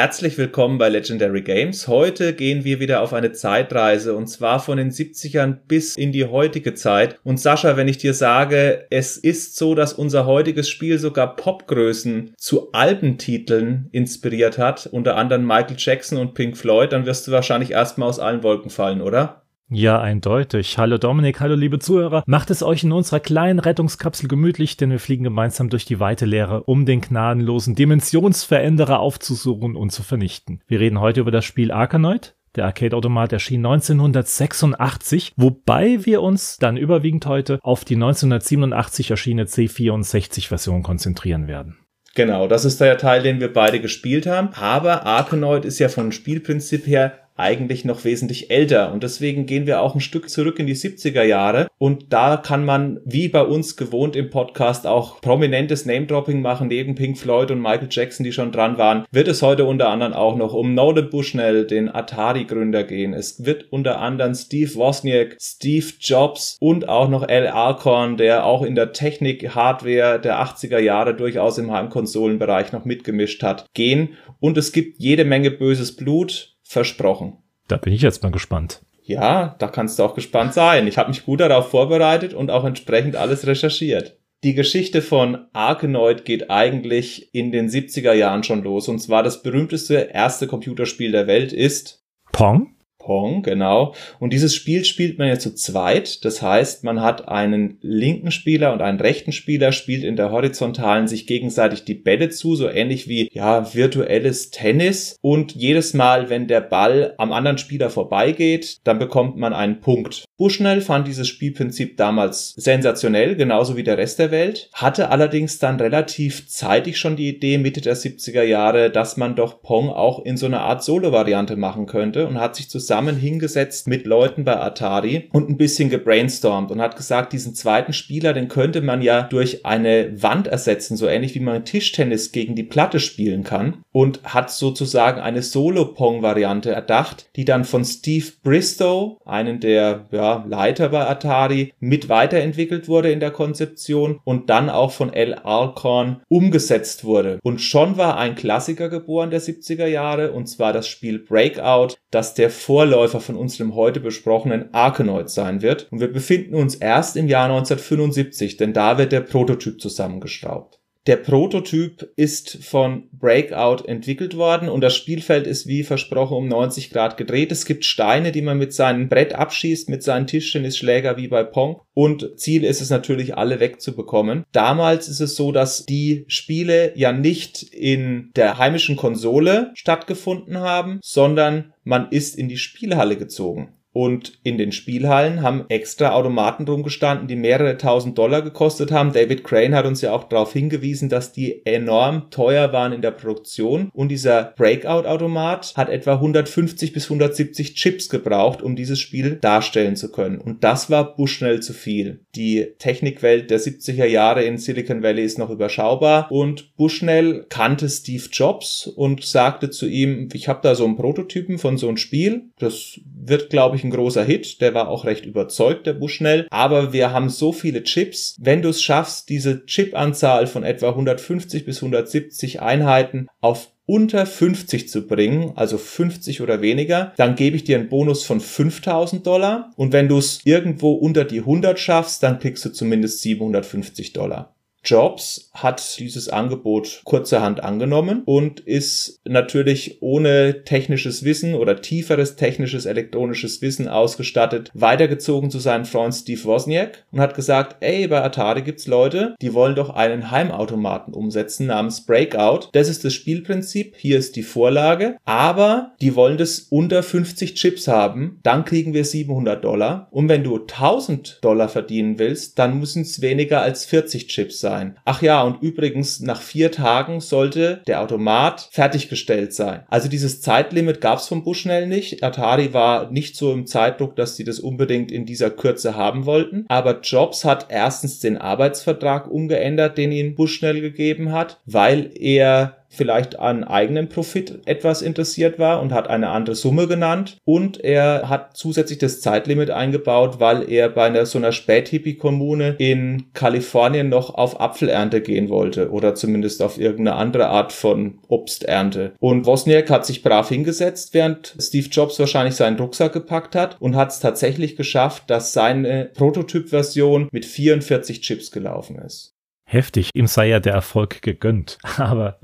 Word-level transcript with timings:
Herzlich 0.00 0.38
willkommen 0.38 0.78
bei 0.78 0.88
Legendary 0.88 1.42
Games. 1.42 1.86
Heute 1.86 2.32
gehen 2.32 2.64
wir 2.64 2.80
wieder 2.80 3.02
auf 3.02 3.12
eine 3.12 3.32
Zeitreise 3.32 4.16
und 4.16 4.28
zwar 4.28 4.58
von 4.58 4.78
den 4.78 4.90
70ern 4.90 5.58
bis 5.68 5.94
in 5.94 6.10
die 6.10 6.24
heutige 6.24 6.72
Zeit. 6.72 7.20
Und 7.22 7.38
Sascha, 7.38 7.76
wenn 7.76 7.86
ich 7.86 7.98
dir 7.98 8.14
sage, 8.14 8.86
es 8.88 9.18
ist 9.18 9.56
so, 9.56 9.74
dass 9.74 9.92
unser 9.92 10.24
heutiges 10.24 10.70
Spiel 10.70 10.98
sogar 10.98 11.36
Popgrößen 11.36 12.32
zu 12.38 12.72
Albentiteln 12.72 13.90
inspiriert 13.92 14.56
hat, 14.56 14.86
unter 14.86 15.16
anderem 15.16 15.46
Michael 15.46 15.76
Jackson 15.76 16.16
und 16.16 16.32
Pink 16.32 16.56
Floyd, 16.56 16.92
dann 16.92 17.04
wirst 17.04 17.28
du 17.28 17.32
wahrscheinlich 17.32 17.72
erstmal 17.72 18.08
aus 18.08 18.20
allen 18.20 18.42
Wolken 18.42 18.70
fallen, 18.70 19.02
oder? 19.02 19.42
Ja, 19.72 20.00
eindeutig. 20.00 20.78
Hallo 20.78 20.98
Dominik, 20.98 21.38
hallo 21.38 21.54
liebe 21.54 21.78
Zuhörer. 21.78 22.24
Macht 22.26 22.50
es 22.50 22.60
euch 22.64 22.82
in 22.82 22.90
unserer 22.90 23.20
kleinen 23.20 23.60
Rettungskapsel 23.60 24.26
gemütlich, 24.28 24.76
denn 24.76 24.90
wir 24.90 24.98
fliegen 24.98 25.22
gemeinsam 25.22 25.70
durch 25.70 25.84
die 25.84 26.00
weite 26.00 26.26
Leere, 26.26 26.64
um 26.64 26.86
den 26.86 27.00
gnadenlosen 27.00 27.76
Dimensionsveränderer 27.76 28.98
aufzusuchen 28.98 29.76
und 29.76 29.90
zu 29.90 30.02
vernichten. 30.02 30.60
Wir 30.66 30.80
reden 30.80 30.98
heute 30.98 31.20
über 31.20 31.30
das 31.30 31.44
Spiel 31.44 31.70
Arkanoid. 31.70 32.34
Der 32.56 32.64
Arcade-Automat 32.64 33.32
erschien 33.32 33.64
1986, 33.64 35.34
wobei 35.36 36.04
wir 36.04 36.20
uns 36.20 36.56
dann 36.56 36.76
überwiegend 36.76 37.26
heute 37.26 37.60
auf 37.62 37.84
die 37.84 37.94
1987 37.94 39.12
erschienene 39.12 39.46
C64-Version 39.46 40.82
konzentrieren 40.82 41.46
werden. 41.46 41.78
Genau, 42.16 42.48
das 42.48 42.64
ist 42.64 42.80
der 42.80 42.98
Teil, 42.98 43.22
den 43.22 43.38
wir 43.38 43.52
beide 43.52 43.80
gespielt 43.80 44.26
haben. 44.26 44.48
Aber 44.54 45.06
Arkanoid 45.06 45.64
ist 45.64 45.78
ja 45.78 45.88
vom 45.88 46.10
Spielprinzip 46.10 46.88
her 46.88 47.29
eigentlich 47.40 47.84
noch 47.84 48.04
wesentlich 48.04 48.50
älter. 48.50 48.92
Und 48.92 49.02
deswegen 49.02 49.46
gehen 49.46 49.66
wir 49.66 49.80
auch 49.80 49.94
ein 49.94 50.00
Stück 50.00 50.30
zurück 50.30 50.58
in 50.58 50.66
die 50.66 50.76
70er 50.76 51.22
Jahre. 51.22 51.68
Und 51.78 52.12
da 52.12 52.36
kann 52.36 52.64
man, 52.64 53.00
wie 53.04 53.28
bei 53.28 53.42
uns 53.42 53.76
gewohnt 53.76 54.14
im 54.14 54.30
Podcast, 54.30 54.86
auch 54.86 55.20
prominentes 55.20 55.86
Name-Dropping 55.86 56.42
machen, 56.42 56.68
neben 56.68 56.94
Pink 56.94 57.18
Floyd 57.18 57.50
und 57.50 57.60
Michael 57.60 57.88
Jackson, 57.90 58.24
die 58.24 58.32
schon 58.32 58.52
dran 58.52 58.78
waren. 58.78 59.04
Wird 59.10 59.28
es 59.28 59.42
heute 59.42 59.64
unter 59.64 59.88
anderem 59.88 60.12
auch 60.12 60.36
noch 60.36 60.52
um 60.52 60.74
Nolan 60.74 61.10
Bushnell, 61.10 61.66
den 61.66 61.88
Atari-Gründer, 61.88 62.84
gehen. 62.84 63.14
Es 63.14 63.44
wird 63.44 63.66
unter 63.70 64.00
anderem 64.00 64.34
Steve 64.34 64.74
Wozniak, 64.74 65.36
Steve 65.40 65.86
Jobs 66.00 66.56
und 66.60 66.88
auch 66.88 67.08
noch 67.08 67.26
Al 67.26 67.46
Alcorn, 67.46 68.16
der 68.16 68.44
auch 68.44 68.62
in 68.62 68.74
der 68.74 68.92
Technik, 68.92 69.54
Hardware 69.54 70.20
der 70.20 70.42
80er 70.42 70.78
Jahre 70.78 71.14
durchaus 71.14 71.58
im 71.58 71.70
Heimkonsolenbereich 71.70 72.72
noch 72.72 72.84
mitgemischt 72.84 73.42
hat, 73.42 73.66
gehen. 73.74 74.10
Und 74.40 74.58
es 74.58 74.72
gibt 74.72 74.98
jede 74.98 75.24
Menge 75.24 75.50
böses 75.50 75.96
Blut, 75.96 76.56
versprochen. 76.70 77.36
Da 77.66 77.76
bin 77.76 77.92
ich 77.92 78.00
jetzt 78.00 78.22
mal 78.22 78.30
gespannt. 78.30 78.82
Ja, 79.02 79.56
da 79.58 79.66
kannst 79.66 79.98
du 79.98 80.04
auch 80.04 80.14
gespannt 80.14 80.54
sein. 80.54 80.86
Ich 80.86 80.98
habe 80.98 81.08
mich 81.08 81.24
gut 81.24 81.40
darauf 81.40 81.68
vorbereitet 81.68 82.32
und 82.32 82.50
auch 82.50 82.64
entsprechend 82.64 83.16
alles 83.16 83.44
recherchiert. 83.44 84.18
Die 84.44 84.54
Geschichte 84.54 85.02
von 85.02 85.46
Arkanoid 85.52 86.24
geht 86.24 86.48
eigentlich 86.48 87.34
in 87.34 87.50
den 87.50 87.68
70er 87.68 88.12
Jahren 88.12 88.44
schon 88.44 88.62
los. 88.62 88.88
Und 88.88 89.00
zwar 89.00 89.24
das 89.24 89.42
berühmteste 89.42 90.10
erste 90.12 90.46
Computerspiel 90.46 91.10
der 91.10 91.26
Welt 91.26 91.52
ist 91.52 92.04
Pong? 92.30 92.76
Pong, 93.10 93.42
genau. 93.42 93.92
Und 94.20 94.32
dieses 94.32 94.54
Spiel 94.54 94.84
spielt 94.84 95.18
man 95.18 95.26
ja 95.26 95.36
zu 95.36 95.52
zweit. 95.52 96.24
Das 96.24 96.42
heißt, 96.42 96.84
man 96.84 97.02
hat 97.02 97.26
einen 97.26 97.76
linken 97.80 98.30
Spieler 98.30 98.72
und 98.72 98.82
einen 98.82 99.00
rechten 99.00 99.32
Spieler, 99.32 99.72
spielt 99.72 100.04
in 100.04 100.14
der 100.14 100.30
horizontalen 100.30 101.08
sich 101.08 101.26
gegenseitig 101.26 101.84
die 101.84 101.94
Bälle 101.94 102.28
zu, 102.28 102.54
so 102.54 102.68
ähnlich 102.68 103.08
wie, 103.08 103.28
ja, 103.32 103.74
virtuelles 103.74 104.52
Tennis. 104.52 105.16
Und 105.22 105.56
jedes 105.56 105.92
Mal, 105.92 106.30
wenn 106.30 106.46
der 106.46 106.60
Ball 106.60 107.14
am 107.18 107.32
anderen 107.32 107.58
Spieler 107.58 107.90
vorbeigeht, 107.90 108.78
dann 108.84 109.00
bekommt 109.00 109.36
man 109.36 109.54
einen 109.54 109.80
Punkt. 109.80 110.26
Bushnell 110.40 110.80
fand 110.80 111.06
dieses 111.06 111.28
Spielprinzip 111.28 111.98
damals 111.98 112.54
sensationell, 112.56 113.36
genauso 113.36 113.76
wie 113.76 113.82
der 113.82 113.98
Rest 113.98 114.18
der 114.18 114.30
Welt, 114.30 114.70
hatte 114.72 115.10
allerdings 115.10 115.58
dann 115.58 115.78
relativ 115.78 116.48
zeitig 116.48 116.98
schon 116.98 117.14
die 117.14 117.28
Idee, 117.28 117.58
Mitte 117.58 117.82
der 117.82 117.94
70er 117.94 118.44
Jahre, 118.44 118.88
dass 118.88 119.18
man 119.18 119.36
doch 119.36 119.60
Pong 119.60 119.90
auch 119.90 120.24
in 120.24 120.38
so 120.38 120.46
einer 120.46 120.62
Art 120.62 120.82
Solo-Variante 120.82 121.56
machen 121.56 121.84
könnte 121.84 122.26
und 122.26 122.40
hat 122.40 122.56
sich 122.56 122.70
zusammen 122.70 123.16
hingesetzt 123.16 123.86
mit 123.86 124.06
Leuten 124.06 124.46
bei 124.46 124.56
Atari 124.56 125.28
und 125.30 125.50
ein 125.50 125.58
bisschen 125.58 125.90
gebrainstormt 125.90 126.70
und 126.70 126.80
hat 126.80 126.96
gesagt, 126.96 127.34
diesen 127.34 127.54
zweiten 127.54 127.92
Spieler, 127.92 128.32
den 128.32 128.48
könnte 128.48 128.80
man 128.80 129.02
ja 129.02 129.20
durch 129.20 129.66
eine 129.66 130.22
Wand 130.22 130.46
ersetzen, 130.46 130.96
so 130.96 131.06
ähnlich 131.06 131.34
wie 131.34 131.40
man 131.40 131.66
Tischtennis 131.66 132.32
gegen 132.32 132.54
die 132.54 132.62
Platte 132.62 132.98
spielen 132.98 133.44
kann 133.44 133.84
und 133.92 134.20
hat 134.24 134.50
sozusagen 134.50 135.20
eine 135.20 135.42
Solo-Pong-Variante 135.42 136.70
erdacht, 136.70 137.26
die 137.36 137.44
dann 137.44 137.64
von 137.64 137.84
Steve 137.84 138.24
Bristow, 138.42 139.18
einen 139.26 139.60
der 139.60 140.06
ja, 140.12 140.29
Leiter 140.48 140.88
bei 140.88 141.06
Atari, 141.06 141.72
mit 141.80 142.08
weiterentwickelt 142.08 142.88
wurde 142.88 143.10
in 143.10 143.20
der 143.20 143.30
Konzeption 143.30 144.20
und 144.24 144.50
dann 144.50 144.70
auch 144.70 144.92
von 144.92 145.12
L. 145.12 145.34
Alcorn 145.34 146.22
umgesetzt 146.28 147.04
wurde. 147.04 147.38
Und 147.42 147.60
schon 147.60 147.96
war 147.96 148.16
ein 148.16 148.34
Klassiker 148.34 148.88
geboren 148.88 149.30
der 149.30 149.40
70er 149.40 149.86
Jahre 149.86 150.32
und 150.32 150.46
zwar 150.46 150.72
das 150.72 150.88
Spiel 150.88 151.18
Breakout, 151.18 151.94
das 152.10 152.34
der 152.34 152.50
Vorläufer 152.50 153.20
von 153.20 153.36
unserem 153.36 153.74
heute 153.74 154.00
besprochenen 154.00 154.72
Arkanoid 154.72 155.30
sein 155.30 155.62
wird. 155.62 155.88
Und 155.90 156.00
wir 156.00 156.12
befinden 156.12 156.54
uns 156.54 156.74
erst 156.74 157.16
im 157.16 157.28
Jahr 157.28 157.44
1975, 157.44 158.56
denn 158.56 158.72
da 158.72 158.98
wird 158.98 159.12
der 159.12 159.20
Prototyp 159.20 159.80
zusammengeschraubt. 159.80 160.79
Der 161.06 161.16
Prototyp 161.16 162.10
ist 162.16 162.62
von 162.62 163.08
Breakout 163.12 163.84
entwickelt 163.86 164.36
worden 164.36 164.68
und 164.68 164.82
das 164.82 164.94
Spielfeld 164.94 165.46
ist 165.46 165.66
wie 165.66 165.82
versprochen 165.82 166.36
um 166.36 166.46
90 166.46 166.90
Grad 166.90 167.16
gedreht. 167.16 167.50
Es 167.52 167.64
gibt 167.64 167.86
Steine, 167.86 168.32
die 168.32 168.42
man 168.42 168.58
mit 168.58 168.74
seinem 168.74 169.08
Brett 169.08 169.32
abschießt, 169.32 169.88
mit 169.88 170.02
seinen 170.02 170.26
Tischtennisschläger 170.26 171.16
wie 171.16 171.28
bei 171.28 171.42
Pong 171.42 171.80
und 171.94 172.38
Ziel 172.38 172.64
ist 172.64 172.80
es 172.80 172.90
natürlich, 172.90 173.36
alle 173.36 173.60
wegzubekommen. 173.60 174.44
Damals 174.52 175.08
ist 175.08 175.20
es 175.20 175.36
so, 175.36 175.52
dass 175.52 175.86
die 175.86 176.24
Spiele 176.28 176.92
ja 176.96 177.12
nicht 177.12 177.62
in 177.62 178.30
der 178.36 178.58
heimischen 178.58 178.96
Konsole 178.96 179.70
stattgefunden 179.74 180.58
haben, 180.58 181.00
sondern 181.02 181.72
man 181.82 182.10
ist 182.10 182.36
in 182.36 182.48
die 182.48 182.58
Spielhalle 182.58 183.16
gezogen. 183.16 183.79
Und 183.92 184.38
in 184.44 184.56
den 184.56 184.72
Spielhallen 184.72 185.42
haben 185.42 185.64
extra 185.68 186.12
Automaten 186.12 186.66
rumgestanden, 186.68 187.26
die 187.26 187.36
mehrere 187.36 187.76
tausend 187.76 188.16
Dollar 188.16 188.42
gekostet 188.42 188.92
haben. 188.92 189.12
David 189.12 189.42
Crane 189.42 189.74
hat 189.74 189.86
uns 189.86 190.00
ja 190.00 190.12
auch 190.12 190.24
darauf 190.24 190.52
hingewiesen, 190.52 191.08
dass 191.08 191.32
die 191.32 191.66
enorm 191.66 192.30
teuer 192.30 192.72
waren 192.72 192.92
in 192.92 193.02
der 193.02 193.10
Produktion. 193.10 193.90
Und 193.92 194.08
dieser 194.10 194.54
Breakout-Automat 194.56 195.74
hat 195.76 195.88
etwa 195.88 196.14
150 196.14 196.92
bis 196.92 197.04
170 197.04 197.74
Chips 197.74 198.08
gebraucht, 198.08 198.62
um 198.62 198.76
dieses 198.76 199.00
Spiel 199.00 199.36
darstellen 199.40 199.96
zu 199.96 200.12
können. 200.12 200.38
Und 200.38 200.62
das 200.62 200.88
war 200.90 201.16
Bushnell 201.16 201.60
zu 201.60 201.72
viel. 201.72 202.20
Die 202.36 202.68
Technikwelt 202.78 203.50
der 203.50 203.58
70er 203.58 204.06
Jahre 204.06 204.44
in 204.44 204.58
Silicon 204.58 205.02
Valley 205.02 205.24
ist 205.24 205.38
noch 205.38 205.50
überschaubar. 205.50 206.30
Und 206.30 206.76
Bushnell 206.76 207.46
kannte 207.48 207.88
Steve 207.88 208.28
Jobs 208.30 208.86
und 208.86 209.24
sagte 209.24 209.70
zu 209.70 209.86
ihm, 209.86 210.28
ich 210.32 210.48
habe 210.48 210.60
da 210.62 210.74
so 210.76 210.84
einen 210.84 210.96
Prototypen 210.96 211.58
von 211.58 211.76
so 211.76 211.88
einem 211.88 211.96
Spiel. 211.96 212.50
Das 212.58 213.00
wird, 213.04 213.50
glaube 213.50 213.76
ich, 213.76 213.79
ein 213.84 213.90
großer 213.90 214.24
Hit. 214.24 214.60
Der 214.60 214.74
war 214.74 214.88
auch 214.88 215.04
recht 215.04 215.26
überzeugt, 215.26 215.86
der 215.86 215.94
Bushnell. 215.94 216.46
Aber 216.50 216.92
wir 216.92 217.12
haben 217.12 217.28
so 217.28 217.52
viele 217.52 217.82
Chips. 217.82 218.36
Wenn 218.40 218.62
du 218.62 218.68
es 218.68 218.82
schaffst, 218.82 219.28
diese 219.28 219.64
Chipanzahl 219.66 220.46
von 220.46 220.62
etwa 220.62 220.90
150 220.90 221.64
bis 221.64 221.78
170 221.78 222.60
Einheiten 222.60 223.28
auf 223.40 223.70
unter 223.86 224.24
50 224.24 224.88
zu 224.88 225.06
bringen, 225.08 225.52
also 225.56 225.76
50 225.76 226.42
oder 226.42 226.62
weniger, 226.62 227.12
dann 227.16 227.34
gebe 227.34 227.56
ich 227.56 227.64
dir 227.64 227.76
einen 227.76 227.88
Bonus 227.88 228.22
von 228.22 228.40
5000 228.40 229.26
Dollar. 229.26 229.72
Und 229.76 229.92
wenn 229.92 230.06
du 230.06 230.18
es 230.18 230.40
irgendwo 230.44 230.92
unter 230.92 231.24
die 231.24 231.40
100 231.40 231.76
schaffst, 231.76 232.22
dann 232.22 232.38
kriegst 232.38 232.64
du 232.64 232.70
zumindest 232.70 233.20
750 233.22 234.12
Dollar. 234.12 234.54
Jobs 234.84 235.50
hat 235.52 235.98
dieses 235.98 236.28
Angebot 236.28 237.02
kurzerhand 237.04 237.62
angenommen 237.62 238.22
und 238.24 238.60
ist 238.60 239.20
natürlich 239.24 239.98
ohne 240.00 240.64
technisches 240.64 241.24
Wissen 241.24 241.54
oder 241.54 241.80
tieferes 241.80 242.36
technisches 242.36 242.86
elektronisches 242.86 243.60
Wissen 243.62 243.88
ausgestattet, 243.88 244.70
weitergezogen 244.74 245.50
zu 245.50 245.58
seinem 245.58 245.84
Freund 245.84 246.14
Steve 246.14 246.42
Wozniak 246.44 247.04
und 247.12 247.20
hat 247.20 247.34
gesagt, 247.34 247.76
ey, 247.80 248.08
bei 248.08 248.22
Atari 248.22 248.62
gibt's 248.62 248.86
Leute, 248.86 249.34
die 249.42 249.54
wollen 249.54 249.74
doch 249.74 249.90
einen 249.90 250.30
Heimautomaten 250.30 251.14
umsetzen 251.14 251.66
namens 251.66 252.06
Breakout. 252.06 252.68
Das 252.72 252.88
ist 252.88 253.04
das 253.04 253.12
Spielprinzip, 253.12 253.94
hier 253.96 254.18
ist 254.18 254.36
die 254.36 254.42
Vorlage, 254.42 255.16
aber 255.24 255.92
die 256.00 256.14
wollen 256.14 256.38
das 256.38 256.60
unter 256.70 257.02
50 257.02 257.54
Chips 257.54 257.86
haben, 257.86 258.40
dann 258.42 258.64
kriegen 258.64 258.94
wir 258.94 259.04
700 259.04 259.62
Dollar 259.62 260.08
und 260.10 260.28
wenn 260.28 260.44
du 260.44 260.58
1000 260.58 261.38
Dollar 261.42 261.68
verdienen 261.68 262.18
willst, 262.18 262.58
dann 262.58 262.78
müssen 262.78 263.02
es 263.02 263.20
weniger 263.20 263.60
als 263.60 263.84
40 263.84 264.28
Chips 264.28 264.60
sein 264.60 264.69
sein. 264.70 264.96
Ach 265.04 265.20
ja, 265.20 265.42
und 265.42 265.62
übrigens, 265.62 266.20
nach 266.20 266.40
vier 266.40 266.70
Tagen 266.70 267.20
sollte 267.20 267.82
der 267.88 268.00
Automat 268.00 268.68
fertiggestellt 268.70 269.52
sein. 269.52 269.82
Also 269.88 270.08
dieses 270.08 270.40
Zeitlimit 270.40 271.00
gab 271.00 271.18
es 271.18 271.26
vom 271.26 271.42
Bushnell 271.42 271.88
nicht. 271.88 272.22
Atari 272.22 272.72
war 272.72 273.10
nicht 273.10 273.36
so 273.36 273.52
im 273.52 273.66
Zeitdruck, 273.66 274.14
dass 274.14 274.36
sie 274.36 274.44
das 274.44 274.60
unbedingt 274.60 275.10
in 275.10 275.26
dieser 275.26 275.50
Kürze 275.50 275.96
haben 275.96 276.24
wollten. 276.24 276.66
Aber 276.68 277.00
Jobs 277.00 277.44
hat 277.44 277.66
erstens 277.68 278.20
den 278.20 278.38
Arbeitsvertrag 278.38 279.28
umgeändert, 279.28 279.98
den 279.98 280.12
ihnen 280.12 280.36
Bushnell 280.36 280.80
gegeben 280.80 281.32
hat, 281.32 281.58
weil 281.66 282.10
er 282.14 282.79
vielleicht 282.90 283.38
an 283.38 283.64
eigenen 283.64 284.08
Profit 284.08 284.60
etwas 284.66 285.00
interessiert 285.00 285.58
war 285.58 285.80
und 285.80 285.92
hat 285.92 286.10
eine 286.10 286.30
andere 286.30 286.56
Summe 286.56 286.88
genannt. 286.88 287.38
Und 287.44 287.82
er 287.82 288.28
hat 288.28 288.56
zusätzlich 288.56 288.98
das 288.98 289.20
Zeitlimit 289.20 289.70
eingebaut, 289.70 290.40
weil 290.40 290.70
er 290.70 290.88
bei 290.88 291.04
einer 291.06 291.24
so 291.24 291.38
einer 291.38 291.52
Späthippie-Kommune 291.52 292.74
in 292.78 293.32
Kalifornien 293.32 294.08
noch 294.08 294.34
auf 294.34 294.60
Apfelernte 294.60 295.20
gehen 295.20 295.48
wollte 295.48 295.90
oder 295.90 296.14
zumindest 296.16 296.62
auf 296.62 296.78
irgendeine 296.78 297.16
andere 297.16 297.48
Art 297.48 297.72
von 297.72 298.18
Obsternte. 298.28 299.12
Und 299.20 299.46
Wozniak 299.46 299.88
hat 299.88 300.04
sich 300.04 300.22
brav 300.22 300.48
hingesetzt, 300.48 301.14
während 301.14 301.54
Steve 301.60 301.88
Jobs 301.90 302.18
wahrscheinlich 302.18 302.56
seinen 302.56 302.78
Rucksack 302.78 303.12
gepackt 303.12 303.54
hat 303.54 303.76
und 303.80 303.94
hat 303.94 304.10
es 304.10 304.18
tatsächlich 304.18 304.74
geschafft, 304.74 305.24
dass 305.28 305.52
seine 305.52 306.10
Prototyp-Version 306.14 307.28
mit 307.30 307.46
44 307.46 308.20
Chips 308.20 308.50
gelaufen 308.50 308.98
ist 308.98 309.36
heftig. 309.72 310.10
Ihm 310.14 310.26
sei 310.26 310.48
ja 310.48 310.60
der 310.60 310.74
Erfolg 310.74 311.22
gegönnt. 311.22 311.78
Aber 311.96 312.38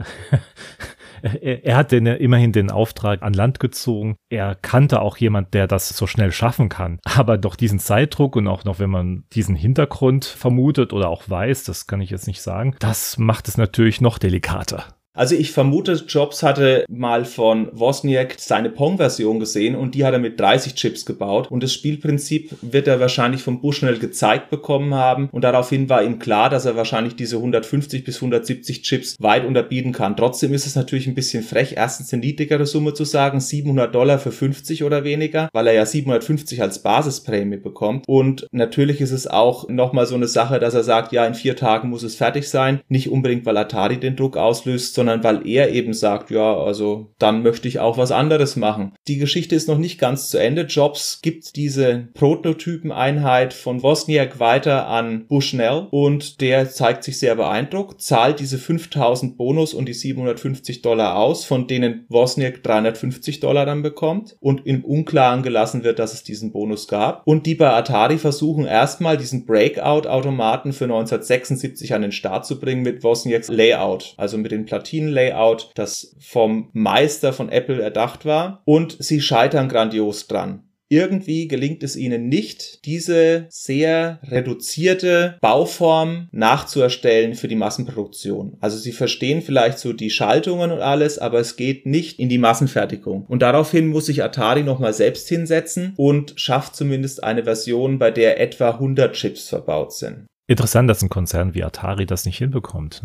er, 1.23 1.77
hat 1.77 1.93
den, 1.93 2.07
immerhin 2.07 2.53
den 2.53 2.71
Auftrag 2.71 3.23
an 3.23 3.33
Land 3.33 3.61
gezogen. 3.61 4.17
Er 4.31 4.55
kannte 4.55 5.01
auch 5.01 5.17
jemand, 5.17 5.55
der 5.55 5.67
das 5.67 5.89
so 5.89 6.07
schnell 6.07 6.33
schaffen 6.33 6.69
kann. 6.69 7.01
Aber 7.05 7.39
doch 7.39 7.57
diesen 7.57 7.79
Zeitdruck 7.79 8.37
und 8.37 8.47
auch 8.47 8.65
noch, 8.65 8.79
wenn 8.79 8.91
man 8.91 9.25
diesen 9.33 9.57
Hintergrund 9.57 10.25
vermutet 10.25 10.93
oder 10.93 11.09
auch 11.09 11.29
weiß, 11.29 11.65
das 11.65 11.87
kann 11.87 12.01
ich 12.01 12.11
jetzt 12.11 12.27
nicht 12.27 12.43
sagen, 12.43 12.77
das 12.79 13.19
macht 13.19 13.49
es 13.49 13.57
natürlich 13.57 14.01
noch 14.01 14.19
delikater. 14.19 14.85
Also 15.17 15.35
ich 15.35 15.51
vermute, 15.51 15.93
Jobs 16.07 16.43
hatte 16.43 16.85
mal 16.91 17.25
von 17.25 17.71
Wozniak 17.73 18.35
seine 18.37 18.69
Pong-Version 18.69 19.41
gesehen 19.41 19.75
und 19.75 19.95
die 19.95 20.05
hat 20.05 20.13
er 20.13 20.19
mit 20.19 20.39
30 20.39 20.75
Chips 20.75 21.07
gebaut. 21.07 21.51
Und 21.51 21.63
das 21.63 21.73
Spielprinzip 21.73 22.55
wird 22.61 22.87
er 22.87 23.01
wahrscheinlich 23.01 23.43
vom 23.43 23.63
Bushnell 23.63 23.99
gezeigt 23.99 24.51
bekommen 24.51 24.95
haben. 24.95 25.31
Und 25.33 25.43
daraufhin 25.43 25.89
war 25.89 26.03
ihm 26.03 26.19
klar, 26.19 26.51
dass 26.51 26.67
er 26.67 26.77
wahrscheinlich 26.77 27.17
diese 27.17 27.37
150 27.37 28.05
bis 28.05 28.17
170 28.17 28.83
Chips 28.83 29.17
weit 29.19 29.47
unterbieten 29.47 29.93
kann. 29.93 30.19
Trotzdem 30.19 30.53
ist 30.53 30.67
es 30.67 30.77
natürlich 30.77 31.07
ein 31.07 31.15
bisschen 31.15 31.43
frech, 31.43 31.73
erstens 31.77 32.13
eine 32.13 32.21
niedrigere 32.21 32.67
Summe 32.67 32.93
zu 32.93 33.05
sagen, 33.05 33.41
700 33.41 33.95
Dollar 33.95 34.19
für 34.19 34.33
50 34.33 34.85
oder 34.85 35.03
weniger, 35.03 35.49
weil 35.55 35.67
er 35.69 35.73
ja 35.73 35.87
750 35.87 36.61
als 36.61 36.83
Basisprämie 36.83 37.57
bekommt. 37.57 38.05
Und 38.07 38.47
natürlich 38.53 39.01
ist 39.01 39.13
es 39.13 39.27
auch 39.27 39.67
nochmal 39.71 40.05
so 40.05 40.15
eine 40.15 40.29
Sache, 40.29 40.59
dass 40.59 40.75
er 40.75 40.85
sagt, 40.85 41.13
ja, 41.13 41.25
in 41.25 41.35
vier 41.35 41.57
Tagen 41.57 41.89
muss 41.89 42.03
es 42.03 42.17
fertig 42.17 42.51
sein, 42.51 42.81
nicht 42.91 43.11
unbedingt, 43.11 43.47
weil 43.47 43.57
Atari 43.57 43.97
den 43.99 44.15
Druck 44.15 44.37
auslöst, 44.37 44.95
sondern 44.95 45.06
sondern 45.07 45.23
weil 45.23 45.47
er 45.47 45.71
eben 45.71 45.95
sagt, 45.95 46.33
ja, 46.33 46.57
also 46.57 47.13
dann 47.21 47.45
möchte 47.45 47.69
ich 47.69 47.79
auch 47.79 47.97
was 47.97 48.11
anderes 48.11 48.57
machen. 48.57 48.93
Die 49.07 49.19
Geschichte 49.19 49.55
ist 49.55 49.69
noch 49.69 49.79
nicht 49.79 50.01
ganz 50.01 50.31
zu 50.31 50.39
Ende. 50.39 50.63
Jobs 50.63 51.21
gibt 51.23 51.55
diese 51.55 52.09
Prototypeneinheit 52.15 53.55
von 53.55 53.85
Wozniak 53.85 54.41
weiter 54.41 54.89
an 54.89 55.27
Bushnell 55.29 55.87
und 55.93 56.41
der 56.41 56.69
zeigt 56.69 57.05
sich 57.05 57.21
sehr 57.21 57.37
beeindruckt, 57.37 58.01
zahlt 58.01 58.41
diese 58.41 58.59
5000 58.59 59.37
Bonus 59.37 59.75
und 59.75 59.87
die 59.87 59.95
750 59.95 60.83
Dollar 60.83 61.17
aus, 61.17 61.45
von 61.45 61.69
denen 61.69 62.05
Wozniak 62.09 62.65
350 62.65 63.39
Dollar 63.39 63.65
dann 63.65 63.83
bekommt 63.83 64.37
und 64.41 64.67
im 64.67 64.85
Unklaren 64.85 65.45
gelassen 65.45 65.85
wird, 65.85 66.01
dass 66.01 66.15
es 66.15 66.25
diesen 66.25 66.51
Bonus 66.51 66.89
gab. 66.89 67.23
Und 67.27 67.47
die 67.47 67.55
bei 67.55 67.71
Atari 67.71 68.19
versuchen 68.19 68.65
erstmal 68.65 69.17
diesen 69.17 69.47
Breakout-Automaten 69.47 70.73
für 70.73 70.85
1976 70.85 71.95
an 71.95 72.03
den 72.03 72.13
Start 72.13 72.45
zu 72.45 72.59
bringen 72.59 72.83
mit 72.83 73.05
Wozniaks 73.05 73.49
Layout, 73.49 74.15
also 74.17 74.37
mit 74.37 74.51
den 74.51 74.65
Platinen 74.65 74.96
Maschinenlayout, 74.97 75.71
das 75.75 76.17
vom 76.21 76.71
Meister 76.73 77.33
von 77.33 77.49
Apple 77.49 77.83
erdacht 77.83 78.25
war. 78.25 78.63
Und 78.65 78.97
sie 78.99 79.21
scheitern 79.21 79.69
grandios 79.69 80.27
dran. 80.27 80.63
Irgendwie 80.89 81.49
gelingt 81.49 81.83
es 81.83 81.97
ihnen 81.97 82.29
nicht, 82.29 82.85
diese 82.87 83.47
sehr 83.49 84.21
reduzierte 84.23 85.37
Bauform 85.41 86.29
nachzuerstellen 86.31 87.35
für 87.35 87.49
die 87.49 87.57
Massenproduktion. 87.57 88.57
Also 88.61 88.79
sie 88.79 88.93
verstehen 88.93 89.43
vielleicht 89.43 89.81
so 89.81 89.93
die 89.93 90.11
Schaltungen 90.11 90.71
und 90.71 90.79
alles, 90.79 91.19
aber 91.19 91.41
es 91.41 91.57
geht 91.57 91.87
nicht 91.87 92.21
in 92.21 92.29
die 92.29 92.39
Massenfertigung. 92.39 93.27
Und 93.27 93.43
daraufhin 93.43 93.89
muss 93.89 94.07
sich 94.07 94.23
Atari 94.23 94.63
nochmal 94.63 94.95
selbst 94.95 95.29
hinsetzen 95.29 95.93
und 95.97 96.35
schafft 96.37 96.77
zumindest 96.77 97.25
eine 97.25 97.43
Version, 97.43 97.99
bei 97.99 98.13
der 98.13 98.41
etwa 98.41 98.71
100 98.71 99.13
Chips 99.13 99.49
verbaut 99.49 99.93
sind. 99.93 100.27
Interessant, 100.47 100.89
dass 100.89 101.03
ein 101.03 101.09
Konzern 101.09 101.55
wie 101.55 101.65
Atari 101.65 102.07
das 102.07 102.27
nicht 102.27 102.39
hinbekommt. 102.39 103.03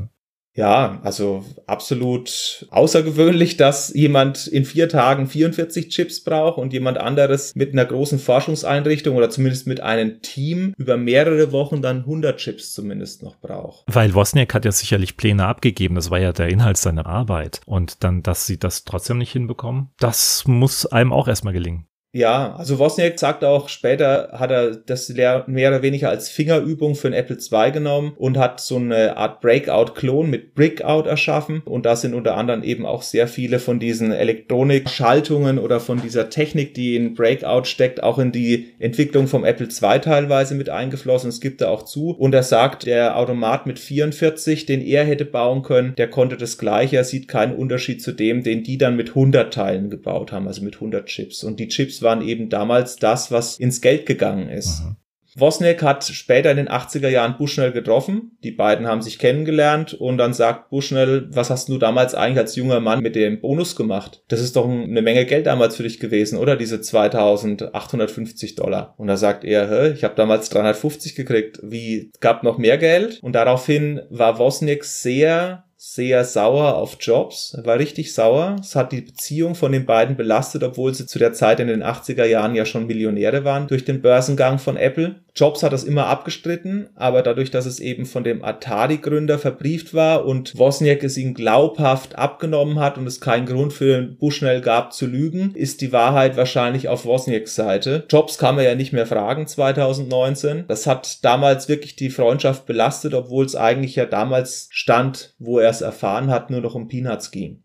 Ja, 0.54 1.00
also 1.04 1.46
absolut 1.66 2.68
außergewöhnlich, 2.72 3.56
dass 3.56 3.94
jemand 3.94 4.48
in 4.48 4.66
vier 4.66 4.90
Tagen 4.90 5.28
44 5.28 5.90
Chips 5.90 6.24
braucht 6.24 6.58
und 6.58 6.74
jemand 6.74 6.98
anderes 6.98 7.56
mit 7.56 7.72
einer 7.72 7.86
großen 7.86 8.20
Forschungseinrichtung 8.20 9.16
oder 9.16 9.30
zumindest 9.30 9.66
mit 9.68 9.80
einem 9.80 10.22
Team 10.22 10.74
über 10.78 10.98
mehrere 10.98 11.54
Wochen 11.54 11.82
dann 11.82 12.00
100 12.00 12.38
Chips 12.38 12.74
zumindest 12.74 13.24
noch 13.24 13.40
braucht. 13.40 13.86
Weil 13.88 14.14
Wozniak 14.14 14.54
hat 14.54 14.66
ja 14.66 14.72
sicherlich 14.72 15.16
Pläne 15.16 15.46
abgegeben, 15.46 15.96
das 15.96 16.12
war 16.12 16.20
ja 16.20 16.34
der 16.34 16.50
Inhalt 16.50 16.78
seiner 16.78 17.06
Arbeit. 17.06 17.62
Und 17.66 18.04
dann, 18.04 18.22
dass 18.22 18.46
sie 18.46 18.60
das 18.60 18.84
trotzdem 18.84 19.20
nicht 19.20 19.32
hinbekommen, 19.32 19.92
das 20.00 20.44
muss 20.48 20.86
einem 20.86 21.14
auch 21.14 21.30
erstmal 21.30 21.54
gelingen. 21.54 21.88
Ja, 22.14 22.56
also 22.58 22.78
Wozniak 22.78 23.18
sagt 23.18 23.46
auch, 23.46 23.70
später 23.70 24.32
hat 24.34 24.52
er 24.52 24.76
das 24.76 25.08
mehr 25.08 25.46
oder 25.48 25.82
weniger 25.82 26.10
als 26.10 26.28
Fingerübung 26.28 26.96
für 26.96 27.08
ein 27.08 27.14
Apple 27.14 27.38
II 27.38 27.72
genommen 27.72 28.12
und 28.18 28.38
hat 28.38 28.60
so 28.60 28.76
eine 28.76 29.16
Art 29.16 29.40
Breakout-Klon 29.40 30.30
mit 30.30 30.54
Brickout 30.54 31.08
erschaffen. 31.08 31.62
Und 31.64 31.86
da 31.86 31.96
sind 31.96 32.14
unter 32.14 32.36
anderem 32.36 32.64
eben 32.64 32.86
auch 32.86 33.02
sehr 33.02 33.30
viele 33.30 33.60
von 33.60 33.80
diesen 33.80 34.12
Elektronik-Schaltungen 34.12 35.58
oder 35.58 35.80
von 35.80 36.02
dieser 36.02 36.30
Technik, 36.30 36.74
die 36.74 36.98
in 36.98 37.14
Breakout 37.14 37.64
steckt, 37.64 38.04
auch 38.04 38.20
in 38.20 38.34
die 38.34 38.74
Entwicklung 38.80 39.28
vom 39.28 39.46
Apple 39.46 39.70
II 39.70 40.00
teilweise 40.00 40.56
mit 40.56 40.70
eingeflossen. 40.70 41.30
Es 41.30 41.40
gibt 41.40 41.62
da 41.62 41.70
auch 41.70 41.86
zu. 41.86 42.10
Und 42.10 42.36
er 42.36 42.44
sagt, 42.44 42.88
der 42.88 43.16
Automat 43.16 43.68
mit 43.68 43.80
44, 43.80 44.66
den 44.66 44.82
er 44.82 45.06
hätte 45.06 45.24
bauen 45.24 45.62
können, 45.62 45.96
der 45.96 46.10
konnte 46.10 46.36
das 46.36 46.58
gleiche. 46.58 46.98
Er 46.98 47.06
sieht 47.06 47.30
keinen 47.30 47.56
Unterschied 47.56 48.02
zu 48.02 48.12
dem, 48.12 48.44
den 48.44 48.64
die 48.64 48.78
dann 48.78 48.98
mit 48.98 49.10
100 49.10 49.54
Teilen 49.54 49.90
gebaut 49.90 50.34
haben, 50.34 50.48
also 50.48 50.62
mit 50.62 50.76
100 50.76 51.06
Chips. 51.06 51.46
Und 51.46 51.58
die 51.58 51.70
Chips 51.70 52.01
waren 52.02 52.22
eben 52.22 52.50
damals 52.50 52.96
das, 52.96 53.32
was 53.32 53.58
ins 53.58 53.82
Geld 53.82 54.06
gegangen 54.06 54.50
ist. 54.50 54.82
Mhm. 54.82 54.96
Wozniak 55.36 55.82
hat 55.82 56.04
später 56.04 56.52
in 56.52 56.58
den 56.58 56.68
80er 56.68 57.08
Jahren 57.08 57.38
Bushnell 57.38 57.72
getroffen. 57.72 58.38
Die 58.44 58.52
beiden 58.52 58.88
haben 58.88 59.02
sich 59.02 59.18
kennengelernt 59.18 59.94
und 59.94 60.18
dann 60.18 60.34
sagt 60.34 60.70
Bushnell, 60.70 61.28
was 61.32 61.50
hast 61.50 61.70
du 61.70 61.78
damals 61.78 62.16
eigentlich 62.16 62.40
als 62.40 62.56
junger 62.58 62.82
Mann 62.82 63.02
mit 63.02 63.16
dem 63.16 63.40
Bonus 63.40 63.76
gemacht? 63.78 64.24
Das 64.28 64.42
ist 64.42 64.56
doch 64.58 64.68
eine 64.68 65.02
Menge 65.02 65.26
Geld 65.26 65.46
damals 65.46 65.78
für 65.78 65.84
dich 65.84 66.00
gewesen, 66.00 66.38
oder? 66.38 66.58
Diese 66.58 66.82
2850 66.82 68.56
Dollar. 68.56 68.94
Und 68.98 69.08
da 69.08 69.16
sagt 69.16 69.46
er, 69.46 69.70
Hä, 69.70 69.94
ich 69.94 70.04
habe 70.04 70.16
damals 70.16 70.50
350 70.50 71.16
gekriegt. 71.16 71.60
Wie, 71.64 72.12
gab 72.20 72.44
noch 72.44 72.58
mehr 72.58 72.78
Geld? 72.78 73.20
Und 73.22 73.34
daraufhin 73.34 74.02
war 74.10 74.38
Wozniak 74.38 74.84
sehr 74.84 75.64
sehr 75.84 76.26
sauer 76.26 76.76
auf 76.76 76.98
Jobs. 77.00 77.58
War 77.64 77.80
richtig 77.80 78.14
sauer. 78.14 78.58
Es 78.62 78.76
hat 78.76 78.92
die 78.92 79.02
Beziehung 79.02 79.56
von 79.56 79.72
den 79.72 79.88
beiden 79.88 80.16
belastet, 80.16 80.62
obwohl 80.62 80.94
sie 80.94 81.08
zu 81.08 81.18
der 81.18 81.34
Zeit 81.34 81.60
in 81.60 81.68
den 81.68 81.82
80er 81.82 82.26
Jahren 82.26 82.54
ja 82.54 82.66
schon 82.66 82.86
Millionäre 82.86 83.46
waren 83.46 83.68
durch 83.68 83.84
den 83.84 84.00
Börsengang 84.00 84.60
von 84.60 84.78
Apple. 84.78 85.16
Jobs 85.36 85.64
hat 85.64 85.72
das 85.72 85.84
immer 85.84 86.08
abgestritten, 86.08 86.90
aber 86.96 87.22
dadurch, 87.22 87.52
dass 87.52 87.66
es 87.66 87.80
eben 87.80 88.06
von 88.06 88.24
dem 88.24 88.44
Atari-Gründer 88.44 89.40
verbrieft 89.40 89.94
war 89.94 90.26
und 90.26 90.58
Wozniak 90.58 91.04
es 91.04 91.18
ihm 91.18 91.34
glaubhaft 91.34 92.18
abgenommen 92.18 92.80
hat 92.80 92.98
und 92.98 93.08
es 93.08 93.22
keinen 93.22 93.46
Grund 93.46 93.72
für 93.72 94.02
Bushnell 94.02 94.62
gab 94.62 94.94
zu 94.94 95.06
lügen, 95.06 95.56
ist 95.56 95.82
die 95.82 95.94
Wahrheit 95.94 96.36
wahrscheinlich 96.36 96.90
auf 96.90 97.06
Wozniaks 97.06 97.56
Seite. 97.56 98.06
Jobs 98.10 98.38
kann 98.38 98.56
man 98.56 98.66
ja 98.66 98.76
nicht 98.76 98.94
mehr 98.94 99.06
fragen 99.06 99.48
2019. 99.48 100.66
Das 100.68 100.86
hat 100.86 101.24
damals 101.24 101.70
wirklich 101.70 101.96
die 101.96 102.10
Freundschaft 102.10 102.66
belastet, 102.66 103.14
obwohl 103.14 103.46
es 103.46 103.56
eigentlich 103.56 103.96
ja 103.96 104.06
damals 104.06 104.68
stand, 104.72 105.36
wo 105.40 105.60
er 105.60 105.70
es 105.70 105.82
erfahren 105.82 106.30
hat, 106.30 106.50
nur 106.50 106.62
noch 106.62 106.76
um 106.76 106.88
Peanuts 106.88 107.32
ging. 107.32 107.64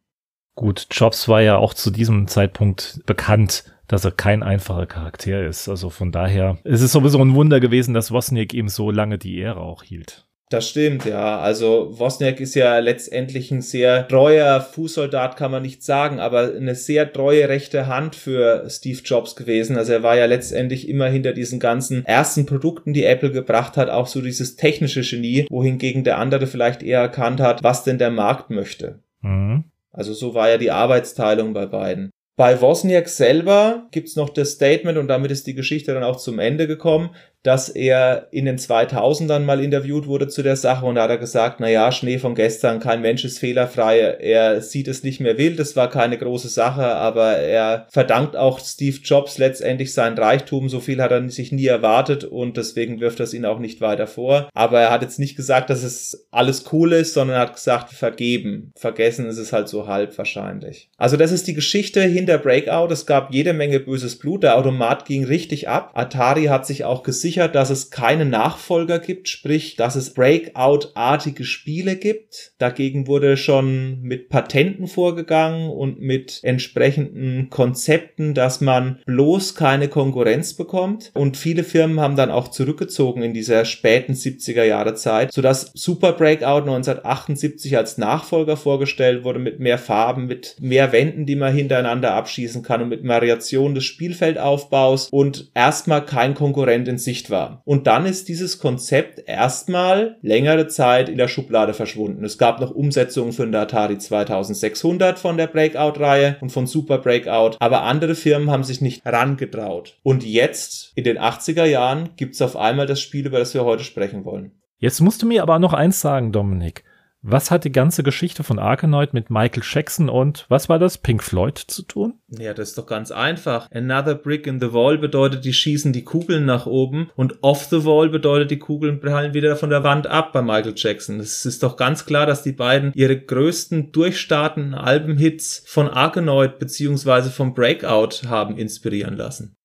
Gut, 0.55 0.87
Jobs 0.91 1.29
war 1.29 1.43
ja 1.43 1.59
auch 1.59 1.75
zu 1.75 1.91
diesem 1.91 2.29
Zeitpunkt 2.29 3.01
bekannt 3.05 3.65
dass 3.89 4.05
er 4.05 4.11
kein 4.11 4.43
einfacher 4.43 4.87
Charakter 4.87 5.47
ist. 5.47 5.69
Also 5.69 5.91
von 5.91 6.13
daher 6.13 6.59
es 6.65 6.81
ist 6.81 6.87
es 6.87 6.93
sowieso 6.93 7.19
ein 7.19 7.35
Wunder 7.35 7.61
gewesen, 7.61 7.95
dass 7.95 8.13
Wozniak 8.13 8.55
ihm 8.55 8.69
so 8.69 8.91
lange 8.91 9.19
die 9.19 9.39
Ehre 9.39 9.61
auch 9.61 9.83
hielt. 9.83 10.27
Das 10.49 10.69
stimmt, 10.69 11.05
ja. 11.05 11.41
Also 11.41 11.99
Wozniak 11.99 12.39
ist 12.39 12.55
ja 12.55 12.79
letztendlich 12.79 13.51
ein 13.51 13.63
sehr 13.63 14.07
treuer 14.07 14.61
Fußsoldat, 14.61 15.37
kann 15.37 15.51
man 15.51 15.63
nicht 15.63 15.83
sagen, 15.83 16.21
aber 16.21 16.53
eine 16.55 16.77
sehr 16.77 17.13
treue 17.13 17.49
rechte 17.49 17.89
Hand 17.89 18.15
für 18.15 18.65
Steve 18.71 19.01
Jobs 19.05 19.35
gewesen. 19.35 19.77
Also 19.77 19.93
er 19.93 20.05
war 20.05 20.17
ja 20.17 20.27
letztendlich 20.27 20.89
immer 20.89 21.09
hinter 21.09 21.33
diesen 21.33 21.59
ganzen 21.59 22.07
ersten 22.07 22.47
Produkten, 22.47 22.93
die 22.93 23.05
Apple 23.05 23.33
gebracht 23.33 23.77
hat, 23.77 23.91
auch 23.91 24.07
so 24.07 24.21
dieses 24.21 24.55
technische 24.55 25.01
Genie, 25.01 25.47
wohingegen 25.51 26.05
der 26.05 26.19
andere 26.19 26.47
vielleicht 26.47 26.85
eher 26.85 27.01
erkannt 27.01 27.41
hat, 27.41 27.65
was 27.65 27.83
denn 27.83 27.99
der 27.99 28.13
Markt 28.13 28.51
möchte. 28.51 29.01
Mhm. 29.23 29.65
Also 29.91 30.13
so 30.13 30.35
war 30.35 30.49
ja 30.49 30.59
die 30.59 30.71
Arbeitsteilung 30.71 31.55
bei 31.55 31.67
beiden. 31.67 32.11
Bei 32.37 32.61
Wozniak 32.61 33.09
selber 33.09 33.89
gibt's 33.93 34.15
noch 34.15 34.29
das 34.29 34.53
Statement 34.53 34.99
und 34.99 35.09
damit 35.09 35.31
ist 35.31 35.47
die 35.47 35.55
Geschichte 35.55 35.95
dann 35.95 36.05
auch 36.05 36.17
zum 36.17 36.39
Ende 36.39 36.67
gekommen, 36.67 37.15
dass 37.47 37.69
er 37.69 38.27
in 38.33 38.45
den 38.45 38.59
2000ern 38.59 39.41
mal 39.41 39.63
interviewt 39.63 40.07
wurde 40.07 40.29
zu 40.29 40.43
der 40.43 40.57
Sache 40.57 40.85
und 40.85 40.97
da 40.97 41.05
hat 41.05 41.11
er 41.11 41.19
gesagt, 41.19 41.61
na 41.61 41.93
Schnee 41.93 42.19
von 42.19 42.35
gestern, 42.35 42.81
kein 42.81 43.01
Mensch 43.01 43.25
ist 43.25 43.39
fehlerfrei. 43.39 43.99
Er 43.99 44.61
sieht 44.61 44.89
es 44.89 45.03
nicht 45.03 45.21
mehr 45.21 45.39
wild, 45.39 45.61
es 45.61 45.77
war 45.77 45.89
keine 45.89 46.19
große 46.19 46.49
Sache, 46.49 46.85
aber 46.85 47.37
er 47.37 47.87
verdankt 47.91 48.37
auch 48.37 48.59
Steve 48.59 48.99
Jobs 49.03 49.39
letztendlich 49.39 49.95
sein 49.95 50.19
Reichtum. 50.19 50.69
So 50.69 50.81
viel 50.81 51.01
hat 51.01 51.13
er 51.13 51.29
sich 51.31 51.53
nie 51.53 51.67
erwartet 51.67 52.25
und 52.25 52.57
deswegen 52.57 53.01
wirft 53.01 53.21
es 53.21 53.33
ihn 53.33 53.45
auch 53.45 53.59
nicht 53.59 53.81
weiter 53.81 54.07
vor. 54.07 54.49
Aber 54.53 54.81
er 54.81 54.91
hat 54.91 55.03
jetzt 55.03 55.19
nicht 55.19 55.37
gesagt, 55.37 55.71
dass 55.71 55.83
es 55.83 56.27
alles 56.31 56.65
cool 56.73 56.93
ist, 56.93 57.15
sondern 57.15 57.37
er 57.37 57.43
hat 57.43 57.55
gesagt, 57.55 57.93
vergeben. 57.93 58.73
Vergessen 58.77 59.27
ist 59.27 59.39
es 59.39 59.53
halt 59.53 59.69
so 59.69 59.87
halb 59.87 60.17
wahrscheinlich. 60.19 60.91
Also 60.97 61.17
das 61.17 61.31
ist 61.31 61.47
die 61.47 61.55
Geschichte 61.55 62.03
hinter 62.03 62.39
Breakout. 62.39 62.93
Es 62.93 63.07
gab 63.07 63.33
jede 63.33 63.53
Menge 63.53 63.81
böses 63.81 64.19
Blut. 64.19 64.43
Der 64.43 64.59
Automat 64.59 65.05
ging 65.05 65.25
richtig 65.25 65.69
ab. 65.69 65.93
Atari 65.95 66.47
hat 66.47 66.67
sich 66.67 66.85
auch 66.85 67.03
gesichert, 67.03 67.36
dass 67.37 67.71
es 67.71 67.91
keine 67.91 68.25
Nachfolger 68.25 68.99
gibt, 68.99 69.29
sprich, 69.29 69.77
dass 69.77 69.97
es 69.97 70.15
Breakout-artige 70.15 71.45
Spiele 71.45 71.97
gibt. 71.97 72.53
Dagegen 72.59 73.07
wurde 73.07 73.37
schon 73.37 74.01
mit 74.03 74.29
Patenten 74.29 74.87
vorgegangen 74.87 75.71
und 75.71 76.01
mit 76.01 76.41
entsprechenden 76.43 77.51
Konzepten, 77.51 78.35
dass 78.35 78.61
man 78.61 79.01
bloß 79.07 79.55
keine 79.55 79.89
Konkurrenz 79.89 80.55
bekommt. 80.55 81.11
Und 81.15 81.37
viele 81.37 81.65
Firmen 81.65 82.01
haben 82.01 82.17
dann 82.17 82.31
auch 82.31 82.49
zurückgezogen 82.49 83.23
in 83.23 83.35
dieser 83.35 83.65
späten 83.65 84.15
70er 84.15 84.65
Jahre 84.65 84.95
Zeit, 84.95 85.33
sodass 85.33 85.71
Super 85.75 86.13
Breakout 86.13 86.63
1978 86.63 87.77
als 87.77 87.99
Nachfolger 87.99 88.57
vorgestellt 88.57 89.25
wurde 89.25 89.39
mit 89.39 89.61
mehr 89.61 89.79
Farben, 89.79 90.27
mit 90.27 90.57
mehr 90.61 90.93
Wänden, 90.93 91.27
die 91.27 91.37
man 91.37 91.55
hintereinander 91.55 92.15
abschießen 92.15 92.63
kann 92.63 92.83
und 92.83 92.89
mit 92.89 93.07
Variationen 93.07 93.75
des 93.75 93.85
Spielfeldaufbaus 93.85 95.09
und 95.11 95.51
erstmal 95.55 96.05
kein 96.05 96.35
Konkurrent 96.35 96.89
in 96.89 96.99
Sicht 97.17 97.31
war. 97.31 97.63
Und 97.65 97.87
dann 97.87 98.05
ist 98.05 98.29
dieses 98.29 98.59
Konzept 98.59 99.23
erstmal 99.27 100.19
längere 100.21 100.67
Zeit 100.67 101.09
in 101.09 101.17
der 101.17 101.29
Schublade 101.29 101.73
verschwunden. 101.73 102.25
Es 102.25 102.37
gab 102.37 102.61
noch 102.61 102.71
Umsetzungen 102.71 103.33
für 103.33 103.47
den 103.47 103.55
Atari 103.55 103.97
2600 103.97 105.19
von 105.19 105.39
der 105.39 105.47
Breakout-Reihe 105.47 106.37
und 106.43 106.51
von 106.51 106.67
Super 106.67 106.99
Breakout, 106.99 107.57
aber 107.59 107.83
andere 107.83 108.15
Firmen 108.15 108.51
haben 108.51 108.65
sich 108.65 108.83
nicht 108.83 109.05
herangetraut. 109.05 109.99
Und 110.03 110.25
jetzt, 110.25 110.93
in 110.95 111.05
den 111.05 111.19
80er 111.19 111.65
Jahren, 111.65 112.11
gibt 112.17 112.35
es 112.35 112.43
auf 112.43 112.57
einmal 112.57 112.87
das 112.87 113.01
Spiel, 113.01 113.27
über 113.27 113.39
das 113.39 113.55
wir 113.55 113.65
heute 113.65 113.85
sprechen 113.85 114.25
wollen. 114.27 114.53
Jetzt 114.79 115.01
musst 115.01 115.23
du 115.23 115.27
mir 115.27 115.43
aber 115.43 115.59
noch 115.59 115.73
eins 115.73 116.03
sagen, 116.03 116.33
Dominik. 116.33 116.85
Was 117.29 117.51
hat 117.51 117.65
die 117.65 117.73
ganze 117.73 118.05
Geschichte 118.05 118.45
von 118.45 118.61
Arkanoid 118.61 119.13
mit 119.13 119.31
Michael 119.31 119.65
Jackson 119.69 120.09
und 120.09 120.47
was 120.49 120.69
war 120.69 120.79
das, 120.79 120.97
Pink 120.97 121.25
Floyd 121.25 121.59
zu 121.59 121.83
tun? 121.83 122.15
Ja, 122.29 122.55
das 122.55 122.69
ist 122.69 122.79
doch 122.79 122.87
ganz 122.87 123.11
einfach. 123.11 123.69
Another 123.73 124.15
Brick 124.15 124.47
in 124.47 124.61
the 124.61 124.73
Wall 124.73 124.97
bedeutet, 124.97 125.45
die 125.45 125.53
schießen 125.53 125.93
die 125.93 126.05
Kugeln 126.05 126.45
nach 126.45 126.67
oben 126.67 127.11
und 127.17 127.43
Off 127.43 127.65
the 127.65 127.85
Wall 127.85 128.11
bedeutet, 128.11 128.53
die 128.53 128.61
Kugeln 128.61 129.01
prallen 129.01 129.35
wieder 129.35 129.57
von 129.57 129.71
der 129.71 129.83
Wand 129.83 130.07
ab 130.07 130.33
bei 130.33 130.41
Michael 130.41 130.75
Jackson. 130.77 131.19
Es 131.19 131.45
ist 131.45 131.65
doch 131.65 131.77
ganz 131.77 132.07
klar, 132.07 132.27
dass 132.27 132.45
die 132.45 132.53
beiden 132.53 132.93
ihre 132.95 133.19
größten 133.19 133.91
durchstartenden 133.91 134.75
Albenhits 134.75 135.65
von 135.67 135.89
Arkanoid 135.89 136.61
beziehungsweise 136.61 137.31
vom 137.31 137.55
Breakout 137.55 138.29
haben 138.29 138.57
inspirieren 138.57 139.17
lassen. 139.17 139.57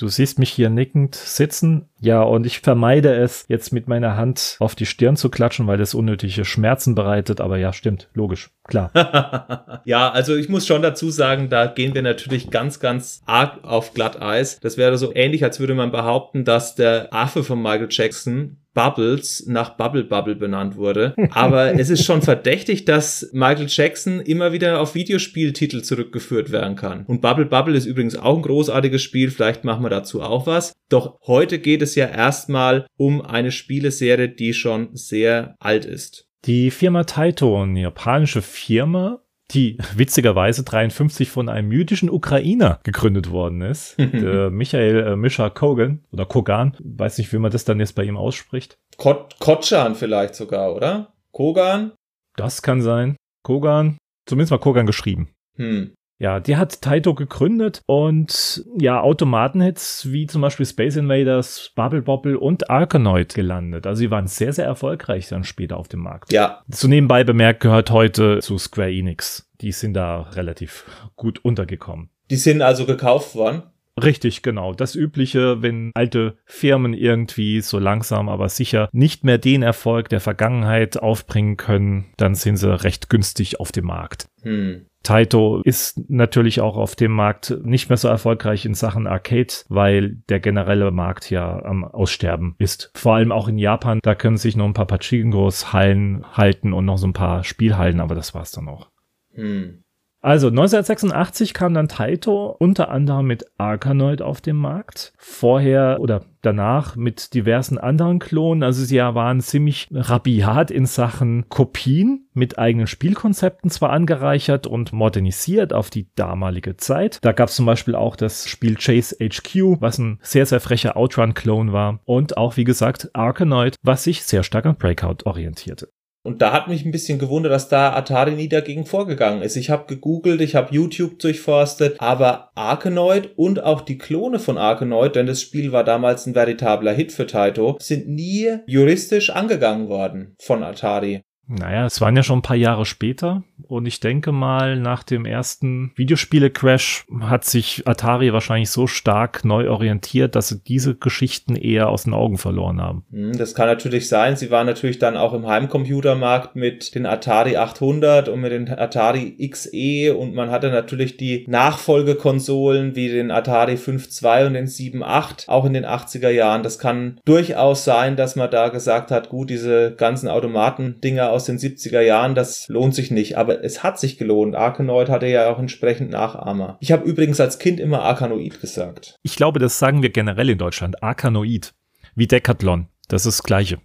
Du 0.00 0.08
siehst 0.08 0.38
mich 0.38 0.48
hier 0.48 0.70
nickend 0.70 1.14
sitzen. 1.14 1.90
Ja, 2.00 2.22
und 2.22 2.46
ich 2.46 2.60
vermeide 2.60 3.14
es, 3.14 3.44
jetzt 3.48 3.70
mit 3.70 3.86
meiner 3.86 4.16
Hand 4.16 4.56
auf 4.58 4.74
die 4.74 4.86
Stirn 4.86 5.14
zu 5.14 5.28
klatschen, 5.28 5.66
weil 5.66 5.76
das 5.76 5.92
unnötige 5.92 6.46
Schmerzen 6.46 6.94
bereitet. 6.94 7.42
Aber 7.42 7.58
ja, 7.58 7.74
stimmt, 7.74 8.08
logisch, 8.14 8.48
klar. 8.64 8.90
ja, 9.84 10.10
also 10.10 10.36
ich 10.36 10.48
muss 10.48 10.66
schon 10.66 10.80
dazu 10.80 11.10
sagen, 11.10 11.50
da 11.50 11.66
gehen 11.66 11.94
wir 11.94 12.00
natürlich 12.00 12.48
ganz, 12.48 12.80
ganz 12.80 13.20
arg 13.26 13.62
auf 13.62 13.92
Glatteis. 13.92 14.58
Das 14.60 14.78
wäre 14.78 14.96
so 14.96 15.14
ähnlich, 15.14 15.44
als 15.44 15.60
würde 15.60 15.74
man 15.74 15.92
behaupten, 15.92 16.46
dass 16.46 16.74
der 16.74 17.12
Affe 17.12 17.44
von 17.44 17.60
Michael 17.60 17.88
Jackson 17.90 18.56
Bubbles 18.74 19.46
nach 19.46 19.76
Bubble 19.76 20.04
Bubble 20.04 20.36
benannt 20.36 20.76
wurde. 20.76 21.14
Aber 21.30 21.78
es 21.78 21.90
ist 21.90 22.04
schon 22.04 22.22
verdächtig, 22.22 22.84
dass 22.84 23.30
Michael 23.32 23.66
Jackson 23.68 24.20
immer 24.20 24.52
wieder 24.52 24.80
auf 24.80 24.94
Videospieltitel 24.94 25.82
zurückgeführt 25.82 26.52
werden 26.52 26.76
kann. 26.76 27.04
Und 27.06 27.20
Bubble 27.20 27.46
Bubble 27.46 27.76
ist 27.76 27.86
übrigens 27.86 28.16
auch 28.16 28.36
ein 28.36 28.42
großartiges 28.42 29.02
Spiel. 29.02 29.30
Vielleicht 29.30 29.64
machen 29.64 29.84
wir 29.84 29.90
dazu 29.90 30.22
auch 30.22 30.46
was. 30.46 30.72
Doch 30.88 31.18
heute 31.26 31.58
geht 31.58 31.82
es 31.82 31.94
ja 31.94 32.06
erstmal 32.06 32.86
um 32.96 33.20
eine 33.20 33.52
Spieleserie, 33.52 34.28
die 34.28 34.54
schon 34.54 34.90
sehr 34.94 35.56
alt 35.58 35.84
ist. 35.84 36.26
Die 36.46 36.70
Firma 36.70 37.04
Taito, 37.04 37.62
eine 37.62 37.82
japanische 37.82 38.40
Firma, 38.40 39.20
die 39.52 39.78
witzigerweise 39.94 40.64
53 40.64 41.30
von 41.30 41.48
einem 41.48 41.72
jüdischen 41.72 42.10
Ukrainer 42.10 42.80
gegründet 42.82 43.30
worden 43.30 43.62
ist. 43.62 43.98
Michael 43.98 45.06
äh, 45.06 45.16
Mischa 45.16 45.50
Kogan 45.50 46.04
oder 46.12 46.26
Kogan, 46.26 46.76
weiß 46.80 47.18
nicht, 47.18 47.32
wie 47.32 47.38
man 47.38 47.50
das 47.50 47.64
dann 47.64 47.80
jetzt 47.80 47.94
bei 47.94 48.04
ihm 48.04 48.16
ausspricht. 48.16 48.78
Kot 48.96 49.36
Kotschan 49.38 49.94
vielleicht 49.94 50.34
sogar, 50.34 50.74
oder? 50.74 51.12
Kogan? 51.32 51.92
Das 52.36 52.62
kann 52.62 52.82
sein. 52.82 53.16
Kogan, 53.42 53.98
zumindest 54.26 54.50
mal 54.50 54.58
Kogan 54.58 54.86
geschrieben. 54.86 55.30
Hm. 55.56 55.94
Ja, 56.20 56.38
die 56.38 56.58
hat 56.58 56.82
Taito 56.82 57.14
gegründet 57.14 57.80
und 57.86 58.62
ja, 58.78 59.00
Automatenhits 59.00 60.12
wie 60.12 60.26
zum 60.26 60.42
Beispiel 60.42 60.66
Space 60.66 60.96
Invaders, 60.96 61.72
Bubble 61.74 62.02
Bobble 62.02 62.38
und 62.38 62.68
Arkanoid 62.68 63.34
gelandet. 63.34 63.86
Also 63.86 64.00
sie 64.00 64.10
waren 64.10 64.26
sehr, 64.26 64.52
sehr 64.52 64.66
erfolgreich 64.66 65.28
dann 65.28 65.44
später 65.44 65.78
auf 65.78 65.88
dem 65.88 66.00
Markt. 66.00 66.30
Ja. 66.30 66.62
So 66.68 66.88
nebenbei 66.88 67.24
bemerkt 67.24 67.60
gehört 67.60 67.90
heute 67.90 68.40
zu 68.40 68.58
Square 68.58 68.92
Enix. 68.92 69.50
Die 69.62 69.72
sind 69.72 69.94
da 69.94 70.20
relativ 70.34 70.84
gut 71.16 71.42
untergekommen. 71.42 72.10
Die 72.30 72.36
sind 72.36 72.60
also 72.60 72.84
gekauft 72.84 73.34
worden? 73.34 73.62
Richtig, 74.00 74.42
genau. 74.42 74.74
Das 74.74 74.94
Übliche, 74.94 75.62
wenn 75.62 75.90
alte 75.94 76.36
Firmen 76.44 76.94
irgendwie 76.94 77.60
so 77.60 77.78
langsam, 77.78 78.28
aber 78.28 78.48
sicher 78.48 78.88
nicht 78.92 79.24
mehr 79.24 79.38
den 79.38 79.62
Erfolg 79.62 80.10
der 80.10 80.20
Vergangenheit 80.20 80.98
aufbringen 80.98 81.56
können, 81.56 82.12
dann 82.16 82.34
sind 82.34 82.56
sie 82.56 82.82
recht 82.84 83.08
günstig 83.08 83.58
auf 83.58 83.72
dem 83.72 83.86
Markt. 83.86 84.28
Hm. 84.42 84.86
Taito 85.02 85.62
ist 85.64 86.10
natürlich 86.10 86.60
auch 86.60 86.76
auf 86.76 86.94
dem 86.94 87.12
Markt 87.12 87.56
nicht 87.62 87.88
mehr 87.88 87.96
so 87.96 88.08
erfolgreich 88.08 88.66
in 88.66 88.74
Sachen 88.74 89.06
Arcade, 89.06 89.52
weil 89.68 90.16
der 90.28 90.40
generelle 90.40 90.90
Markt 90.90 91.30
ja 91.30 91.62
am 91.62 91.84
Aussterben 91.84 92.54
ist. 92.58 92.90
Vor 92.94 93.14
allem 93.14 93.32
auch 93.32 93.48
in 93.48 93.58
Japan, 93.58 94.00
da 94.02 94.14
können 94.14 94.36
sich 94.36 94.56
noch 94.56 94.66
ein 94.66 94.74
paar 94.74 94.86
Pachingos 94.86 95.72
Hallen 95.72 96.24
halten 96.32 96.72
und 96.72 96.84
noch 96.84 96.98
so 96.98 97.06
ein 97.06 97.14
paar 97.14 97.44
Spielhallen, 97.44 98.00
aber 98.00 98.14
das 98.14 98.34
war's 98.34 98.52
dann 98.52 98.68
auch. 98.68 98.90
Hm. 99.32 99.84
Also 100.22 100.48
1986 100.48 101.54
kam 101.54 101.72
dann 101.72 101.88
Taito 101.88 102.54
unter 102.58 102.90
anderem 102.90 103.26
mit 103.26 103.46
Arkanoid 103.56 104.20
auf 104.20 104.42
den 104.42 104.56
Markt. 104.56 105.14
Vorher 105.16 105.96
oder 106.00 106.24
danach 106.42 106.94
mit 106.94 107.32
diversen 107.32 107.78
anderen 107.78 108.18
Klonen. 108.18 108.62
Also 108.62 108.84
sie 108.84 108.98
waren 108.98 109.40
ziemlich 109.40 109.88
rabiat 109.90 110.70
in 110.70 110.84
Sachen 110.84 111.48
Kopien 111.48 112.28
mit 112.34 112.58
eigenen 112.58 112.86
Spielkonzepten 112.86 113.70
zwar 113.70 113.90
angereichert 113.90 114.66
und 114.66 114.92
modernisiert 114.92 115.72
auf 115.72 115.88
die 115.88 116.08
damalige 116.16 116.76
Zeit. 116.76 117.18
Da 117.22 117.32
gab 117.32 117.48
es 117.48 117.56
zum 117.56 117.64
Beispiel 117.64 117.94
auch 117.94 118.14
das 118.14 118.46
Spiel 118.46 118.76
Chase 118.76 119.16
HQ, 119.16 119.80
was 119.80 119.98
ein 119.98 120.18
sehr, 120.20 120.44
sehr 120.44 120.60
frecher 120.60 120.98
Outrun-Klon 120.98 121.72
war. 121.72 122.00
Und 122.04 122.36
auch, 122.36 122.58
wie 122.58 122.64
gesagt, 122.64 123.08
Arkanoid, 123.14 123.76
was 123.82 124.04
sich 124.04 124.22
sehr 124.22 124.42
stark 124.42 124.66
an 124.66 124.76
Breakout 124.76 125.24
orientierte. 125.24 125.88
Und 126.22 126.42
da 126.42 126.52
hat 126.52 126.68
mich 126.68 126.84
ein 126.84 126.90
bisschen 126.90 127.18
gewundert, 127.18 127.52
dass 127.52 127.68
da 127.68 127.94
Atari 127.94 128.32
nie 128.32 128.48
dagegen 128.48 128.84
vorgegangen 128.84 129.42
ist. 129.42 129.56
Ich 129.56 129.70
habe 129.70 129.86
gegoogelt, 129.86 130.42
ich 130.42 130.54
habe 130.54 130.74
YouTube 130.74 131.18
durchforstet, 131.18 131.98
aber 131.98 132.50
Arkanoid 132.54 133.30
und 133.36 133.62
auch 133.62 133.80
die 133.80 133.96
Klone 133.96 134.38
von 134.38 134.58
Arkanoid, 134.58 135.16
denn 135.16 135.26
das 135.26 135.40
Spiel 135.40 135.72
war 135.72 135.82
damals 135.82 136.26
ein 136.26 136.34
veritabler 136.34 136.92
Hit 136.92 137.12
für 137.12 137.26
Taito, 137.26 137.76
sind 137.80 138.08
nie 138.08 138.58
juristisch 138.66 139.30
angegangen 139.30 139.88
worden 139.88 140.36
von 140.38 140.62
Atari. 140.62 141.22
Naja, 141.46 141.86
es 141.86 142.00
waren 142.00 142.14
ja 142.14 142.22
schon 142.22 142.40
ein 142.40 142.42
paar 142.42 142.56
Jahre 142.56 142.84
später 142.84 143.42
und 143.68 143.86
ich 143.86 144.00
denke 144.00 144.30
mal, 144.30 144.78
nach 144.78 145.02
dem 145.02 145.24
ersten 145.24 145.92
Videospiele-Crash 145.96 147.06
hat 147.22 147.44
sich 147.44 147.82
Atari 147.86 148.32
wahrscheinlich 148.32 148.70
so 148.70 148.86
stark 148.86 149.44
neu 149.44 149.68
orientiert, 149.68 150.36
dass 150.36 150.48
sie 150.48 150.62
diese 150.62 150.94
Geschichten 150.94 151.56
eher 151.56 151.88
aus 151.88 152.04
den 152.04 152.14
Augen 152.14 152.38
verloren 152.38 152.80
haben. 152.80 153.04
Hm, 153.10 153.36
das 153.36 153.54
kann 153.54 153.66
natürlich 153.66 154.08
sein. 154.08 154.36
Sie 154.36 154.50
waren 154.50 154.66
natürlich 154.66 154.98
dann 154.98 155.16
auch 155.16 155.32
im 155.32 155.46
Heimcomputermarkt 155.46 156.54
mit 156.54 156.94
den 156.94 157.06
Atari 157.06 157.56
800 157.56 158.28
und 158.28 158.40
mit 158.40 158.52
den 158.52 158.68
Atari 158.68 159.36
XE 159.48 160.14
und 160.16 160.34
man 160.34 160.50
hatte 160.50 160.70
natürlich 160.70 161.16
die 161.16 161.44
Nachfolgekonsolen 161.48 162.94
wie 162.94 163.08
den 163.08 163.32
Atari 163.32 163.74
5.2 163.74 164.46
und 164.46 164.54
den 164.54 164.66
7.8 164.66 165.48
auch 165.48 165.64
in 165.64 165.72
den 165.72 165.84
80er 165.84 166.30
Jahren. 166.30 166.62
Das 166.62 166.78
kann 166.78 167.18
durchaus 167.24 167.84
sein, 167.84 168.14
dass 168.14 168.36
man 168.36 168.50
da 168.50 168.68
gesagt 168.68 169.10
hat, 169.10 169.30
gut, 169.30 169.50
diese 169.50 169.94
ganzen 169.96 170.28
Automaten-Dinger 170.28 171.30
aus 171.30 171.40
aus 171.40 171.46
den 171.46 171.58
70er 171.58 172.02
Jahren, 172.02 172.34
das 172.34 172.68
lohnt 172.68 172.94
sich 172.94 173.10
nicht, 173.10 173.38
aber 173.38 173.49
es 173.54 173.82
hat 173.82 173.98
sich 173.98 174.18
gelohnt. 174.18 174.54
Arkanoid 174.54 175.08
hatte 175.08 175.26
ja 175.26 175.52
auch 175.52 175.58
entsprechend 175.58 176.10
Nachahmer. 176.10 176.78
Ich 176.80 176.92
habe 176.92 177.08
übrigens 177.08 177.40
als 177.40 177.58
Kind 177.58 177.80
immer 177.80 178.02
Arkanoid 178.02 178.60
gesagt. 178.60 179.16
Ich 179.22 179.36
glaube, 179.36 179.58
das 179.58 179.78
sagen 179.78 180.02
wir 180.02 180.10
generell 180.10 180.50
in 180.50 180.58
Deutschland. 180.58 181.02
Arkanoid. 181.02 181.74
Wie 182.14 182.26
Decathlon. 182.26 182.88
Das 183.08 183.26
ist 183.26 183.40
das 183.40 183.42
Gleiche. 183.44 183.78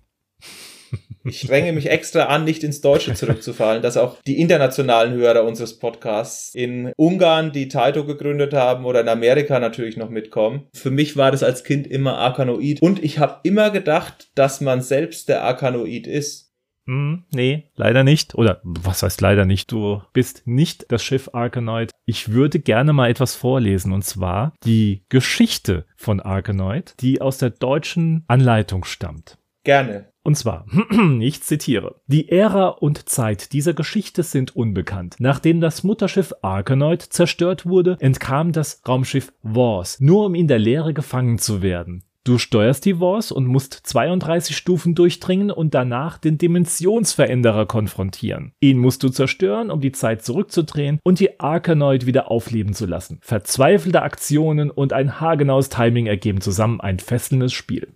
Ich 1.27 1.41
strenge 1.41 1.73
mich 1.73 1.89
extra 1.89 2.25
an, 2.25 2.43
nicht 2.43 2.63
ins 2.63 2.81
Deutsche 2.81 3.13
zurückzufallen, 3.15 3.81
dass 3.81 3.97
auch 3.97 4.21
die 4.27 4.39
internationalen 4.39 5.13
Hörer 5.13 5.43
unseres 5.43 5.79
Podcasts 5.79 6.53
in 6.53 6.93
Ungarn, 6.97 7.51
die 7.51 7.67
Taito 7.67 8.05
gegründet 8.05 8.53
haben 8.53 8.85
oder 8.85 9.01
in 9.01 9.09
Amerika 9.09 9.59
natürlich 9.59 9.97
noch 9.97 10.09
mitkommen. 10.09 10.67
Für 10.73 10.91
mich 10.91 11.17
war 11.17 11.31
das 11.31 11.41
als 11.41 11.63
Kind 11.63 11.87
immer 11.87 12.17
Arkanoid 12.17 12.81
und 12.81 13.03
ich 13.03 13.17
habe 13.19 13.39
immer 13.43 13.71
gedacht, 13.71 14.29
dass 14.35 14.61
man 14.61 14.81
selbst 14.81 15.27
der 15.27 15.43
Arkanoid 15.43 16.05
ist. 16.05 16.53
Hm, 16.87 17.23
nee, 17.33 17.71
leider 17.75 18.03
nicht. 18.03 18.35
Oder 18.35 18.61
was 18.63 19.03
heißt 19.03 19.21
leider 19.21 19.45
nicht? 19.45 19.71
Du 19.71 20.01
bist 20.13 20.43
nicht 20.45 20.85
das 20.91 21.03
Schiff 21.03 21.29
Arkanoid. 21.33 21.91
Ich 22.05 22.29
würde 22.29 22.59
gerne 22.59 22.93
mal 22.93 23.09
etwas 23.09 23.35
vorlesen 23.35 23.91
und 23.91 24.03
zwar 24.03 24.53
die 24.63 25.03
Geschichte 25.09 25.85
von 25.95 26.19
Arkanoid, 26.19 26.95
die 26.99 27.21
aus 27.21 27.39
der 27.39 27.49
deutschen 27.49 28.23
Anleitung 28.27 28.85
stammt. 28.85 29.37
Gerne. 29.63 30.09
Und 30.21 30.35
zwar, 30.35 30.65
ich 31.19 31.43
zitiere, 31.43 32.01
die 32.07 32.29
Ära 32.29 32.69
und 32.69 33.09
Zeit 33.09 33.53
dieser 33.53 33.73
Geschichte 33.73 34.23
sind 34.23 34.55
unbekannt. 34.55 35.15
Nachdem 35.19 35.61
das 35.61 35.83
Mutterschiff 35.83 36.33
Arkanoid 36.41 37.01
zerstört 37.01 37.65
wurde, 37.65 37.97
entkam 37.99 38.51
das 38.51 38.81
Raumschiff 38.87 39.33
Wars, 39.43 39.99
nur 39.99 40.25
um 40.25 40.35
in 40.35 40.47
der 40.47 40.59
Leere 40.59 40.93
gefangen 40.93 41.37
zu 41.37 41.61
werden. 41.61 42.03
Du 42.25 42.39
steuerst 42.39 42.85
die 42.85 42.99
Wars 42.99 43.31
und 43.31 43.45
musst 43.45 43.73
32 43.83 44.57
Stufen 44.57 44.95
durchdringen 44.95 45.51
und 45.51 45.75
danach 45.75 46.17
den 46.17 46.39
Dimensionsveränderer 46.39 47.67
konfrontieren. 47.67 48.51
Ihn 48.59 48.79
musst 48.79 49.03
du 49.03 49.09
zerstören, 49.09 49.69
um 49.69 49.79
die 49.79 49.91
Zeit 49.91 50.25
zurückzudrehen 50.25 50.99
und 51.03 51.19
die 51.19 51.39
Arkanoid 51.39 52.07
wieder 52.07 52.31
aufleben 52.31 52.73
zu 52.73 52.87
lassen. 52.87 53.19
Verzweifelte 53.21 54.01
Aktionen 54.01 54.71
und 54.71 54.91
ein 54.91 55.21
haargenaues 55.21 55.69
Timing 55.69 56.07
ergeben 56.07 56.41
zusammen 56.41 56.81
ein 56.81 56.97
fesselndes 56.97 57.53
Spiel. 57.53 57.93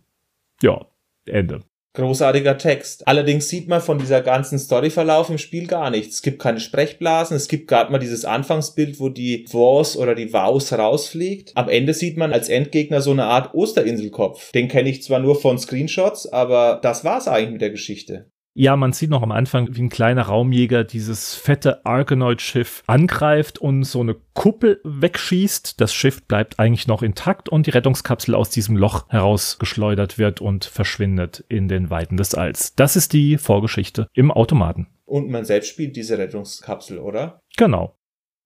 Ja, 0.62 0.86
Ende. 1.26 1.64
Großartiger 1.94 2.58
Text. 2.60 3.08
Allerdings 3.08 3.50
sieht 3.50 3.68
man 3.68 3.82
von 3.82 3.98
dieser 3.98 4.22
ganzen 4.22 4.60
Storyverlauf 4.60 5.30
im 5.30 5.40
Spiel 5.40 5.66
gar 5.66 5.90
nichts. 5.90 6.16
Es 6.16 6.22
gibt 6.22 6.40
keine 6.40 6.60
Sprechblasen, 6.60 7.36
es 7.36 7.48
gibt 7.48 7.68
gerade 7.68 7.92
mal 7.92 7.98
dieses 7.98 8.26
Anfangsbild, 8.26 9.00
wo 9.00 9.10
die 9.10 9.46
Wars 9.52 9.98
oder 9.98 10.14
die 10.14 10.32
Waus 10.32 10.72
rausfliegt. 10.72 11.52
Am 11.56 11.68
Ende 11.68 11.96
sieht 11.96 12.16
man 12.16 12.32
als 12.32 12.48
Endgegner 12.48 13.02
so 13.02 13.12
eine 13.12 13.26
Art 13.26 13.56
Osterinselkopf. 13.56 14.52
Den 14.52 14.68
kenne 14.68 14.90
ich 14.90 15.02
zwar 15.02 15.20
nur 15.20 15.40
von 15.42 15.58
Screenshots, 15.58 16.28
aber 16.28 16.80
das 16.84 17.04
war's 17.04 17.28
eigentlich 17.28 17.54
mit 17.54 17.62
der 17.62 17.72
Geschichte. 17.72 18.30
Ja, 18.60 18.76
man 18.76 18.92
sieht 18.92 19.10
noch 19.10 19.22
am 19.22 19.32
Anfang, 19.32 19.70
wie 19.72 19.84
ein 19.84 19.88
kleiner 19.88 20.24
Raumjäger 20.24 20.84
dieses 20.84 21.34
fette 21.34 21.86
Arkanoid-Schiff 21.86 22.84
angreift 22.88 23.58
und 23.58 23.86
so 23.86 24.02
eine 24.02 24.18
Kuppel 24.34 24.82
wegschießt. 24.84 25.80
Das 25.80 25.94
Schiff 25.94 26.28
bleibt 26.28 26.60
eigentlich 26.60 26.86
noch 26.86 27.02
intakt 27.02 27.48
und 27.48 27.68
die 27.68 27.70
Rettungskapsel 27.70 28.36
aus 28.36 28.50
diesem 28.50 28.76
Loch 28.76 29.08
herausgeschleudert 29.08 30.18
wird 30.18 30.42
und 30.42 30.66
verschwindet 30.66 31.46
in 31.48 31.70
den 31.70 31.90
Weiten 31.90 32.18
des 32.18 32.36
Alls. 32.36 32.76
Das 32.76 32.98
ist 32.98 33.14
die 33.14 33.38
Vorgeschichte 33.38 34.10
im 34.14 34.30
Automaten. 34.30 34.88
Und 35.06 35.30
man 35.30 35.46
selbst 35.46 35.70
spielt 35.70 35.96
diese 35.96 36.18
Rettungskapsel, 36.18 36.98
oder? 37.00 37.40
Genau. 37.56 37.96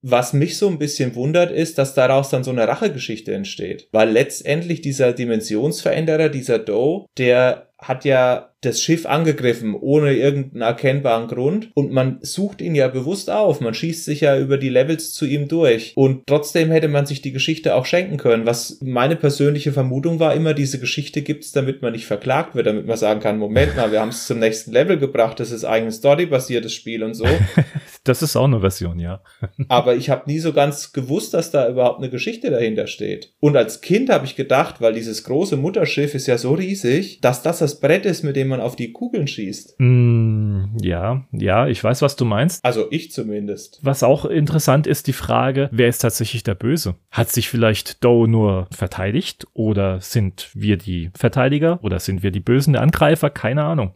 Was 0.04 0.34
mich 0.34 0.60
so 0.60 0.68
ein 0.68 0.78
bisschen 0.78 1.16
wundert, 1.16 1.50
ist, 1.50 1.80
dass 1.80 1.96
daraus 1.96 2.30
dann 2.30 2.44
so 2.44 2.52
eine 2.52 2.68
Rachegeschichte 2.68 3.34
entsteht. 3.34 3.88
Weil 3.92 4.12
letztendlich 4.12 4.82
dieser 4.82 5.12
Dimensionsveränderer, 5.14 6.30
dieser 6.30 6.60
Doe, 6.60 7.08
der 7.18 7.72
hat 7.80 8.06
ja 8.06 8.53
das 8.66 8.82
Schiff 8.82 9.06
angegriffen, 9.06 9.76
ohne 9.76 10.14
irgendeinen 10.14 10.62
erkennbaren 10.62 11.28
Grund. 11.28 11.70
Und 11.74 11.92
man 11.92 12.20
sucht 12.22 12.62
ihn 12.62 12.76
ja 12.76 12.88
bewusst 12.88 13.30
auf. 13.30 13.62
Man 13.62 13.74
schießt 13.74 14.06
sich 14.06 14.22
ja 14.22 14.38
über 14.38 14.58
die 14.58 14.70
Levels 14.70 15.14
zu 15.14 15.26
ihm 15.26 15.48
durch. 15.48 15.94
Und 15.96 16.26
trotzdem 16.28 16.72
hätte 16.72 16.88
man 16.88 17.06
sich 17.06 17.22
die 17.22 17.32
Geschichte 17.32 17.76
auch 17.76 17.86
schenken 17.86 18.18
können. 18.18 18.46
Was 18.46 18.80
meine 18.82 19.16
persönliche 19.16 19.74
Vermutung 19.74 20.20
war 20.20 20.34
immer, 20.34 20.54
diese 20.54 20.80
Geschichte 20.80 21.22
gibt's, 21.22 21.52
damit 21.52 21.82
man 21.82 21.94
nicht 21.94 22.06
verklagt 22.06 22.56
wird, 22.56 22.68
damit 22.68 22.88
man 22.88 22.98
sagen 22.98 23.20
kann, 23.20 23.38
Moment 23.38 23.76
mal, 23.76 23.92
wir 23.92 24.00
haben 24.00 24.10
es 24.10 24.26
zum 24.26 24.40
nächsten 24.40 24.72
Level 24.72 24.98
gebracht, 24.98 25.40
das 25.40 25.52
ist 25.52 25.66
eigentlich 25.66 25.84
ein 25.86 25.92
storybasiertes 25.92 26.74
Spiel 26.74 27.04
und 27.04 27.14
so. 27.14 27.26
das 28.04 28.22
ist 28.22 28.36
auch 28.36 28.46
eine 28.46 28.62
Version, 28.62 29.00
ja. 29.00 29.22
Aber 29.68 29.96
ich 29.96 30.10
habe 30.10 30.30
nie 30.30 30.40
so 30.40 30.54
ganz 30.54 30.94
gewusst, 30.94 31.34
dass 31.34 31.52
da 31.52 31.70
überhaupt 31.70 32.00
eine 32.00 32.10
Geschichte 32.10 32.50
dahinter 32.50 32.88
steht. 32.88 33.34
Und 33.40 33.58
als 33.58 33.82
Kind 33.82 34.10
habe 34.10 34.26
ich 34.26 34.36
gedacht, 34.36 34.82
weil 34.82 34.94
dieses 34.94 35.24
große 35.24 35.58
Mutterschiff 35.58 36.16
ist 36.16 36.28
ja 36.28 36.38
so 36.38 36.54
riesig, 36.54 37.20
dass 37.22 37.42
das 37.42 37.60
das 37.60 37.80
Brett 37.80 38.06
ist, 38.06 38.24
mit 38.24 38.36
dem 38.36 38.53
man 38.54 38.62
auf 38.62 38.76
die 38.76 38.92
Kugeln 38.92 39.28
schießt. 39.28 39.76
Mm, 39.80 40.78
ja, 40.82 41.26
ja, 41.32 41.68
ich 41.68 41.84
weiß, 41.84 42.02
was 42.02 42.16
du 42.16 42.26
meinst. 42.26 42.64
Also 42.64 42.88
ich 42.92 43.12
zumindest. 43.12 43.80
Was 43.82 44.04
auch 44.04 44.26
interessant 44.26 44.88
ist, 44.88 45.08
die 45.08 45.14
Frage, 45.14 45.70
wer 45.72 45.88
ist 45.88 46.00
tatsächlich 46.00 46.44
der 46.44 46.56
Böse? 46.56 46.96
Hat 47.12 47.30
sich 47.30 47.50
vielleicht 47.50 48.04
Doe 48.04 48.28
nur 48.28 48.68
verteidigt 48.72 49.48
oder 49.54 50.00
sind 50.02 50.50
wir 50.54 50.78
die 50.78 51.10
Verteidiger 51.16 51.80
oder 51.82 52.00
sind 52.00 52.22
wir 52.22 52.32
die 52.32 52.40
bösen 52.40 52.76
Angreifer? 52.76 53.30
Keine 53.30 53.64
Ahnung. 53.64 53.94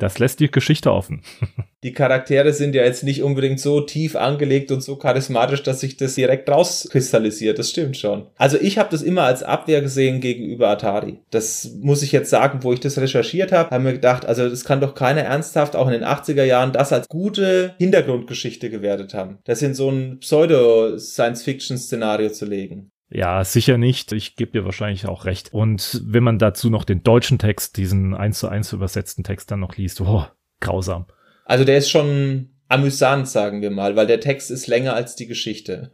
Das 0.00 0.18
lässt 0.18 0.40
die 0.40 0.50
Geschichte 0.50 0.92
offen. 0.92 1.22
die 1.84 1.92
Charaktere 1.92 2.52
sind 2.54 2.74
ja 2.74 2.82
jetzt 2.82 3.04
nicht 3.04 3.22
unbedingt 3.22 3.60
so 3.60 3.82
tief 3.82 4.16
angelegt 4.16 4.72
und 4.72 4.82
so 4.82 4.96
charismatisch, 4.96 5.62
dass 5.62 5.80
sich 5.80 5.98
das 5.98 6.14
direkt 6.14 6.48
rauskristallisiert. 6.48 7.58
Das 7.58 7.68
stimmt 7.68 7.98
schon. 7.98 8.26
Also 8.36 8.56
ich 8.58 8.78
habe 8.78 8.88
das 8.90 9.02
immer 9.02 9.24
als 9.24 9.42
Abwehr 9.42 9.82
gesehen 9.82 10.22
gegenüber 10.22 10.70
Atari. 10.70 11.18
Das 11.30 11.72
muss 11.82 12.02
ich 12.02 12.10
jetzt 12.10 12.30
sagen, 12.30 12.60
wo 12.62 12.72
ich 12.72 12.80
das 12.80 12.98
recherchiert 12.98 13.52
habe, 13.52 13.68
haben 13.68 13.84
wir 13.84 13.92
gedacht, 13.92 14.24
also 14.24 14.48
das 14.48 14.64
kann 14.64 14.80
doch 14.80 14.94
keiner 14.94 15.20
ernsthaft 15.20 15.76
auch 15.76 15.86
in 15.86 15.92
den 15.92 16.04
80er 16.04 16.44
Jahren 16.44 16.72
das 16.72 16.90
als 16.90 17.06
gute 17.06 17.74
Hintergrundgeschichte 17.76 18.70
gewertet 18.70 19.12
haben. 19.12 19.40
Das 19.44 19.60
in 19.60 19.74
so 19.74 19.90
ein 19.90 20.20
Pseudo-Science-Fiction-Szenario 20.20 22.30
zu 22.30 22.46
legen. 22.46 22.92
Ja, 23.10 23.44
sicher 23.44 23.76
nicht. 23.76 24.12
Ich 24.12 24.36
gebe 24.36 24.52
dir 24.52 24.64
wahrscheinlich 24.64 25.06
auch 25.06 25.26
recht. 25.26 25.52
Und 25.52 26.00
wenn 26.06 26.24
man 26.24 26.38
dazu 26.38 26.70
noch 26.70 26.84
den 26.84 27.02
deutschen 27.02 27.38
Text, 27.38 27.76
diesen 27.76 28.14
eins 28.14 28.38
zu 28.38 28.48
eins 28.48 28.72
übersetzten 28.72 29.22
Text 29.22 29.50
dann 29.50 29.60
noch 29.60 29.76
liest, 29.76 30.00
oh, 30.00 30.24
grausam. 30.60 31.04
Also 31.44 31.64
der 31.64 31.78
ist 31.78 31.90
schon 31.90 32.50
amüsant, 32.68 33.28
sagen 33.28 33.62
wir 33.62 33.70
mal, 33.70 33.96
weil 33.96 34.06
der 34.06 34.20
Text 34.20 34.50
ist 34.50 34.66
länger 34.66 34.94
als 34.94 35.16
die 35.16 35.26
Geschichte. 35.26 35.90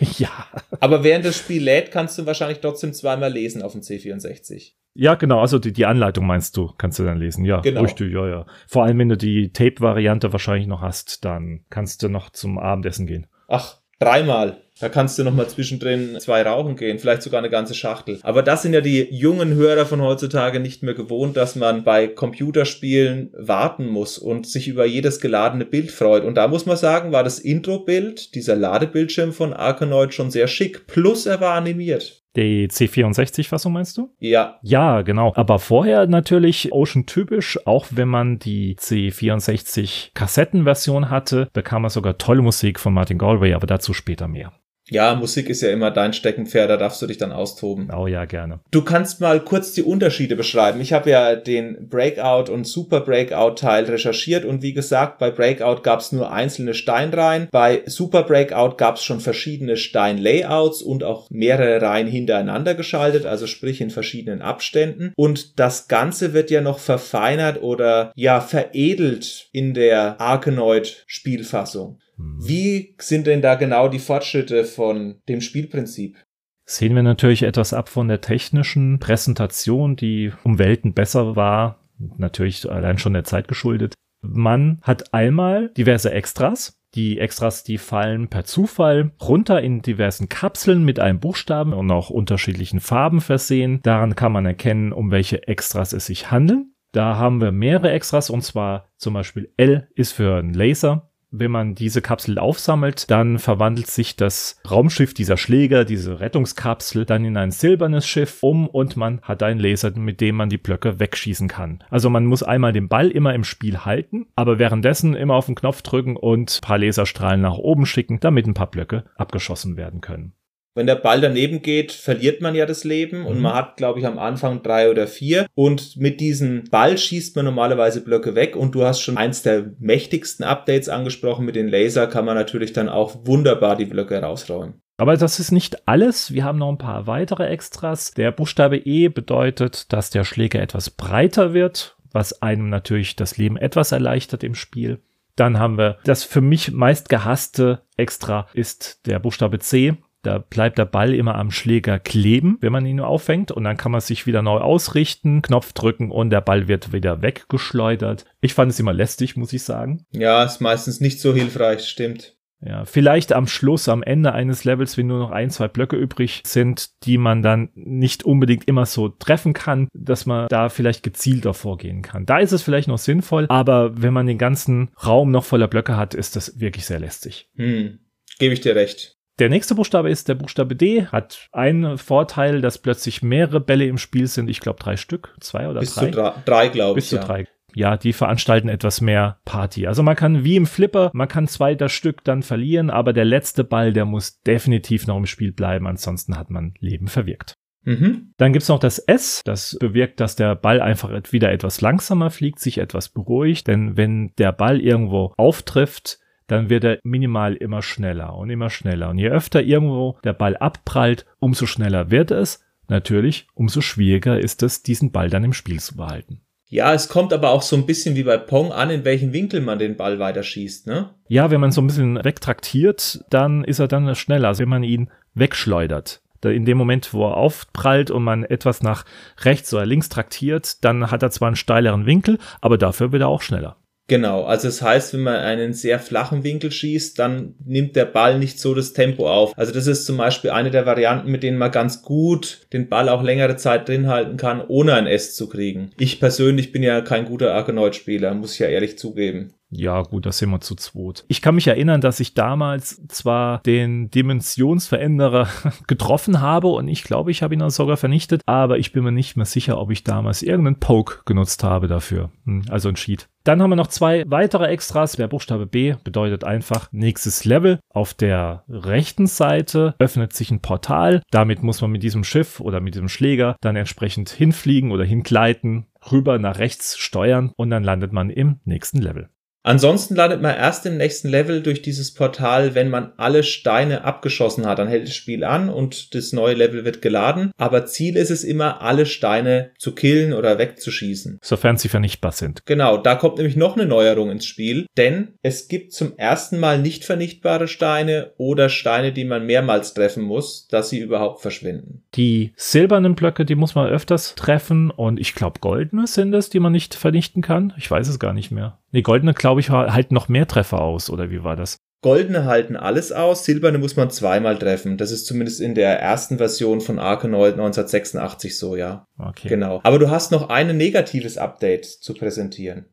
ja. 0.18 0.46
Aber 0.80 1.04
während 1.04 1.24
das 1.24 1.36
Spiel 1.36 1.62
lädt, 1.62 1.90
kannst 1.90 2.18
du 2.18 2.26
wahrscheinlich 2.26 2.60
trotzdem 2.60 2.92
zweimal 2.92 3.32
lesen 3.32 3.62
auf 3.62 3.72
dem 3.72 3.80
C64. 3.80 4.72
Ja, 4.94 5.14
genau, 5.14 5.40
also 5.40 5.58
die, 5.58 5.72
die 5.72 5.86
Anleitung 5.86 6.26
meinst 6.26 6.56
du, 6.56 6.72
kannst 6.76 6.98
du 6.98 7.04
dann 7.04 7.18
lesen. 7.18 7.44
Ja, 7.44 7.60
genau. 7.60 7.82
richtig, 7.82 8.12
ja, 8.12 8.28
ja. 8.28 8.46
Vor 8.66 8.84
allem, 8.84 8.98
wenn 8.98 9.08
du 9.08 9.16
die 9.16 9.52
Tape-Variante 9.52 10.32
wahrscheinlich 10.32 10.66
noch 10.66 10.80
hast, 10.80 11.24
dann 11.24 11.64
kannst 11.70 12.02
du 12.02 12.08
noch 12.08 12.30
zum 12.30 12.58
Abendessen 12.58 13.06
gehen. 13.06 13.28
Ach, 13.46 13.78
dreimal. 14.00 14.62
Da 14.80 14.88
kannst 14.88 15.18
du 15.18 15.24
noch 15.24 15.34
mal 15.34 15.48
zwischendrin 15.48 16.18
zwei 16.20 16.42
rauchen 16.42 16.76
gehen, 16.76 16.98
vielleicht 16.98 17.22
sogar 17.22 17.38
eine 17.38 17.50
ganze 17.50 17.74
Schachtel. 17.74 18.18
Aber 18.22 18.42
das 18.42 18.62
sind 18.62 18.72
ja 18.72 18.80
die 18.80 19.06
jungen 19.10 19.52
Hörer 19.54 19.84
von 19.84 20.00
heutzutage 20.00 20.58
nicht 20.58 20.82
mehr 20.82 20.94
gewohnt, 20.94 21.36
dass 21.36 21.54
man 21.54 21.84
bei 21.84 22.08
Computerspielen 22.08 23.30
warten 23.36 23.86
muss 23.86 24.16
und 24.18 24.46
sich 24.46 24.68
über 24.68 24.86
jedes 24.86 25.20
geladene 25.20 25.66
Bild 25.66 25.90
freut. 25.90 26.24
Und 26.24 26.36
da 26.36 26.48
muss 26.48 26.64
man 26.64 26.78
sagen, 26.78 27.12
war 27.12 27.24
das 27.24 27.38
Intro-Bild, 27.38 28.34
dieser 28.34 28.56
Ladebildschirm 28.56 29.32
von 29.32 29.52
Arkanoid 29.52 30.14
schon 30.14 30.30
sehr 30.30 30.46
schick. 30.46 30.86
Plus 30.86 31.26
er 31.26 31.40
war 31.40 31.54
animiert. 31.54 32.20
Die 32.36 32.68
C64-Fassung 32.68 33.72
meinst 33.72 33.98
du? 33.98 34.14
Ja. 34.20 34.60
Ja, 34.62 35.02
genau. 35.02 35.32
Aber 35.34 35.58
vorher 35.58 36.06
natürlich 36.06 36.72
Ocean-typisch, 36.72 37.58
auch 37.66 37.86
wenn 37.90 38.06
man 38.08 38.38
die 38.38 38.76
C64-Kassettenversion 38.76 41.10
hatte, 41.10 41.48
bekam 41.52 41.82
man 41.82 41.90
sogar 41.90 42.18
tolle 42.18 42.42
Musik 42.42 42.78
von 42.78 42.94
Martin 42.94 43.18
Galway, 43.18 43.52
aber 43.52 43.66
dazu 43.66 43.92
später 43.92 44.28
mehr. 44.28 44.52
Ja, 44.90 45.14
Musik 45.14 45.48
ist 45.48 45.62
ja 45.62 45.70
immer 45.70 45.90
dein 45.90 46.12
Steckenpferd, 46.12 46.68
da 46.68 46.76
darfst 46.76 47.00
du 47.00 47.06
dich 47.06 47.18
dann 47.18 47.32
austoben. 47.32 47.90
Oh 47.96 48.06
ja, 48.06 48.24
gerne. 48.24 48.60
Du 48.70 48.82
kannst 48.82 49.20
mal 49.20 49.40
kurz 49.40 49.72
die 49.72 49.82
Unterschiede 49.82 50.36
beschreiben. 50.36 50.80
Ich 50.80 50.92
habe 50.92 51.10
ja 51.10 51.36
den 51.36 51.88
Breakout 51.88 52.50
und 52.50 52.66
Super 52.66 53.00
Breakout 53.00 53.54
Teil 53.54 53.84
recherchiert 53.84 54.44
und 54.44 54.62
wie 54.62 54.72
gesagt, 54.72 55.18
bei 55.18 55.30
Breakout 55.30 55.82
gab 55.82 56.00
es 56.00 56.12
nur 56.12 56.32
einzelne 56.32 56.74
Steinreihen. 56.74 57.48
Bei 57.50 57.82
Super 57.86 58.24
Breakout 58.24 58.76
gab 58.76 58.96
es 58.96 59.04
schon 59.04 59.20
verschiedene 59.20 59.76
Steinlayouts 59.76 60.82
und 60.82 61.04
auch 61.04 61.28
mehrere 61.30 61.80
Reihen 61.80 62.08
hintereinander 62.08 62.74
geschaltet, 62.74 63.26
also 63.26 63.46
sprich 63.46 63.80
in 63.80 63.90
verschiedenen 63.90 64.42
Abständen. 64.42 65.12
Und 65.16 65.58
das 65.60 65.88
Ganze 65.88 66.32
wird 66.34 66.50
ja 66.50 66.60
noch 66.60 66.78
verfeinert 66.78 67.62
oder 67.62 68.12
ja 68.16 68.40
veredelt 68.40 69.48
in 69.52 69.74
der 69.74 70.20
Arkanoid 70.20 71.04
Spielfassung. 71.06 71.98
Mhm. 72.20 72.36
Wie 72.46 72.94
sind 72.98 73.26
denn 73.26 73.42
da 73.42 73.54
genau 73.54 73.88
die 73.88 73.98
Fortschritte 73.98 74.64
von 74.64 75.16
dem 75.28 75.40
Spielprinzip? 75.40 76.16
Sehen 76.64 76.94
wir 76.94 77.02
natürlich 77.02 77.42
etwas 77.42 77.72
ab 77.72 77.88
von 77.88 78.08
der 78.08 78.20
technischen 78.20 79.00
Präsentation, 79.00 79.96
die 79.96 80.32
um 80.44 80.58
Welten 80.58 80.94
besser 80.94 81.34
war, 81.34 81.80
natürlich 82.16 82.70
allein 82.70 82.98
schon 82.98 83.12
der 83.12 83.24
Zeit 83.24 83.48
geschuldet. 83.48 83.94
Man 84.22 84.78
hat 84.82 85.12
einmal 85.12 85.70
diverse 85.70 86.12
Extras. 86.12 86.76
Die 86.94 87.18
Extras, 87.18 87.62
die 87.62 87.78
fallen 87.78 88.28
per 88.28 88.44
Zufall 88.44 89.12
runter 89.20 89.60
in 89.62 89.80
diversen 89.80 90.28
Kapseln 90.28 90.84
mit 90.84 90.98
einem 90.98 91.20
Buchstaben 91.20 91.72
und 91.72 91.90
auch 91.90 92.10
unterschiedlichen 92.10 92.80
Farben 92.80 93.20
versehen. 93.20 93.80
Daran 93.82 94.16
kann 94.16 94.32
man 94.32 94.44
erkennen, 94.44 94.92
um 94.92 95.10
welche 95.10 95.46
Extras 95.46 95.92
es 95.92 96.06
sich 96.06 96.30
handelt. 96.30 96.66
Da 96.92 97.16
haben 97.16 97.40
wir 97.40 97.52
mehrere 97.52 97.92
Extras 97.92 98.30
und 98.30 98.42
zwar 98.42 98.88
zum 98.96 99.14
Beispiel 99.14 99.52
L 99.56 99.88
ist 99.94 100.12
für 100.12 100.38
einen 100.38 100.54
Laser, 100.54 101.09
wenn 101.30 101.50
man 101.50 101.74
diese 101.74 102.02
Kapsel 102.02 102.38
aufsammelt, 102.38 103.10
dann 103.10 103.38
verwandelt 103.38 103.86
sich 103.86 104.16
das 104.16 104.60
Raumschiff 104.68 105.14
dieser 105.14 105.36
Schläger, 105.36 105.84
diese 105.84 106.20
Rettungskapsel, 106.20 107.04
dann 107.04 107.24
in 107.24 107.36
ein 107.36 107.50
silbernes 107.50 108.06
Schiff 108.06 108.42
um 108.42 108.66
und 108.66 108.96
man 108.96 109.20
hat 109.22 109.42
einen 109.42 109.60
Laser, 109.60 109.96
mit 109.96 110.20
dem 110.20 110.36
man 110.36 110.48
die 110.48 110.58
Blöcke 110.58 110.98
wegschießen 110.98 111.48
kann. 111.48 111.84
Also 111.90 112.10
man 112.10 112.26
muss 112.26 112.42
einmal 112.42 112.72
den 112.72 112.88
Ball 112.88 113.08
immer 113.08 113.34
im 113.34 113.44
Spiel 113.44 113.84
halten, 113.84 114.26
aber 114.34 114.58
währenddessen 114.58 115.14
immer 115.14 115.34
auf 115.34 115.46
den 115.46 115.54
Knopf 115.54 115.82
drücken 115.82 116.16
und 116.16 116.58
ein 116.58 116.66
paar 116.66 116.78
Laserstrahlen 116.78 117.40
nach 117.40 117.56
oben 117.56 117.86
schicken, 117.86 118.20
damit 118.20 118.46
ein 118.46 118.54
paar 118.54 118.70
Blöcke 118.70 119.04
abgeschossen 119.16 119.76
werden 119.76 120.00
können. 120.00 120.34
Wenn 120.74 120.86
der 120.86 120.94
Ball 120.94 121.20
daneben 121.20 121.62
geht, 121.62 121.90
verliert 121.90 122.40
man 122.40 122.54
ja 122.54 122.64
das 122.64 122.84
Leben 122.84 123.26
und 123.26 123.36
mhm. 123.36 123.42
man 123.42 123.54
hat, 123.54 123.76
glaube 123.76 123.98
ich, 123.98 124.06
am 124.06 124.18
Anfang 124.18 124.62
drei 124.62 124.90
oder 124.90 125.08
vier. 125.08 125.46
Und 125.54 125.96
mit 125.96 126.20
diesem 126.20 126.64
Ball 126.70 126.96
schießt 126.96 127.34
man 127.34 127.44
normalerweise 127.44 128.04
Blöcke 128.04 128.36
weg 128.36 128.54
und 128.54 128.74
du 128.74 128.84
hast 128.84 129.00
schon 129.00 129.16
eins 129.16 129.42
der 129.42 129.72
mächtigsten 129.80 130.44
Updates 130.44 130.88
angesprochen. 130.88 131.44
Mit 131.44 131.56
den 131.56 131.68
Laser 131.68 132.06
kann 132.06 132.24
man 132.24 132.36
natürlich 132.36 132.72
dann 132.72 132.88
auch 132.88 133.26
wunderbar 133.26 133.76
die 133.76 133.86
Blöcke 133.86 134.20
rausräumen. 134.20 134.80
Aber 134.96 135.16
das 135.16 135.40
ist 135.40 135.50
nicht 135.50 135.88
alles. 135.88 136.34
Wir 136.34 136.44
haben 136.44 136.58
noch 136.58 136.68
ein 136.68 136.78
paar 136.78 137.06
weitere 137.06 137.46
Extras. 137.46 138.12
Der 138.12 138.30
Buchstabe 138.30 138.76
E 138.76 139.08
bedeutet, 139.08 139.92
dass 139.92 140.10
der 140.10 140.24
Schläger 140.24 140.60
etwas 140.60 140.90
breiter 140.90 141.54
wird, 141.54 141.96
was 142.12 142.42
einem 142.42 142.68
natürlich 142.68 143.16
das 143.16 143.38
Leben 143.38 143.56
etwas 143.56 143.92
erleichtert 143.92 144.44
im 144.44 144.54
Spiel. 144.54 145.00
Dann 145.36 145.58
haben 145.58 145.78
wir 145.78 145.96
das 146.04 146.22
für 146.22 146.42
mich 146.42 146.72
meist 146.72 147.08
gehasste 147.08 147.80
Extra 147.96 148.46
ist 148.52 149.06
der 149.06 149.18
Buchstabe 149.18 149.58
C. 149.58 149.96
Da 150.22 150.38
bleibt 150.38 150.78
der 150.78 150.84
Ball 150.84 151.14
immer 151.14 151.36
am 151.36 151.50
Schläger 151.50 151.98
kleben, 151.98 152.58
wenn 152.60 152.72
man 152.72 152.84
ihn 152.86 152.96
nur 152.96 153.06
auffängt. 153.06 153.50
Und 153.52 153.64
dann 153.64 153.76
kann 153.76 153.92
man 153.92 154.00
sich 154.00 154.26
wieder 154.26 154.42
neu 154.42 154.58
ausrichten, 154.58 155.42
Knopf 155.42 155.72
drücken 155.72 156.10
und 156.10 156.30
der 156.30 156.40
Ball 156.40 156.68
wird 156.68 156.92
wieder 156.92 157.22
weggeschleudert. 157.22 158.24
Ich 158.40 158.54
fand 158.54 158.72
es 158.72 158.80
immer 158.80 158.92
lästig, 158.92 159.36
muss 159.36 159.52
ich 159.52 159.62
sagen. 159.62 160.04
Ja, 160.12 160.44
ist 160.44 160.60
meistens 160.60 161.00
nicht 161.00 161.20
so 161.20 161.34
hilfreich, 161.34 161.88
stimmt. 161.88 162.36
Ja, 162.62 162.84
vielleicht 162.84 163.32
am 163.32 163.46
Schluss, 163.46 163.88
am 163.88 164.02
Ende 164.02 164.32
eines 164.32 164.64
Levels, 164.64 164.98
wenn 164.98 165.06
nur 165.06 165.18
noch 165.18 165.30
ein, 165.30 165.48
zwei 165.48 165.66
Blöcke 165.68 165.96
übrig 165.96 166.42
sind, 166.44 166.90
die 167.04 167.16
man 167.16 167.42
dann 167.42 167.70
nicht 167.74 168.24
unbedingt 168.24 168.68
immer 168.68 168.84
so 168.84 169.08
treffen 169.08 169.54
kann, 169.54 169.88
dass 169.94 170.26
man 170.26 170.46
da 170.48 170.68
vielleicht 170.68 171.02
gezielter 171.02 171.54
vorgehen 171.54 172.02
kann. 172.02 172.26
Da 172.26 172.38
ist 172.38 172.52
es 172.52 172.62
vielleicht 172.62 172.88
noch 172.88 172.98
sinnvoll, 172.98 173.46
aber 173.48 174.02
wenn 174.02 174.12
man 174.12 174.26
den 174.26 174.36
ganzen 174.36 174.90
Raum 175.02 175.30
noch 175.30 175.44
voller 175.44 175.68
Blöcke 175.68 175.96
hat, 175.96 176.14
ist 176.14 176.36
das 176.36 176.60
wirklich 176.60 176.84
sehr 176.84 177.00
lästig. 177.00 177.48
Hm, 177.56 178.00
gebe 178.38 178.52
ich 178.52 178.60
dir 178.60 178.76
recht. 178.76 179.16
Der 179.40 179.48
nächste 179.48 179.74
Buchstabe 179.74 180.10
ist 180.10 180.28
der 180.28 180.34
Buchstabe 180.34 180.76
D, 180.76 181.06
hat 181.06 181.48
einen 181.52 181.96
Vorteil, 181.96 182.60
dass 182.60 182.76
plötzlich 182.76 183.22
mehrere 183.22 183.58
Bälle 183.58 183.86
im 183.86 183.96
Spiel 183.96 184.26
sind. 184.26 184.50
Ich 184.50 184.60
glaube 184.60 184.78
drei 184.78 184.98
Stück, 184.98 185.34
zwei 185.40 185.66
oder 185.66 185.80
Bis 185.80 185.94
drei. 185.94 186.06
Bis 186.06 186.14
zu 186.14 186.20
drei, 186.20 186.34
drei 186.44 186.68
glaube 186.68 186.98
ich. 186.98 187.04
Bis 187.04 187.08
zu 187.08 187.16
ja. 187.16 187.24
drei. 187.24 187.46
Ja, 187.74 187.96
die 187.96 188.12
veranstalten 188.12 188.68
etwas 188.68 189.00
mehr 189.00 189.38
Party. 189.46 189.86
Also 189.86 190.02
man 190.02 190.14
kann 190.14 190.44
wie 190.44 190.56
im 190.56 190.66
Flipper, 190.66 191.10
man 191.14 191.28
kann 191.28 191.48
zwei 191.48 191.74
das 191.74 191.92
Stück 191.92 192.22
dann 192.22 192.42
verlieren, 192.42 192.90
aber 192.90 193.14
der 193.14 193.24
letzte 193.24 193.64
Ball, 193.64 193.94
der 193.94 194.04
muss 194.04 194.42
definitiv 194.42 195.06
noch 195.06 195.16
im 195.16 195.26
Spiel 195.26 195.52
bleiben, 195.52 195.86
ansonsten 195.86 196.36
hat 196.36 196.50
man 196.50 196.74
Leben 196.78 197.08
verwirkt. 197.08 197.54
Mhm. 197.84 198.34
Dann 198.36 198.52
gibt's 198.52 198.68
noch 198.68 198.78
das 198.78 198.98
S, 198.98 199.40
das 199.46 199.78
bewirkt, 199.80 200.20
dass 200.20 200.36
der 200.36 200.54
Ball 200.54 200.82
einfach 200.82 201.10
wieder 201.30 201.50
etwas 201.50 201.80
langsamer 201.80 202.30
fliegt, 202.30 202.58
sich 202.58 202.76
etwas 202.76 203.08
beruhigt, 203.08 203.68
denn 203.68 203.96
wenn 203.96 204.34
der 204.36 204.52
Ball 204.52 204.80
irgendwo 204.80 205.32
auftrifft, 205.38 206.19
dann 206.50 206.68
wird 206.68 206.84
er 206.84 206.98
minimal 207.04 207.54
immer 207.54 207.80
schneller 207.80 208.34
und 208.36 208.50
immer 208.50 208.70
schneller. 208.70 209.10
Und 209.10 209.18
je 209.18 209.28
öfter 209.28 209.62
irgendwo 209.62 210.18
der 210.24 210.32
Ball 210.32 210.56
abprallt, 210.56 211.24
umso 211.38 211.66
schneller 211.66 212.10
wird 212.10 212.30
es. 212.30 212.64
Natürlich, 212.88 213.46
umso 213.54 213.80
schwieriger 213.80 214.40
ist 214.40 214.64
es, 214.64 214.82
diesen 214.82 215.12
Ball 215.12 215.30
dann 215.30 215.44
im 215.44 215.52
Spiel 215.52 215.78
zu 215.78 215.96
behalten. 215.96 216.40
Ja, 216.66 216.92
es 216.92 217.08
kommt 217.08 217.32
aber 217.32 217.50
auch 217.50 217.62
so 217.62 217.76
ein 217.76 217.86
bisschen 217.86 218.16
wie 218.16 218.24
bei 218.24 218.36
Pong 218.36 218.72
an, 218.72 218.90
in 218.90 219.04
welchen 219.04 219.32
Winkel 219.32 219.60
man 219.60 219.78
den 219.78 219.96
Ball 219.96 220.18
weiterschießt, 220.18 220.86
ne? 220.86 221.10
Ja, 221.28 221.50
wenn 221.50 221.60
man 221.60 221.72
so 221.72 221.80
ein 221.80 221.86
bisschen 221.86 222.22
wegtraktiert, 222.24 223.24
dann 223.30 223.64
ist 223.64 223.78
er 223.78 223.88
dann 223.88 224.12
schneller, 224.14 224.48
als 224.48 224.58
wenn 224.58 224.68
man 224.68 224.82
ihn 224.82 225.10
wegschleudert. 225.34 226.22
In 226.44 226.64
dem 226.64 226.78
Moment, 226.78 227.12
wo 227.12 227.28
er 227.28 227.36
aufprallt 227.36 228.10
und 228.10 228.24
man 228.24 228.44
etwas 228.44 228.82
nach 228.82 229.04
rechts 229.42 229.72
oder 229.74 229.84
links 229.84 230.08
traktiert, 230.08 230.82
dann 230.84 231.10
hat 231.10 231.22
er 231.22 231.30
zwar 231.30 231.48
einen 231.48 231.56
steileren 231.56 232.06
Winkel, 232.06 232.38
aber 232.60 232.78
dafür 232.78 233.12
wird 233.12 233.22
er 233.22 233.28
auch 233.28 233.42
schneller. 233.42 233.76
Genau, 234.10 234.42
also 234.42 234.66
das 234.66 234.82
heißt, 234.82 235.14
wenn 235.14 235.20
man 235.20 235.36
einen 235.36 235.72
sehr 235.72 236.00
flachen 236.00 236.42
Winkel 236.42 236.72
schießt, 236.72 237.16
dann 237.16 237.54
nimmt 237.64 237.94
der 237.94 238.06
Ball 238.06 238.40
nicht 238.40 238.58
so 238.58 238.74
das 238.74 238.92
Tempo 238.92 239.30
auf. 239.30 239.56
Also 239.56 239.72
das 239.72 239.86
ist 239.86 240.04
zum 240.04 240.16
Beispiel 240.16 240.50
eine 240.50 240.72
der 240.72 240.84
Varianten, 240.84 241.30
mit 241.30 241.44
denen 241.44 241.58
man 241.58 241.70
ganz 241.70 242.02
gut 242.02 242.66
den 242.72 242.88
Ball 242.88 243.08
auch 243.08 243.22
längere 243.22 243.54
Zeit 243.54 243.88
drin 243.88 244.08
halten 244.08 244.36
kann, 244.36 244.64
ohne 244.66 244.94
ein 244.94 245.06
S 245.06 245.36
zu 245.36 245.48
kriegen. 245.48 245.92
Ich 245.96 246.18
persönlich 246.18 246.72
bin 246.72 246.82
ja 246.82 247.02
kein 247.02 247.24
guter 247.24 247.54
Argonaut-Spieler, 247.54 248.34
muss 248.34 248.54
ich 248.54 248.58
ja 248.58 248.66
ehrlich 248.66 248.98
zugeben. 248.98 249.54
Ja, 249.70 250.02
gut, 250.02 250.26
das 250.26 250.38
sind 250.38 250.50
wir 250.50 250.60
zu 250.60 250.74
zweit. 250.74 251.24
Ich 251.28 251.42
kann 251.42 251.54
mich 251.54 251.68
erinnern, 251.68 252.00
dass 252.00 252.18
ich 252.18 252.34
damals 252.34 253.06
zwar 253.06 253.60
den 253.62 254.10
Dimensionsveränderer 254.10 255.48
getroffen 255.86 256.40
habe 256.40 256.68
und 256.68 256.88
ich 256.88 257.04
glaube, 257.04 257.30
ich 257.30 257.42
habe 257.42 257.54
ihn 257.54 257.60
dann 257.60 257.70
sogar 257.70 257.96
vernichtet, 257.96 258.42
aber 258.46 258.78
ich 258.78 258.92
bin 258.92 259.04
mir 259.04 259.12
nicht 259.12 259.36
mehr 259.36 259.46
sicher, 259.46 259.78
ob 259.78 259.90
ich 259.90 260.02
damals 260.02 260.42
irgendeinen 260.42 260.80
Poke 260.80 261.20
genutzt 261.24 261.62
habe 261.62 261.86
dafür. 261.86 262.30
Hm, 262.46 262.64
also 262.68 262.88
ein 262.88 262.96
Cheat. 262.96 263.28
Dann 263.44 263.62
haben 263.62 263.70
wir 263.70 263.76
noch 263.76 263.86
zwei 263.86 264.24
weitere 264.26 264.66
Extras. 264.66 265.12
Der 265.12 265.28
Buchstabe 265.28 265.66
B 265.66 265.94
bedeutet 266.04 266.44
einfach 266.44 266.88
nächstes 266.92 267.44
Level. 267.44 267.78
Auf 267.88 268.12
der 268.12 268.64
rechten 268.68 269.26
Seite 269.26 269.94
öffnet 269.98 270.34
sich 270.34 270.50
ein 270.50 270.60
Portal. 270.60 271.22
Damit 271.30 271.62
muss 271.62 271.80
man 271.80 271.90
mit 271.90 272.02
diesem 272.02 272.24
Schiff 272.24 272.60
oder 272.60 272.80
mit 272.80 272.94
diesem 272.94 273.08
Schläger 273.08 273.56
dann 273.60 273.76
entsprechend 273.76 274.28
hinfliegen 274.28 274.90
oder 274.90 275.04
hingleiten, 275.04 275.86
rüber 276.10 276.38
nach 276.38 276.58
rechts 276.58 276.98
steuern 276.98 277.52
und 277.56 277.70
dann 277.70 277.84
landet 277.84 278.12
man 278.12 278.30
im 278.30 278.60
nächsten 278.64 278.98
Level. 278.98 279.30
Ansonsten 279.62 280.14
landet 280.14 280.40
man 280.40 280.56
erst 280.56 280.86
im 280.86 280.96
nächsten 280.96 281.28
Level 281.28 281.62
durch 281.62 281.82
dieses 281.82 282.14
Portal, 282.14 282.74
wenn 282.74 282.88
man 282.88 283.12
alle 283.18 283.42
Steine 283.42 284.04
abgeschossen 284.04 284.66
hat. 284.66 284.78
Dann 284.78 284.88
hält 284.88 285.06
das 285.06 285.14
Spiel 285.14 285.44
an 285.44 285.68
und 285.68 286.14
das 286.14 286.32
neue 286.32 286.54
Level 286.54 286.84
wird 286.84 287.02
geladen. 287.02 287.50
Aber 287.58 287.84
Ziel 287.84 288.16
ist 288.16 288.30
es 288.30 288.42
immer, 288.42 288.80
alle 288.80 289.04
Steine 289.04 289.72
zu 289.78 289.94
killen 289.94 290.32
oder 290.32 290.58
wegzuschießen. 290.58 291.38
Sofern 291.42 291.76
sie 291.76 291.88
vernichtbar 291.88 292.32
sind. 292.32 292.64
Genau, 292.64 292.96
da 292.96 293.16
kommt 293.16 293.36
nämlich 293.36 293.56
noch 293.56 293.76
eine 293.76 293.86
Neuerung 293.86 294.30
ins 294.30 294.46
Spiel. 294.46 294.86
Denn 294.96 295.34
es 295.42 295.68
gibt 295.68 295.92
zum 295.92 296.16
ersten 296.16 296.58
Mal 296.58 296.78
nicht 296.78 297.04
vernichtbare 297.04 297.68
Steine 297.68 298.32
oder 298.38 298.70
Steine, 298.70 299.12
die 299.12 299.24
man 299.24 299.44
mehrmals 299.44 299.92
treffen 299.92 300.22
muss, 300.22 300.68
dass 300.68 300.88
sie 300.88 301.00
überhaupt 301.00 301.42
verschwinden. 301.42 302.02
Die 302.14 302.52
silbernen 302.56 303.14
Blöcke, 303.14 303.44
die 303.44 303.54
muss 303.54 303.74
man 303.74 303.88
öfters 303.88 304.34
treffen. 304.36 304.90
Und 304.90 305.20
ich 305.20 305.34
glaube, 305.34 305.60
goldene 305.60 306.06
sind 306.06 306.34
es, 306.34 306.48
die 306.48 306.60
man 306.60 306.72
nicht 306.72 306.94
vernichten 306.94 307.42
kann. 307.42 307.74
Ich 307.76 307.90
weiß 307.90 308.08
es 308.08 308.18
gar 308.18 308.32
nicht 308.32 308.50
mehr. 308.50 308.78
Nee, 308.92 309.02
goldene, 309.02 309.34
glaube 309.34 309.49
ich, 309.58 309.70
halten 309.70 310.14
noch 310.14 310.28
mehr 310.28 310.46
Treffer 310.46 310.80
aus, 310.80 311.10
oder 311.10 311.30
wie 311.30 311.42
war 311.42 311.56
das? 311.56 311.78
Goldene 312.02 312.44
halten 312.44 312.76
alles 312.76 313.12
aus, 313.12 313.44
silberne 313.44 313.78
muss 313.78 313.96
man 313.96 314.10
zweimal 314.10 314.58
treffen. 314.58 314.96
Das 314.96 315.10
ist 315.10 315.26
zumindest 315.26 315.60
in 315.60 315.74
der 315.74 316.00
ersten 316.00 316.38
Version 316.38 316.80
von 316.80 316.98
Arkanoid 316.98 317.54
1986 317.54 318.56
so, 318.58 318.76
ja. 318.76 319.04
Okay. 319.18 319.48
Genau. 319.48 319.80
Aber 319.82 319.98
du 319.98 320.08
hast 320.08 320.32
noch 320.32 320.48
ein 320.48 320.74
negatives 320.76 321.36
Update 321.36 321.84
zu 321.84 322.14
präsentieren. 322.14 322.86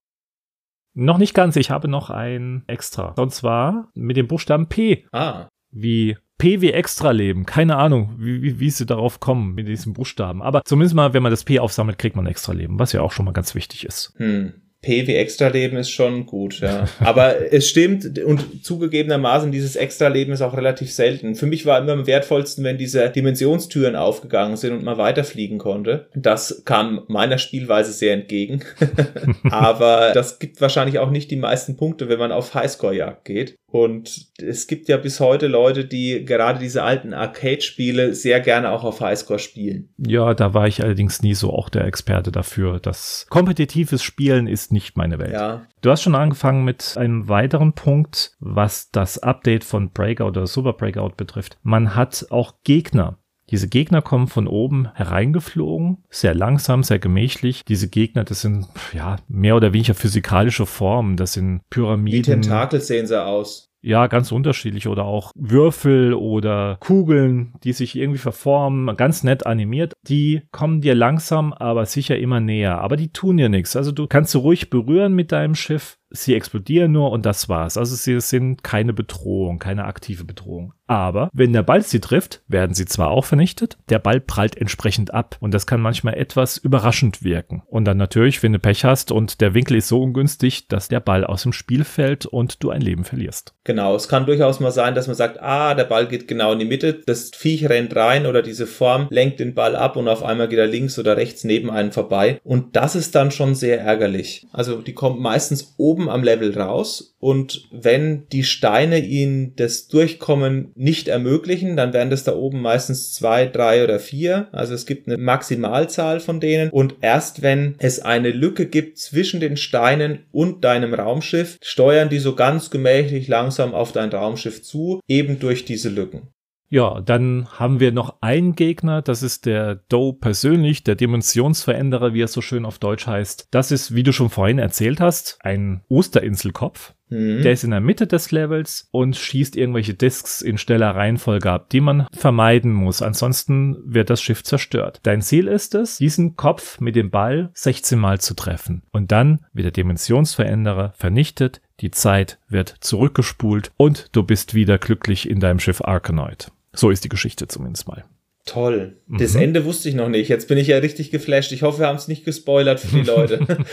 Noch 0.93 1.19
nicht 1.19 1.33
ganz, 1.33 1.55
ich 1.55 1.69
habe 1.69 1.87
noch 1.87 2.09
ein 2.09 2.63
extra. 2.67 3.13
Und 3.17 3.31
zwar 3.31 3.91
mit 3.93 4.17
dem 4.17 4.27
Buchstaben 4.27 4.67
P. 4.67 5.05
Ah. 5.11 5.47
Wie 5.71 6.17
P 6.37 6.61
wie 6.61 6.71
Extra-Leben. 6.71 7.45
Keine 7.45 7.77
Ahnung, 7.77 8.15
wie, 8.17 8.41
wie, 8.41 8.59
wie 8.59 8.69
sie 8.69 8.85
darauf 8.85 9.19
kommen 9.19 9.55
mit 9.55 9.67
diesem 9.67 9.93
Buchstaben. 9.93 10.41
Aber 10.41 10.63
zumindest 10.65 10.95
mal, 10.95 11.13
wenn 11.13 11.23
man 11.23 11.31
das 11.31 11.43
P 11.43 11.59
aufsammelt, 11.59 11.97
kriegt 11.97 12.15
man 12.15 12.27
Extra-Leben, 12.27 12.77
was 12.77 12.91
ja 12.91 13.01
auch 13.01 13.11
schon 13.11 13.25
mal 13.25 13.31
ganz 13.31 13.55
wichtig 13.55 13.85
ist. 13.85 14.13
Hm. 14.17 14.53
P 14.81 15.07
wie 15.07 15.15
Extra-Leben 15.15 15.77
ist 15.77 15.89
schon 15.89 16.25
gut, 16.25 16.59
ja. 16.59 16.87
Aber 16.99 17.51
es 17.51 17.67
stimmt 17.67 18.19
und 18.19 18.63
zugegebenermaßen, 18.63 19.51
dieses 19.51 19.75
Extra-Leben 19.75 20.33
ist 20.33 20.41
auch 20.41 20.55
relativ 20.55 20.91
selten. 20.91 21.35
Für 21.35 21.47
mich 21.47 21.65
war 21.65 21.79
immer 21.79 21.93
am 21.93 22.07
wertvollsten, 22.07 22.63
wenn 22.63 22.77
diese 22.77 23.09
Dimensionstüren 23.09 23.95
aufgegangen 23.95 24.55
sind 24.55 24.73
und 24.73 24.83
man 24.83 24.97
weiterfliegen 24.97 25.57
konnte. 25.57 26.07
Das 26.15 26.63
kam 26.65 27.03
meiner 27.07 27.37
Spielweise 27.37 27.91
sehr 27.91 28.13
entgegen. 28.13 28.61
Aber 29.51 30.11
das 30.13 30.39
gibt 30.39 30.61
wahrscheinlich 30.61 30.99
auch 30.99 31.09
nicht 31.09 31.31
die 31.31 31.35
meisten 31.37 31.75
Punkte, 31.75 32.09
wenn 32.09 32.19
man 32.19 32.31
auf 32.31 32.53
Highscore-Jagd 32.53 33.25
geht. 33.25 33.57
Und 33.69 34.27
es 34.37 34.67
gibt 34.67 34.87
ja 34.87 34.95
bis 34.95 35.19
heute 35.19 35.47
Leute, 35.47 35.83
die 35.83 36.23
gerade 36.23 36.57
diese 36.57 36.83
alten 36.83 37.13
Arcade-Spiele 37.13 38.15
sehr 38.15 38.39
gerne 38.39 38.71
auch 38.71 38.85
auf 38.85 39.01
Highscore 39.01 39.39
spielen. 39.39 39.89
Ja, 39.97 40.33
da 40.33 40.53
war 40.53 40.67
ich 40.67 40.81
allerdings 40.81 41.21
nie 41.21 41.33
so 41.33 41.51
auch 41.51 41.67
der 41.67 41.83
Experte 41.83 42.31
dafür. 42.31 42.79
Das 42.79 43.27
kompetitives 43.29 44.03
Spielen 44.03 44.47
ist 44.47 44.71
nicht 44.71 44.95
meine 44.95 45.19
Welt. 45.19 45.33
Ja. 45.33 45.67
Du 45.81 45.91
hast 45.91 46.01
schon 46.01 46.15
angefangen 46.15 46.63
mit 46.63 46.95
einem 46.95 47.27
weiteren 47.27 47.73
Punkt, 47.73 48.37
was 48.39 48.89
das 48.91 49.17
Update 49.19 49.65
von 49.65 49.91
Breakout 49.91 50.29
oder 50.29 50.47
Super 50.47 50.73
Breakout 50.73 51.15
betrifft. 51.17 51.57
Man 51.61 51.93
hat 51.93 52.27
auch 52.29 52.55
Gegner. 52.63 53.19
Diese 53.49 53.69
Gegner 53.69 54.01
kommen 54.01 54.27
von 54.27 54.47
oben 54.47 54.89
hereingeflogen, 54.93 56.03
sehr 56.09 56.35
langsam, 56.35 56.83
sehr 56.83 56.99
gemächlich. 56.99 57.63
Diese 57.65 57.89
Gegner, 57.89 58.23
das 58.25 58.41
sind 58.41 58.67
ja 58.93 59.17
mehr 59.27 59.55
oder 59.55 59.73
weniger 59.73 59.93
physikalische 59.93 60.65
Formen. 60.65 61.15
Das 61.15 61.33
sind 61.33 61.61
Pyramiden. 61.69 62.19
Wie 62.19 62.21
Tentakel 62.23 62.81
sehen 62.81 63.07
sie 63.07 63.23
aus. 63.23 63.67
Ja, 63.81 64.07
ganz 64.07 64.31
unterschiedlich 64.31 64.87
oder 64.87 65.05
auch 65.05 65.31
Würfel 65.35 66.13
oder 66.13 66.77
Kugeln, 66.81 67.53
die 67.63 67.73
sich 67.73 67.95
irgendwie 67.95 68.19
verformen, 68.19 68.97
ganz 68.97 69.23
nett 69.23 69.45
animiert. 69.45 69.93
Die 70.07 70.41
kommen 70.51 70.81
dir 70.81 70.95
langsam, 70.95 71.53
aber 71.53 71.85
sicher 71.85 72.17
immer 72.17 72.39
näher. 72.39 72.81
Aber 72.81 72.97
die 72.97 73.13
tun 73.13 73.37
dir 73.37 73.49
nichts. 73.49 73.75
Also 73.75 73.91
du 73.91 74.07
kannst 74.07 74.31
sie 74.31 74.39
ruhig 74.39 74.69
berühren 74.69 75.13
mit 75.13 75.31
deinem 75.31 75.55
Schiff 75.55 75.96
sie 76.09 76.35
explodieren 76.35 76.91
nur 76.91 77.11
und 77.11 77.25
das 77.25 77.49
war's. 77.49 77.77
Also 77.77 77.95
sie 77.95 78.19
sind 78.21 78.63
keine 78.63 78.93
Bedrohung, 78.93 79.59
keine 79.59 79.85
aktive 79.85 80.23
Bedrohung. 80.23 80.73
Aber 80.87 81.29
wenn 81.33 81.51
der 81.51 81.63
Ball 81.63 81.81
sie 81.83 81.99
trifft, 81.99 82.41
werden 82.47 82.73
sie 82.73 82.85
zwar 82.85 83.11
auch 83.11 83.25
vernichtet, 83.25 83.77
der 83.89 83.99
Ball 83.99 84.21
prallt 84.21 84.57
entsprechend 84.57 85.13
ab 85.13 85.35
und 85.41 85.53
das 85.53 85.67
kann 85.67 85.81
manchmal 85.81 86.13
etwas 86.15 86.57
überraschend 86.57 87.23
wirken. 87.23 87.61
Und 87.67 87.85
dann 87.85 87.97
natürlich, 87.97 88.41
wenn 88.41 88.53
du 88.53 88.59
Pech 88.59 88.85
hast 88.85 89.11
und 89.11 89.41
der 89.41 89.53
Winkel 89.53 89.75
ist 89.75 89.89
so 89.89 90.01
ungünstig, 90.01 90.69
dass 90.69 90.87
der 90.87 91.01
Ball 91.01 91.25
aus 91.25 91.43
dem 91.43 91.51
Spiel 91.51 91.83
fällt 91.83 92.25
und 92.25 92.63
du 92.63 92.69
ein 92.69 92.81
Leben 92.81 93.03
verlierst. 93.03 93.53
Genau, 93.65 93.95
es 93.95 94.07
kann 94.07 94.25
durchaus 94.25 94.61
mal 94.61 94.71
sein, 94.71 94.95
dass 94.95 95.07
man 95.07 95.15
sagt, 95.17 95.41
ah, 95.41 95.73
der 95.73 95.83
Ball 95.83 96.07
geht 96.07 96.27
genau 96.27 96.53
in 96.53 96.59
die 96.59 96.65
Mitte, 96.65 97.01
das 97.05 97.31
Viech 97.35 97.67
rennt 97.67 97.93
rein 97.93 98.25
oder 98.25 98.41
diese 98.41 98.65
Form 98.65 99.07
lenkt 99.09 99.41
den 99.41 99.55
Ball 99.55 99.75
ab 99.75 99.97
und 99.97 100.07
auf 100.07 100.23
einmal 100.23 100.47
geht 100.47 100.59
er 100.59 100.67
links 100.67 100.97
oder 100.97 101.17
rechts 101.17 101.43
neben 101.43 101.69
einem 101.69 101.91
vorbei 101.91 102.39
und 102.45 102.77
das 102.77 102.95
ist 102.95 103.13
dann 103.13 103.31
schon 103.31 103.55
sehr 103.55 103.81
ärgerlich. 103.81 104.47
Also 104.53 104.81
die 104.81 104.93
kommt 104.93 105.19
meistens 105.19 105.75
oben 105.75 105.96
am 106.07 106.23
Level 106.23 106.57
raus 106.57 107.15
und 107.19 107.67
wenn 107.71 108.27
die 108.29 108.43
Steine 108.43 108.99
ihnen 108.99 109.55
das 109.55 109.87
Durchkommen 109.87 110.71
nicht 110.75 111.07
ermöglichen, 111.07 111.75
dann 111.75 111.93
werden 111.93 112.11
das 112.11 112.23
da 112.23 112.35
oben 112.35 112.61
meistens 112.61 113.13
zwei, 113.13 113.47
drei 113.47 113.83
oder 113.83 113.99
vier. 113.99 114.47
Also 114.51 114.75
es 114.75 114.85
gibt 114.85 115.07
eine 115.07 115.17
Maximalzahl 115.17 116.19
von 116.19 116.39
denen. 116.39 116.69
Und 116.69 116.95
erst 117.01 117.41
wenn 117.41 117.75
es 117.79 117.99
eine 117.99 118.29
Lücke 118.29 118.67
gibt 118.67 118.99
zwischen 118.99 119.39
den 119.39 119.57
Steinen 119.57 120.25
und 120.31 120.63
deinem 120.63 120.93
Raumschiff, 120.93 121.57
steuern 121.61 122.09
die 122.09 122.19
so 122.19 122.35
ganz 122.35 122.69
gemächlich 122.69 123.27
langsam 123.27 123.73
auf 123.73 123.91
dein 123.91 124.11
Raumschiff 124.11 124.61
zu, 124.61 125.01
eben 125.07 125.39
durch 125.39 125.65
diese 125.65 125.89
Lücken. 125.89 126.29
Ja, 126.69 126.99
dann 126.99 127.47
haben 127.57 127.79
wir 127.79 127.93
noch 127.93 128.17
einen 128.21 128.53
Gegner, 128.53 129.01
das 129.01 129.23
ist 129.23 129.45
der 129.45 129.75
Doe 129.75 130.13
persönlich, 130.13 130.83
der 130.83 130.95
Dimensionsveränderer, 130.95 132.13
wie 132.13 132.23
er 132.23 132.27
so 132.27 132.41
schön 132.41 132.65
auf 132.65 132.77
Deutsch 132.77 133.07
heißt. 133.07 133.47
Das 133.51 133.71
ist, 133.71 133.95
wie 133.95 134.03
du 134.03 134.11
schon 134.11 134.29
vorhin 134.29 134.59
erzählt 134.59 134.99
hast, 134.99 135.37
ein 135.41 135.81
Osterinselkopf. 135.87 136.93
Mhm. 137.09 137.41
Der 137.41 137.53
ist 137.53 137.63
in 137.63 137.71
der 137.71 137.81
Mitte 137.81 138.07
des 138.07 138.31
Levels 138.31 138.87
und 138.91 139.15
schießt 139.15 139.55
irgendwelche 139.55 139.93
Disks 139.93 140.41
in 140.41 140.57
schneller 140.57 140.95
Reihenfolge 140.95 141.51
ab, 141.51 141.69
die 141.69 141.81
man 141.81 142.07
vermeiden 142.11 142.73
muss. 142.73 143.01
Ansonsten 143.01 143.77
wird 143.85 144.09
das 144.09 144.21
Schiff 144.21 144.43
zerstört. 144.43 144.99
Dein 145.03 145.21
Ziel 145.21 145.47
ist 145.47 145.75
es, 145.75 145.97
diesen 145.97 146.35
Kopf 146.35 146.79
mit 146.79 146.95
dem 146.95 147.09
Ball 147.09 147.49
16 147.53 147.97
Mal 147.97 148.19
zu 148.19 148.33
treffen. 148.33 148.83
Und 148.91 149.11
dann 149.11 149.45
wird 149.53 149.65
der 149.65 149.71
Dimensionsveränderer 149.71 150.93
vernichtet, 150.97 151.61
die 151.79 151.91
Zeit 151.91 152.39
wird 152.49 152.75
zurückgespult 152.79 153.71
und 153.77 154.07
du 154.15 154.23
bist 154.23 154.53
wieder 154.53 154.77
glücklich 154.77 155.29
in 155.29 155.39
deinem 155.39 155.59
Schiff 155.59 155.81
Arkanoid. 155.81 156.51
So 156.73 156.89
ist 156.89 157.03
die 157.03 157.09
Geschichte 157.09 157.47
zumindest 157.47 157.87
mal. 157.87 158.03
Toll. 158.47 158.95
Das 159.09 159.33
mhm. 159.33 159.41
Ende 159.41 159.65
wusste 159.65 159.89
ich 159.89 159.95
noch 159.95 160.07
nicht. 160.07 160.29
Jetzt 160.29 160.47
bin 160.47 160.57
ich 160.57 160.67
ja 160.67 160.77
richtig 160.77 161.11
geflasht. 161.11 161.51
Ich 161.51 161.63
hoffe, 161.63 161.79
wir 161.79 161.87
haben 161.87 161.97
es 161.97 162.07
nicht 162.07 162.23
gespoilert 162.23 162.79
für 162.79 162.95
die 162.95 163.03
Leute. 163.05 163.65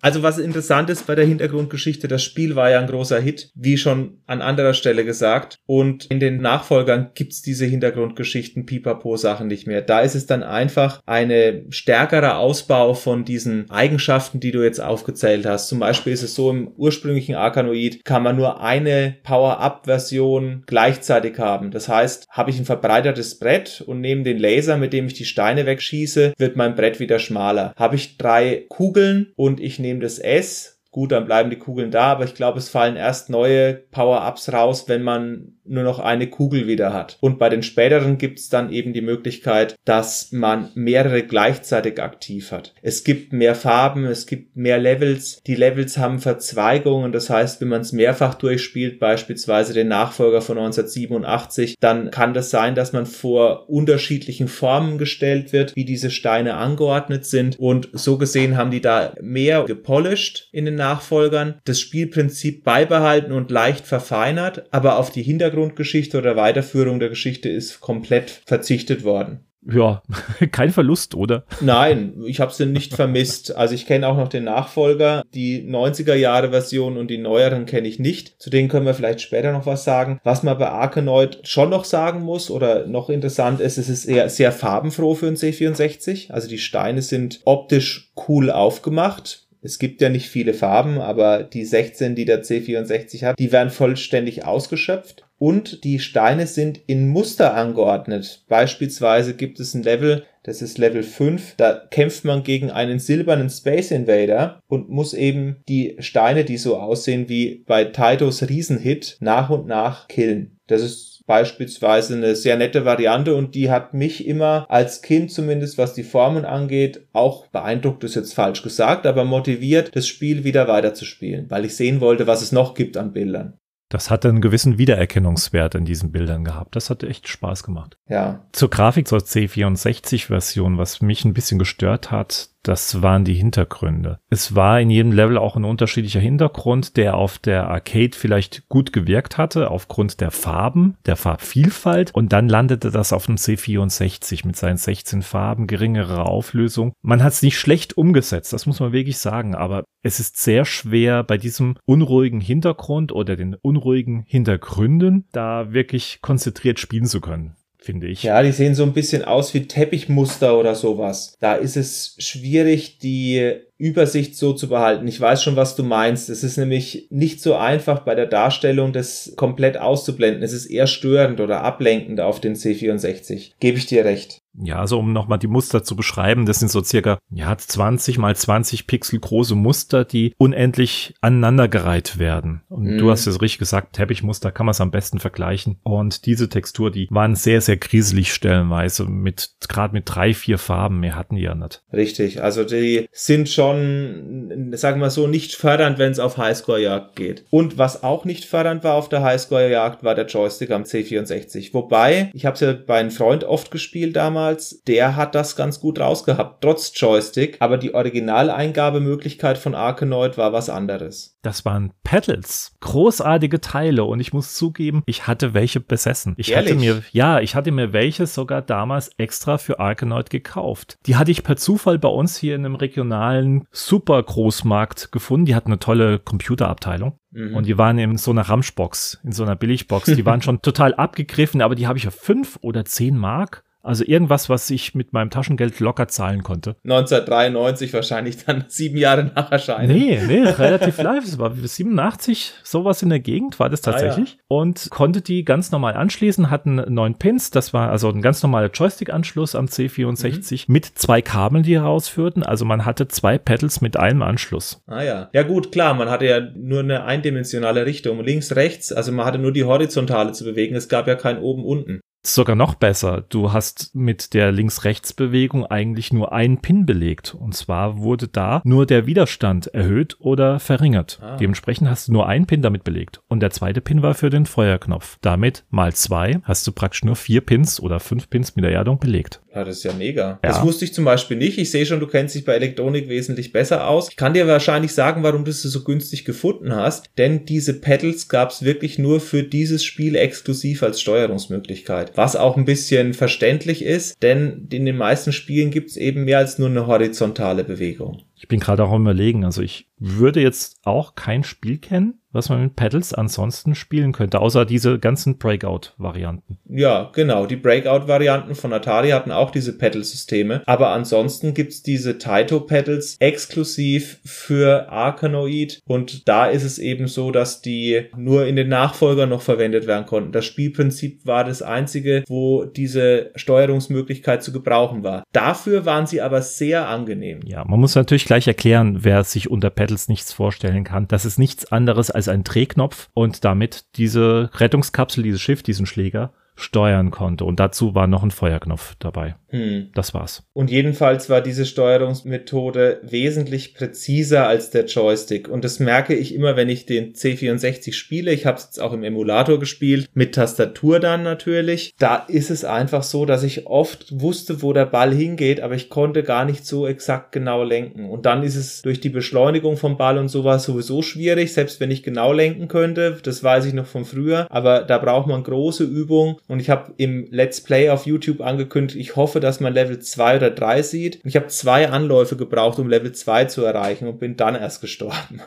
also 0.00 0.22
was 0.22 0.38
interessant 0.38 0.90
ist 0.90 1.08
bei 1.08 1.16
der 1.16 1.26
Hintergrundgeschichte, 1.26 2.06
das 2.06 2.22
Spiel 2.22 2.54
war 2.54 2.70
ja 2.70 2.78
ein 2.78 2.86
großer 2.86 3.18
Hit, 3.20 3.50
wie 3.56 3.76
schon 3.76 4.18
an 4.26 4.42
anderer 4.42 4.74
Stelle 4.74 5.04
gesagt. 5.04 5.58
Und 5.66 6.06
in 6.06 6.20
den 6.20 6.40
Nachfolgern 6.40 7.10
gibt's 7.14 7.42
diese 7.42 7.66
Hintergrundgeschichten, 7.66 8.64
Pipapo-Sachen 8.64 9.48
nicht 9.48 9.66
mehr. 9.66 9.82
Da 9.82 10.00
ist 10.00 10.14
es 10.14 10.26
dann 10.26 10.44
einfach 10.44 11.00
eine 11.04 11.64
stärkerer 11.70 12.38
Ausbau 12.38 12.94
von 12.94 13.24
diesen 13.24 13.68
Eigenschaften, 13.70 14.38
die 14.38 14.52
du 14.52 14.62
jetzt 14.62 14.80
aufgezählt 14.80 15.46
hast. 15.46 15.68
Zum 15.68 15.80
Beispiel 15.80 16.12
ist 16.12 16.22
es 16.22 16.36
so, 16.36 16.50
im 16.50 16.68
ursprünglichen 16.76 17.34
Arkanoid 17.34 18.04
kann 18.04 18.22
man 18.22 18.36
nur 18.36 18.60
eine 18.60 19.16
Power-Up-Version 19.24 20.62
gleichzeitig 20.66 21.38
haben. 21.40 21.72
Das 21.72 21.88
heißt, 21.88 22.28
habe 22.30 22.50
ich 22.50 22.58
ein 22.60 22.64
verbreitertes 22.64 23.40
Brett 23.40 23.82
und 23.84 23.95
und 23.96 24.02
nehme 24.02 24.22
den 24.22 24.38
Laser, 24.38 24.76
mit 24.76 24.92
dem 24.92 25.06
ich 25.06 25.14
die 25.14 25.24
Steine 25.24 25.66
wegschieße, 25.66 26.34
wird 26.36 26.56
mein 26.56 26.74
Brett 26.74 27.00
wieder 27.00 27.18
schmaler. 27.18 27.72
Habe 27.76 27.96
ich 27.96 28.18
drei 28.18 28.64
Kugeln 28.68 29.32
und 29.36 29.60
ich 29.60 29.78
nehme 29.78 30.00
das 30.00 30.18
S, 30.18 30.75
gut, 30.96 31.12
dann 31.12 31.26
bleiben 31.26 31.50
die 31.50 31.58
Kugeln 31.58 31.90
da, 31.90 32.04
aber 32.04 32.24
ich 32.24 32.34
glaube, 32.34 32.58
es 32.58 32.70
fallen 32.70 32.96
erst 32.96 33.28
neue 33.28 33.74
Power-Ups 33.74 34.50
raus, 34.50 34.88
wenn 34.88 35.02
man 35.02 35.56
nur 35.68 35.82
noch 35.82 35.98
eine 35.98 36.28
Kugel 36.28 36.66
wieder 36.66 36.92
hat. 36.94 37.18
Und 37.20 37.38
bei 37.38 37.50
den 37.50 37.62
späteren 37.62 38.16
gibt 38.16 38.38
es 38.38 38.48
dann 38.48 38.72
eben 38.72 38.92
die 38.92 39.02
Möglichkeit, 39.02 39.76
dass 39.84 40.32
man 40.32 40.70
mehrere 40.74 41.22
gleichzeitig 41.22 42.00
aktiv 42.00 42.52
hat. 42.52 42.72
Es 42.82 43.04
gibt 43.04 43.32
mehr 43.32 43.54
Farben, 43.54 44.06
es 44.06 44.26
gibt 44.26 44.56
mehr 44.56 44.78
Levels. 44.78 45.42
Die 45.46 45.54
Levels 45.54 45.98
haben 45.98 46.18
Verzweigungen, 46.18 47.12
das 47.12 47.28
heißt, 47.28 47.60
wenn 47.60 47.68
man 47.68 47.82
es 47.82 47.92
mehrfach 47.92 48.34
durchspielt, 48.34 48.98
beispielsweise 48.98 49.74
den 49.74 49.88
Nachfolger 49.88 50.40
von 50.40 50.56
1987, 50.56 51.76
dann 51.78 52.10
kann 52.10 52.32
das 52.32 52.50
sein, 52.50 52.74
dass 52.74 52.92
man 52.92 53.04
vor 53.04 53.68
unterschiedlichen 53.68 54.48
Formen 54.48 54.96
gestellt 54.96 55.52
wird, 55.52 55.76
wie 55.76 55.84
diese 55.84 56.10
Steine 56.10 56.54
angeordnet 56.54 57.26
sind. 57.26 57.58
Und 57.58 57.90
so 57.92 58.16
gesehen 58.16 58.56
haben 58.56 58.70
die 58.70 58.80
da 58.80 59.12
mehr 59.20 59.64
gepolished 59.64 60.48
in 60.52 60.64
den 60.64 60.76
Nachfolgern, 60.86 61.60
das 61.64 61.80
Spielprinzip 61.80 62.62
beibehalten 62.62 63.32
und 63.32 63.50
leicht 63.50 63.86
verfeinert, 63.86 64.66
aber 64.70 64.98
auf 64.98 65.10
die 65.10 65.22
Hintergrundgeschichte 65.22 66.18
oder 66.18 66.36
Weiterführung 66.36 67.00
der 67.00 67.08
Geschichte 67.08 67.48
ist 67.48 67.80
komplett 67.80 68.42
verzichtet 68.46 69.02
worden. 69.02 69.40
Ja, 69.68 70.02
kein 70.52 70.70
Verlust, 70.70 71.14
oder? 71.14 71.44
Nein, 71.60 72.14
ich 72.24 72.40
habe 72.40 72.52
sie 72.52 72.66
nicht 72.66 72.94
vermisst. 72.94 73.56
Also 73.56 73.74
ich 73.74 73.86
kenne 73.86 74.06
auch 74.06 74.16
noch 74.16 74.28
den 74.28 74.44
Nachfolger, 74.44 75.24
die 75.34 75.68
90er 75.68 76.14
Jahre 76.14 76.50
Version 76.50 76.96
und 76.96 77.08
die 77.08 77.18
neueren 77.18 77.66
kenne 77.66 77.88
ich 77.88 77.98
nicht. 77.98 78.40
Zu 78.40 78.48
denen 78.48 78.68
können 78.68 78.86
wir 78.86 78.94
vielleicht 78.94 79.20
später 79.20 79.52
noch 79.52 79.66
was 79.66 79.84
sagen. 79.84 80.20
Was 80.22 80.44
man 80.44 80.56
bei 80.58 80.68
Arkanoid 80.68 81.40
schon 81.42 81.70
noch 81.70 81.84
sagen 81.84 82.20
muss 82.20 82.50
oder 82.50 82.86
noch 82.86 83.10
interessant 83.10 83.60
ist, 83.60 83.76
es 83.76 83.88
ist 83.88 84.04
eher 84.04 84.28
sehr 84.28 84.52
farbenfroh 84.52 85.16
für 85.16 85.26
ein 85.26 85.36
C64. 85.36 86.30
Also 86.30 86.48
die 86.48 86.58
Steine 86.58 87.02
sind 87.02 87.40
optisch 87.44 88.12
cool 88.28 88.50
aufgemacht 88.50 89.45
es 89.66 89.78
gibt 89.78 90.00
ja 90.00 90.08
nicht 90.08 90.28
viele 90.28 90.54
Farben, 90.54 90.98
aber 90.98 91.42
die 91.42 91.64
16, 91.64 92.14
die 92.14 92.24
der 92.24 92.42
C64 92.42 93.24
hat, 93.24 93.38
die 93.38 93.52
werden 93.52 93.70
vollständig 93.70 94.44
ausgeschöpft. 94.44 95.24
Und 95.38 95.84
die 95.84 95.98
Steine 95.98 96.46
sind 96.46 96.80
in 96.86 97.08
Muster 97.08 97.54
angeordnet. 97.54 98.44
Beispielsweise 98.48 99.34
gibt 99.34 99.60
es 99.60 99.74
ein 99.74 99.82
Level, 99.82 100.24
das 100.44 100.62
ist 100.62 100.78
Level 100.78 101.02
5, 101.02 101.56
da 101.56 101.74
kämpft 101.90 102.24
man 102.24 102.42
gegen 102.42 102.70
einen 102.70 103.00
silbernen 103.00 103.50
Space 103.50 103.90
Invader 103.90 104.60
und 104.68 104.88
muss 104.88 105.12
eben 105.12 105.56
die 105.68 105.96
Steine, 105.98 106.44
die 106.44 106.56
so 106.56 106.78
aussehen 106.78 107.28
wie 107.28 107.64
bei 107.66 107.84
Taitos 107.84 108.48
Riesenhit, 108.48 109.16
nach 109.20 109.50
und 109.50 109.66
nach 109.66 110.08
killen. 110.08 110.58
Das 110.68 110.82
ist 110.82 111.15
beispielsweise 111.26 112.14
eine 112.14 112.36
sehr 112.36 112.56
nette 112.56 112.84
Variante 112.84 113.34
und 113.34 113.54
die 113.54 113.70
hat 113.70 113.94
mich 113.94 114.26
immer 114.26 114.66
als 114.68 115.02
Kind 115.02 115.30
zumindest, 115.30 115.76
was 115.78 115.94
die 115.94 116.04
Formen 116.04 116.44
angeht, 116.44 117.06
auch 117.12 117.46
beeindruckt, 117.48 118.04
ist 118.04 118.14
jetzt 118.14 118.34
falsch 118.34 118.62
gesagt, 118.62 119.06
aber 119.06 119.24
motiviert, 119.24 119.94
das 119.94 120.06
Spiel 120.06 120.44
wieder 120.44 120.68
weiterzuspielen, 120.68 121.50
weil 121.50 121.64
ich 121.64 121.76
sehen 121.76 122.00
wollte, 122.00 122.26
was 122.26 122.42
es 122.42 122.52
noch 122.52 122.74
gibt 122.74 122.96
an 122.96 123.12
Bildern. 123.12 123.58
Das 123.88 124.10
hat 124.10 124.26
einen 124.26 124.40
gewissen 124.40 124.78
Wiedererkennungswert 124.78 125.76
in 125.76 125.84
diesen 125.84 126.10
Bildern 126.10 126.44
gehabt. 126.44 126.74
Das 126.74 126.90
hat 126.90 127.04
echt 127.04 127.28
Spaß 127.28 127.62
gemacht. 127.62 127.96
Ja. 128.08 128.44
Zur 128.52 128.68
Grafik 128.68 129.06
zur 129.06 129.20
C64-Version, 129.20 130.76
was 130.76 131.02
mich 131.02 131.24
ein 131.24 131.34
bisschen 131.34 131.60
gestört 131.60 132.10
hat, 132.10 132.48
das 132.66 133.02
waren 133.02 133.24
die 133.24 133.34
Hintergründe. 133.34 134.18
Es 134.28 134.54
war 134.54 134.80
in 134.80 134.90
jedem 134.90 135.12
Level 135.12 135.38
auch 135.38 135.56
ein 135.56 135.64
unterschiedlicher 135.64 136.20
Hintergrund, 136.20 136.96
der 136.96 137.16
auf 137.16 137.38
der 137.38 137.68
Arcade 137.68 138.16
vielleicht 138.16 138.68
gut 138.68 138.92
gewirkt 138.92 139.38
hatte, 139.38 139.70
aufgrund 139.70 140.20
der 140.20 140.30
Farben, 140.30 140.96
der 141.06 141.16
Farbvielfalt. 141.16 142.12
Und 142.14 142.32
dann 142.32 142.48
landete 142.48 142.90
das 142.90 143.12
auf 143.12 143.26
dem 143.26 143.36
C64 143.36 144.46
mit 144.46 144.56
seinen 144.56 144.78
16 144.78 145.22
Farben, 145.22 145.66
geringere 145.66 146.26
Auflösung. 146.26 146.92
Man 147.02 147.22
hat 147.22 147.34
es 147.34 147.42
nicht 147.42 147.58
schlecht 147.58 147.96
umgesetzt, 147.96 148.52
das 148.52 148.66
muss 148.66 148.80
man 148.80 148.92
wirklich 148.92 149.18
sagen, 149.18 149.54
aber 149.54 149.84
es 150.02 150.20
ist 150.20 150.36
sehr 150.36 150.64
schwer 150.64 151.22
bei 151.22 151.38
diesem 151.38 151.76
unruhigen 151.84 152.40
Hintergrund 152.40 153.12
oder 153.12 153.36
den 153.36 153.54
unruhigen 153.54 154.24
Hintergründen 154.26 155.26
da 155.32 155.72
wirklich 155.72 156.18
konzentriert 156.22 156.80
spielen 156.80 157.06
zu 157.06 157.20
können 157.20 157.56
finde 157.86 158.08
ich. 158.08 158.24
Ja, 158.24 158.42
die 158.42 158.52
sehen 158.52 158.74
so 158.74 158.82
ein 158.82 158.92
bisschen 158.92 159.24
aus 159.24 159.54
wie 159.54 159.66
Teppichmuster 159.66 160.58
oder 160.58 160.74
sowas. 160.74 161.34
Da 161.40 161.54
ist 161.54 161.76
es 161.76 162.16
schwierig, 162.18 162.98
die 162.98 163.60
Übersicht 163.78 164.36
so 164.36 164.52
zu 164.52 164.68
behalten. 164.68 165.06
Ich 165.06 165.20
weiß 165.20 165.42
schon, 165.42 165.56
was 165.56 165.76
du 165.76 165.82
meinst. 165.82 166.30
Es 166.30 166.42
ist 166.42 166.56
nämlich 166.56 167.08
nicht 167.10 167.40
so 167.42 167.54
einfach 167.54 168.00
bei 168.00 168.14
der 168.14 168.26
Darstellung, 168.26 168.92
das 168.92 169.34
komplett 169.36 169.76
auszublenden. 169.76 170.42
Es 170.42 170.52
ist 170.52 170.66
eher 170.66 170.86
störend 170.86 171.40
oder 171.40 171.62
ablenkend 171.62 172.20
auf 172.20 172.40
den 172.40 172.54
C64. 172.54 173.52
Gebe 173.60 173.78
ich 173.78 173.86
dir 173.86 174.04
recht. 174.04 174.42
Ja, 174.58 174.80
also 174.80 174.98
um 174.98 175.12
nochmal 175.12 175.38
die 175.38 175.46
Muster 175.46 175.84
zu 175.84 175.96
beschreiben, 175.96 176.46
das 176.46 176.60
sind 176.60 176.70
so 176.70 176.82
circa 176.82 177.18
ja, 177.30 177.56
20 177.56 178.18
mal 178.18 178.34
20 178.34 178.86
Pixel 178.86 179.18
große 179.18 179.54
Muster, 179.54 180.04
die 180.04 180.34
unendlich 180.38 181.14
aneinandergereiht 181.20 182.18
werden. 182.18 182.62
Und 182.68 182.84
mm. 182.84 182.98
du 182.98 183.04
mhm. 183.04 183.10
hast 183.10 183.26
es 183.26 183.40
richtig 183.40 183.58
gesagt, 183.58 183.94
Teppichmuster 183.94 184.52
kann 184.52 184.66
man 184.66 184.70
es 184.70 184.80
am 184.80 184.90
besten 184.90 185.18
vergleichen. 185.18 185.78
Und 185.82 186.26
diese 186.26 186.48
Textur, 186.48 186.90
die 186.90 187.08
waren 187.10 187.34
sehr, 187.34 187.60
sehr 187.60 187.76
grieselig 187.76 188.32
stellenweise, 188.32 189.04
mit 189.04 189.50
gerade 189.68 189.92
mit 189.92 190.04
drei, 190.06 190.32
vier 190.32 190.58
Farben, 190.58 191.00
mehr 191.00 191.16
hatten 191.16 191.36
die 191.36 191.42
ja 191.42 191.54
nicht. 191.54 191.82
Richtig, 191.92 192.42
also 192.42 192.64
die 192.64 193.08
sind 193.12 193.48
schon 193.48 193.65
schon, 193.66 194.72
sagen 194.76 195.00
wir 195.00 195.10
so, 195.10 195.26
nicht 195.26 195.54
fördernd, 195.54 195.98
wenn 195.98 196.12
es 196.12 196.18
auf 196.18 196.36
Highscore-Jagd 196.36 197.16
geht. 197.16 197.44
Und 197.50 197.78
was 197.78 198.02
auch 198.02 198.24
nicht 198.24 198.44
fördernd 198.44 198.84
war 198.84 198.94
auf 198.94 199.08
der 199.08 199.22
Highscore-Jagd, 199.22 200.04
war 200.04 200.14
der 200.14 200.26
Joystick 200.26 200.70
am 200.70 200.82
C64. 200.82 201.72
Wobei, 201.74 202.30
ich 202.34 202.46
habe 202.46 202.54
es 202.54 202.60
ja 202.60 202.72
bei 202.72 202.98
einem 202.98 203.10
Freund 203.10 203.44
oft 203.44 203.70
gespielt 203.70 204.16
damals, 204.16 204.82
der 204.84 205.16
hat 205.16 205.34
das 205.34 205.56
ganz 205.56 205.80
gut 205.80 205.98
rausgehabt, 205.98 206.62
trotz 206.62 206.92
Joystick. 206.94 207.56
Aber 207.60 207.78
die 207.78 207.94
Originaleingabemöglichkeit 207.94 209.58
von 209.58 209.74
Arkanoid 209.74 210.38
war 210.38 210.52
was 210.52 210.68
anderes. 210.68 211.36
Das 211.42 211.64
waren 211.64 211.92
Pedals. 212.02 212.74
Großartige 212.80 213.60
Teile. 213.60 214.02
Und 214.02 214.18
ich 214.18 214.32
muss 214.32 214.54
zugeben, 214.54 215.04
ich 215.06 215.28
hatte 215.28 215.54
welche 215.54 215.78
besessen. 215.78 216.34
Ich 216.38 216.50
Ehrlich? 216.50 216.72
hatte 216.72 216.80
mir, 216.80 217.02
ja, 217.12 217.38
ich 217.38 217.54
hatte 217.54 217.70
mir 217.70 217.92
welche 217.92 218.26
sogar 218.26 218.62
damals 218.62 219.12
extra 219.16 219.56
für 219.56 219.78
Arkanoid 219.78 220.28
gekauft. 220.30 220.98
Die 221.06 221.14
hatte 221.14 221.30
ich 221.30 221.44
per 221.44 221.56
Zufall 221.56 222.00
bei 222.00 222.08
uns 222.08 222.36
hier 222.36 222.56
in 222.56 222.64
einem 222.64 222.74
regionalen 222.74 223.55
Super-Großmarkt 223.70 225.12
gefunden. 225.12 225.46
Die 225.46 225.54
hatten 225.54 225.68
eine 225.68 225.78
tolle 225.78 226.18
Computerabteilung. 226.18 227.18
Mhm. 227.30 227.56
Und 227.56 227.66
die 227.66 227.78
waren 227.78 227.98
in 227.98 228.16
so 228.16 228.30
einer 228.30 228.42
Ramschbox, 228.42 229.20
in 229.24 229.32
so 229.32 229.42
einer 229.42 229.56
Billigbox. 229.56 230.06
Die 230.06 230.26
waren 230.26 230.42
schon 230.42 230.62
total 230.62 230.94
abgegriffen, 230.94 231.60
aber 231.62 231.74
die 231.74 231.86
habe 231.86 231.98
ich 231.98 232.04
für 232.04 232.10
fünf 232.10 232.58
oder 232.62 232.84
zehn 232.84 233.16
Mark. 233.16 233.64
Also 233.86 234.04
irgendwas, 234.04 234.48
was 234.48 234.68
ich 234.70 234.94
mit 234.94 235.12
meinem 235.12 235.30
Taschengeld 235.30 235.78
locker 235.80 236.08
zahlen 236.08 236.42
konnte. 236.42 236.76
1993 236.84 237.92
wahrscheinlich 237.92 238.44
dann 238.44 238.64
sieben 238.68 238.96
Jahre 238.96 239.30
nach 239.34 239.52
Erscheinen. 239.52 239.96
Nee, 239.96 240.20
nee, 240.26 240.42
relativ 240.42 240.98
live. 240.98 241.24
Es 241.24 241.38
war 241.38 241.52
87, 241.54 242.52
sowas 242.62 243.02
in 243.02 243.10
der 243.10 243.20
Gegend 243.20 243.58
war 243.60 243.68
das 243.68 243.80
Ah, 243.86 243.92
tatsächlich. 243.92 244.38
Und 244.48 244.88
konnte 244.90 245.20
die 245.20 245.44
ganz 245.44 245.70
normal 245.70 245.94
anschließen, 245.94 246.50
hatten 246.50 246.82
neun 246.92 247.14
Pins. 247.16 247.50
Das 247.50 247.72
war 247.72 247.90
also 247.90 248.08
ein 248.10 248.22
ganz 248.22 248.42
normaler 248.42 248.70
Joystick-Anschluss 248.70 249.54
am 249.54 249.66
C64 249.66 250.64
mit 250.68 250.86
zwei 250.86 251.22
Kabeln, 251.22 251.62
die 251.62 251.76
herausführten. 251.76 252.42
Also 252.42 252.64
man 252.64 252.84
hatte 252.84 253.08
zwei 253.08 253.38
Pedals 253.38 253.80
mit 253.80 253.96
einem 253.96 254.22
Anschluss. 254.22 254.82
Ah 254.86 255.02
ja. 255.02 255.30
Ja 255.32 255.42
gut, 255.42 255.72
klar, 255.72 255.94
man 255.94 256.10
hatte 256.10 256.26
ja 256.26 256.40
nur 256.40 256.80
eine 256.80 257.04
eindimensionale 257.04 257.86
Richtung. 257.86 258.22
Links, 258.22 258.56
rechts, 258.56 258.92
also 258.92 259.12
man 259.12 259.26
hatte 259.26 259.38
nur 259.38 259.52
die 259.52 259.64
Horizontale 259.64 260.32
zu 260.32 260.44
bewegen. 260.44 260.74
Es 260.74 260.88
gab 260.88 261.06
ja 261.06 261.14
kein 261.14 261.38
oben, 261.38 261.64
unten. 261.64 262.00
Sogar 262.26 262.56
noch 262.56 262.74
besser, 262.74 263.24
du 263.28 263.52
hast 263.52 263.94
mit 263.94 264.34
der 264.34 264.50
Links-Rechts-Bewegung 264.50 265.64
eigentlich 265.64 266.12
nur 266.12 266.32
einen 266.32 266.60
Pin 266.60 266.84
belegt. 266.84 267.36
Und 267.38 267.54
zwar 267.54 267.98
wurde 267.98 268.26
da 268.26 268.62
nur 268.64 268.84
der 268.84 269.06
Widerstand 269.06 269.68
erhöht 269.68 270.16
oder 270.18 270.58
verringert. 270.58 271.20
Ah. 271.22 271.36
Dementsprechend 271.36 271.88
hast 271.88 272.08
du 272.08 272.12
nur 272.12 272.26
einen 272.26 272.46
Pin 272.46 272.62
damit 272.62 272.82
belegt. 272.82 273.20
Und 273.28 273.40
der 273.40 273.52
zweite 273.52 273.80
Pin 273.80 274.02
war 274.02 274.14
für 274.14 274.28
den 274.28 274.44
Feuerknopf. 274.44 275.18
Damit 275.22 275.64
mal 275.70 275.94
zwei 275.94 276.40
hast 276.42 276.66
du 276.66 276.72
praktisch 276.72 277.04
nur 277.04 277.14
vier 277.14 277.42
Pins 277.42 277.78
oder 277.78 278.00
fünf 278.00 278.28
Pins 278.28 278.56
mit 278.56 278.64
der 278.64 278.72
Erdung 278.72 278.98
belegt. 278.98 279.40
Ja, 279.56 279.64
das 279.64 279.78
ist 279.78 279.84
ja 279.84 279.94
mega. 279.94 280.22
Ja. 280.22 280.38
Das 280.42 280.60
wusste 280.62 280.84
ich 280.84 280.92
zum 280.92 281.06
Beispiel 281.06 281.38
nicht. 281.38 281.56
Ich 281.56 281.70
sehe 281.70 281.86
schon, 281.86 281.98
du 281.98 282.06
kennst 282.06 282.34
dich 282.34 282.44
bei 282.44 282.52
Elektronik 282.52 283.08
wesentlich 283.08 283.52
besser 283.52 283.88
aus. 283.88 284.10
Ich 284.10 284.16
kann 284.16 284.34
dir 284.34 284.46
wahrscheinlich 284.46 284.92
sagen, 284.92 285.22
warum 285.22 285.46
du 285.46 285.50
es 285.50 285.62
so 285.62 285.82
günstig 285.82 286.26
gefunden 286.26 286.76
hast. 286.76 287.08
Denn 287.16 287.46
diese 287.46 287.80
Pedals 287.80 288.28
gab 288.28 288.50
es 288.50 288.64
wirklich 288.66 288.98
nur 288.98 289.18
für 289.18 289.42
dieses 289.42 289.82
Spiel 289.82 290.14
exklusiv 290.14 290.82
als 290.82 291.00
Steuerungsmöglichkeit. 291.00 292.12
Was 292.16 292.36
auch 292.36 292.58
ein 292.58 292.66
bisschen 292.66 293.14
verständlich 293.14 293.82
ist, 293.82 294.22
denn 294.22 294.68
in 294.70 294.84
den 294.84 294.98
meisten 294.98 295.32
Spielen 295.32 295.70
gibt 295.70 295.88
es 295.88 295.96
eben 295.96 296.26
mehr 296.26 296.36
als 296.36 296.58
nur 296.58 296.68
eine 296.68 296.86
horizontale 296.86 297.64
Bewegung. 297.64 298.24
Ich 298.34 298.48
bin 298.48 298.60
gerade 298.60 298.84
auch 298.84 298.92
am 298.92 299.02
überlegen, 299.02 299.46
also 299.46 299.62
ich 299.62 299.88
würde 299.98 300.42
jetzt 300.42 300.76
auch 300.84 301.14
kein 301.14 301.42
Spiel 301.42 301.78
kennen, 301.78 302.20
was 302.36 302.48
man 302.48 302.62
mit 302.62 302.76
Pedals 302.76 303.12
ansonsten 303.12 303.74
spielen 303.74 304.12
könnte, 304.12 304.40
außer 304.40 304.64
diese 304.64 304.98
ganzen 304.98 305.38
Breakout-Varianten. 305.38 306.58
Ja, 306.68 307.10
genau. 307.14 307.46
Die 307.46 307.56
Breakout-Varianten 307.56 308.54
von 308.54 308.72
Atari 308.72 309.10
hatten 309.10 309.32
auch 309.32 309.50
diese 309.50 309.76
Pedal-Systeme. 309.76 310.62
Aber 310.66 310.90
ansonsten 310.90 311.54
gibt's 311.54 311.82
diese 311.82 312.18
Taito-Pedals 312.18 313.16
exklusiv 313.18 314.20
für 314.24 314.88
Arkanoid. 314.90 315.80
Und 315.86 316.28
da 316.28 316.46
ist 316.46 316.62
es 316.62 316.78
eben 316.78 317.08
so, 317.08 317.30
dass 317.30 317.62
die 317.62 318.06
nur 318.16 318.46
in 318.46 318.56
den 318.56 318.68
Nachfolgern 318.68 319.28
noch 319.28 319.42
verwendet 319.42 319.86
werden 319.86 320.06
konnten. 320.06 320.32
Das 320.32 320.44
Spielprinzip 320.44 321.26
war 321.26 321.44
das 321.44 321.62
einzige, 321.62 322.24
wo 322.28 322.64
diese 322.64 323.30
Steuerungsmöglichkeit 323.34 324.42
zu 324.42 324.52
gebrauchen 324.52 325.02
war. 325.02 325.24
Dafür 325.32 325.86
waren 325.86 326.06
sie 326.06 326.20
aber 326.20 326.42
sehr 326.42 326.88
angenehm. 326.88 327.40
Ja, 327.44 327.64
man 327.64 327.80
muss 327.80 327.94
natürlich 327.94 328.24
gleich 328.26 328.46
erklären, 328.46 328.98
wer 329.00 329.24
sich 329.24 329.50
unter 329.50 329.70
Pedals 329.70 330.08
nichts 330.08 330.32
vorstellen 330.32 330.84
kann. 330.84 331.08
Das 331.08 331.24
ist 331.24 331.38
nichts 331.38 331.70
anderes 331.72 332.10
als 332.10 332.25
ein 332.28 332.44
Drehknopf 332.44 333.08
und 333.14 333.44
damit 333.44 333.86
diese 333.96 334.50
Rettungskapsel, 334.54 335.22
dieses 335.22 335.40
Schiff, 335.40 335.62
diesen 335.62 335.86
Schläger 335.86 336.32
steuern 336.56 337.10
konnte. 337.10 337.44
Und 337.44 337.60
dazu 337.60 337.94
war 337.94 338.06
noch 338.06 338.22
ein 338.22 338.30
Feuerknopf 338.30 338.96
dabei. 338.98 339.36
Hm. 339.56 339.88
Das 339.94 340.12
war's. 340.12 340.42
Und 340.52 340.70
jedenfalls 340.70 341.30
war 341.30 341.40
diese 341.40 341.64
Steuerungsmethode 341.64 343.00
wesentlich 343.02 343.74
präziser 343.74 344.46
als 344.46 344.70
der 344.70 344.84
Joystick. 344.84 345.48
Und 345.48 345.64
das 345.64 345.80
merke 345.80 346.14
ich 346.14 346.34
immer, 346.34 346.56
wenn 346.56 346.68
ich 346.68 346.84
den 346.84 347.14
C64 347.14 347.94
spiele. 347.94 348.32
Ich 348.32 348.44
habe 348.44 348.58
es 348.58 348.64
jetzt 348.64 348.80
auch 348.80 348.92
im 348.92 349.02
Emulator 349.02 349.58
gespielt, 349.58 350.10
mit 350.12 350.34
Tastatur 350.34 351.00
dann 351.00 351.22
natürlich. 351.22 351.94
Da 351.98 352.16
ist 352.16 352.50
es 352.50 352.64
einfach 352.64 353.02
so, 353.02 353.24
dass 353.24 353.42
ich 353.42 353.66
oft 353.66 354.20
wusste, 354.20 354.60
wo 354.60 354.74
der 354.74 354.84
Ball 354.84 355.14
hingeht, 355.14 355.60
aber 355.60 355.74
ich 355.74 355.88
konnte 355.88 356.22
gar 356.22 356.44
nicht 356.44 356.66
so 356.66 356.86
exakt 356.86 357.32
genau 357.32 357.64
lenken. 357.64 358.10
Und 358.10 358.26
dann 358.26 358.42
ist 358.42 358.56
es 358.56 358.82
durch 358.82 359.00
die 359.00 359.08
Beschleunigung 359.08 359.78
vom 359.78 359.96
Ball 359.96 360.18
und 360.18 360.28
sowas 360.28 360.64
sowieso 360.64 361.00
schwierig, 361.00 361.54
selbst 361.54 361.80
wenn 361.80 361.90
ich 361.90 362.02
genau 362.02 362.32
lenken 362.32 362.68
könnte. 362.68 363.18
Das 363.22 363.42
weiß 363.42 363.64
ich 363.64 363.72
noch 363.72 363.86
von 363.86 364.04
früher. 364.04 364.46
Aber 364.50 364.82
da 364.82 364.98
braucht 364.98 365.26
man 365.26 365.42
große 365.42 365.84
Übung. 365.84 366.38
Und 366.46 366.60
ich 366.60 366.68
habe 366.68 366.92
im 366.98 367.28
Let's 367.30 367.62
Play 367.62 367.88
auf 367.88 368.06
YouTube 368.06 368.42
angekündigt, 368.42 369.00
ich 369.00 369.16
hoffe, 369.16 369.40
dass 369.46 369.60
man 369.60 369.72
Level 369.72 370.00
2 370.00 370.36
oder 370.36 370.50
3 370.50 370.82
sieht. 370.82 371.20
Ich 371.24 371.36
habe 371.36 371.46
zwei 371.46 371.88
Anläufe 371.88 372.36
gebraucht, 372.36 372.80
um 372.80 372.88
Level 372.88 373.12
2 373.12 373.44
zu 373.44 373.64
erreichen 373.64 374.08
und 374.08 374.18
bin 374.18 374.36
dann 374.36 374.56
erst 374.56 374.80
gestorben. 374.80 375.40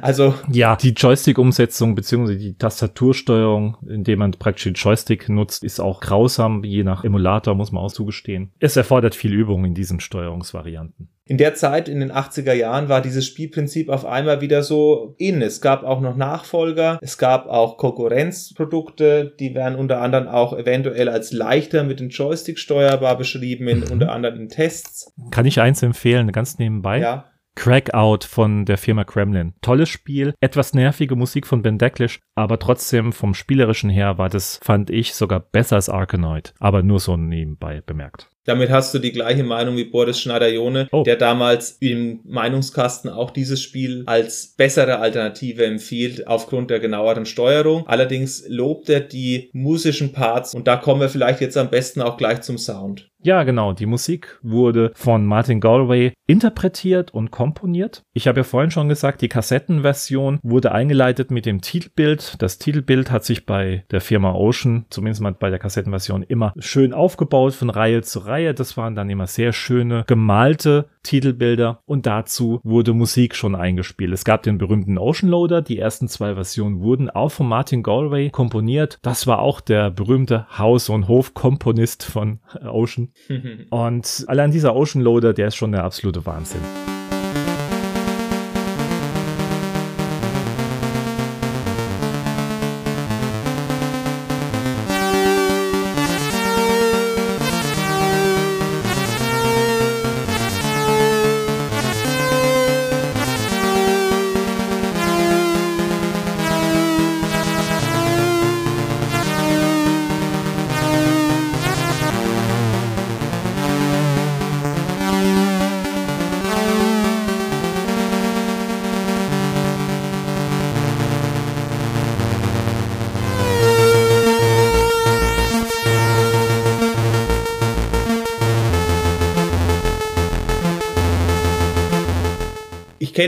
Also, 0.00 0.34
Ja, 0.50 0.74
die 0.76 0.90
Joystick-Umsetzung 0.90 1.94
bzw. 1.94 2.36
die 2.36 2.56
Tastatursteuerung, 2.56 3.76
indem 3.88 4.20
man 4.20 4.30
praktisch 4.32 4.64
den 4.64 4.74
Joystick 4.74 5.28
nutzt, 5.28 5.64
ist 5.64 5.80
auch 5.80 6.00
grausam, 6.00 6.64
je 6.64 6.82
nach 6.82 7.04
Emulator, 7.04 7.54
muss 7.54 7.72
man 7.72 7.82
auch 7.84 7.92
zugestehen. 7.92 8.52
Es 8.58 8.76
erfordert 8.76 9.14
viel 9.14 9.32
Übung 9.34 9.64
in 9.64 9.74
diesen 9.74 10.00
Steuerungsvarianten. 10.00 11.08
in 11.28 11.38
der 11.38 11.54
Zeit, 11.54 11.88
in 11.88 11.98
den 11.98 12.12
80er 12.12 12.52
Jahren, 12.52 12.88
war 12.88 13.00
dieses 13.02 13.26
Spielprinzip 13.26 13.88
auf 13.88 14.04
einmal 14.06 14.40
wieder 14.40 14.62
so 14.62 15.16
in. 15.18 15.42
Es 15.42 15.60
gab 15.60 15.82
auch 15.82 16.00
noch 16.00 16.14
Nachfolger, 16.16 17.00
es 17.02 17.18
gab 17.18 17.48
auch 17.48 17.78
Konkurrenzprodukte, 17.78 19.34
die 19.40 19.54
werden 19.54 19.76
unter 19.76 20.00
anderem 20.00 20.28
auch 20.28 20.56
eventuell 20.56 21.08
als 21.08 21.32
leichter 21.32 21.84
mit 21.84 22.00
dem 22.00 22.10
Joystick 22.10 22.58
steuerbar 22.58 23.16
beschrieben, 23.18 23.66
in, 23.68 23.80
Mhm. 23.80 23.90
unter 23.92 24.12
anderem 24.12 24.40
in 24.40 24.48
Tests. 24.48 25.12
Kann 25.30 25.46
ich 25.46 25.60
eins 25.60 25.82
empfehlen, 25.82 26.30
ganz 26.32 26.58
nebenbei? 26.58 27.00
Ja, 27.00 27.24
Crackout 27.56 28.24
von 28.24 28.64
der 28.64 28.78
Firma 28.78 29.04
Kremlin. 29.04 29.54
Tolles 29.62 29.88
Spiel, 29.88 30.34
etwas 30.40 30.74
nervige 30.74 31.16
Musik 31.16 31.46
von 31.46 31.62
Ben 31.62 31.78
Decklish, 31.78 32.20
aber 32.36 32.58
trotzdem 32.58 33.12
vom 33.12 33.34
spielerischen 33.34 33.90
her 33.90 34.18
war 34.18 34.28
das, 34.28 34.60
fand 34.62 34.90
ich, 34.90 35.14
sogar 35.14 35.40
besser 35.40 35.76
als 35.76 35.88
Arkanoid. 35.88 36.54
Aber 36.60 36.82
nur 36.82 37.00
so 37.00 37.16
nebenbei 37.16 37.80
bemerkt. 37.80 38.30
Damit 38.46 38.70
hast 38.70 38.94
du 38.94 38.98
die 38.98 39.12
gleiche 39.12 39.44
Meinung 39.44 39.76
wie 39.76 39.84
Boris 39.84 40.20
Schneider-Jone, 40.20 40.88
Oh. 40.92 41.02
der 41.02 41.16
damals 41.16 41.76
im 41.80 42.20
Meinungskasten 42.24 43.10
auch 43.10 43.30
dieses 43.30 43.60
Spiel 43.62 44.04
als 44.06 44.54
bessere 44.56 44.98
Alternative 45.00 45.64
empfiehlt, 45.66 46.26
aufgrund 46.26 46.70
der 46.70 46.80
genaueren 46.80 47.26
Steuerung. 47.26 47.86
Allerdings 47.86 48.44
lobt 48.48 48.88
er 48.88 49.00
die 49.00 49.50
musischen 49.52 50.12
Parts 50.12 50.54
und 50.54 50.66
da 50.68 50.76
kommen 50.76 51.00
wir 51.00 51.08
vielleicht 51.08 51.40
jetzt 51.40 51.56
am 51.56 51.70
besten 51.70 52.00
auch 52.02 52.16
gleich 52.16 52.40
zum 52.42 52.56
Sound. 52.58 53.10
Ja, 53.22 53.42
genau. 53.42 53.72
Die 53.72 53.86
Musik 53.86 54.38
wurde 54.42 54.92
von 54.94 55.26
Martin 55.26 55.58
Galway 55.60 56.12
interpretiert 56.28 57.12
und 57.12 57.32
komponiert. 57.32 58.02
Ich 58.12 58.28
habe 58.28 58.40
ja 58.40 58.44
vorhin 58.44 58.70
schon 58.70 58.88
gesagt, 58.88 59.20
die 59.20 59.28
Kassettenversion 59.28 60.38
wurde 60.44 60.70
eingeleitet 60.70 61.32
mit 61.32 61.44
dem 61.44 61.60
Titelbild. 61.60 62.34
Das 62.40 62.58
Titelbild 62.58 63.10
hat 63.10 63.24
sich 63.24 63.44
bei 63.44 63.84
der 63.90 64.00
Firma 64.00 64.32
Ocean, 64.34 64.84
zumindest 64.90 65.22
mal 65.22 65.32
bei 65.32 65.50
der 65.50 65.58
Kassettenversion, 65.58 66.22
immer 66.22 66.52
schön 66.58 66.92
aufgebaut 66.92 67.54
von 67.54 67.70
Reihe 67.70 68.02
zu 68.02 68.20
Reihe. 68.20 68.35
Das 68.58 68.76
waren 68.76 68.94
dann 68.94 69.10
immer 69.10 69.26
sehr 69.26 69.52
schöne 69.52 70.04
gemalte 70.06 70.86
Titelbilder 71.02 71.80
und 71.86 72.06
dazu 72.06 72.60
wurde 72.62 72.92
Musik 72.92 73.34
schon 73.34 73.54
eingespielt. 73.54 74.12
Es 74.12 74.24
gab 74.24 74.42
den 74.42 74.58
berühmten 74.58 74.98
Ocean 74.98 75.30
Loader. 75.30 75.62
Die 75.62 75.78
ersten 75.78 76.08
zwei 76.08 76.34
Versionen 76.34 76.80
wurden 76.80 77.10
auch 77.10 77.30
von 77.30 77.48
Martin 77.48 77.82
Galway 77.82 78.30
komponiert. 78.30 78.98
Das 79.02 79.26
war 79.26 79.40
auch 79.40 79.60
der 79.60 79.90
berühmte 79.90 80.46
Haus- 80.58 80.88
und 80.88 81.08
Hofkomponist 81.08 82.04
von 82.04 82.40
Ocean. 82.64 83.12
Und 83.70 84.24
allein 84.26 84.50
dieser 84.50 84.74
Ocean 84.74 85.02
Loader, 85.02 85.32
der 85.32 85.48
ist 85.48 85.56
schon 85.56 85.72
der 85.72 85.84
absolute 85.84 86.24
Wahnsinn. 86.26 86.60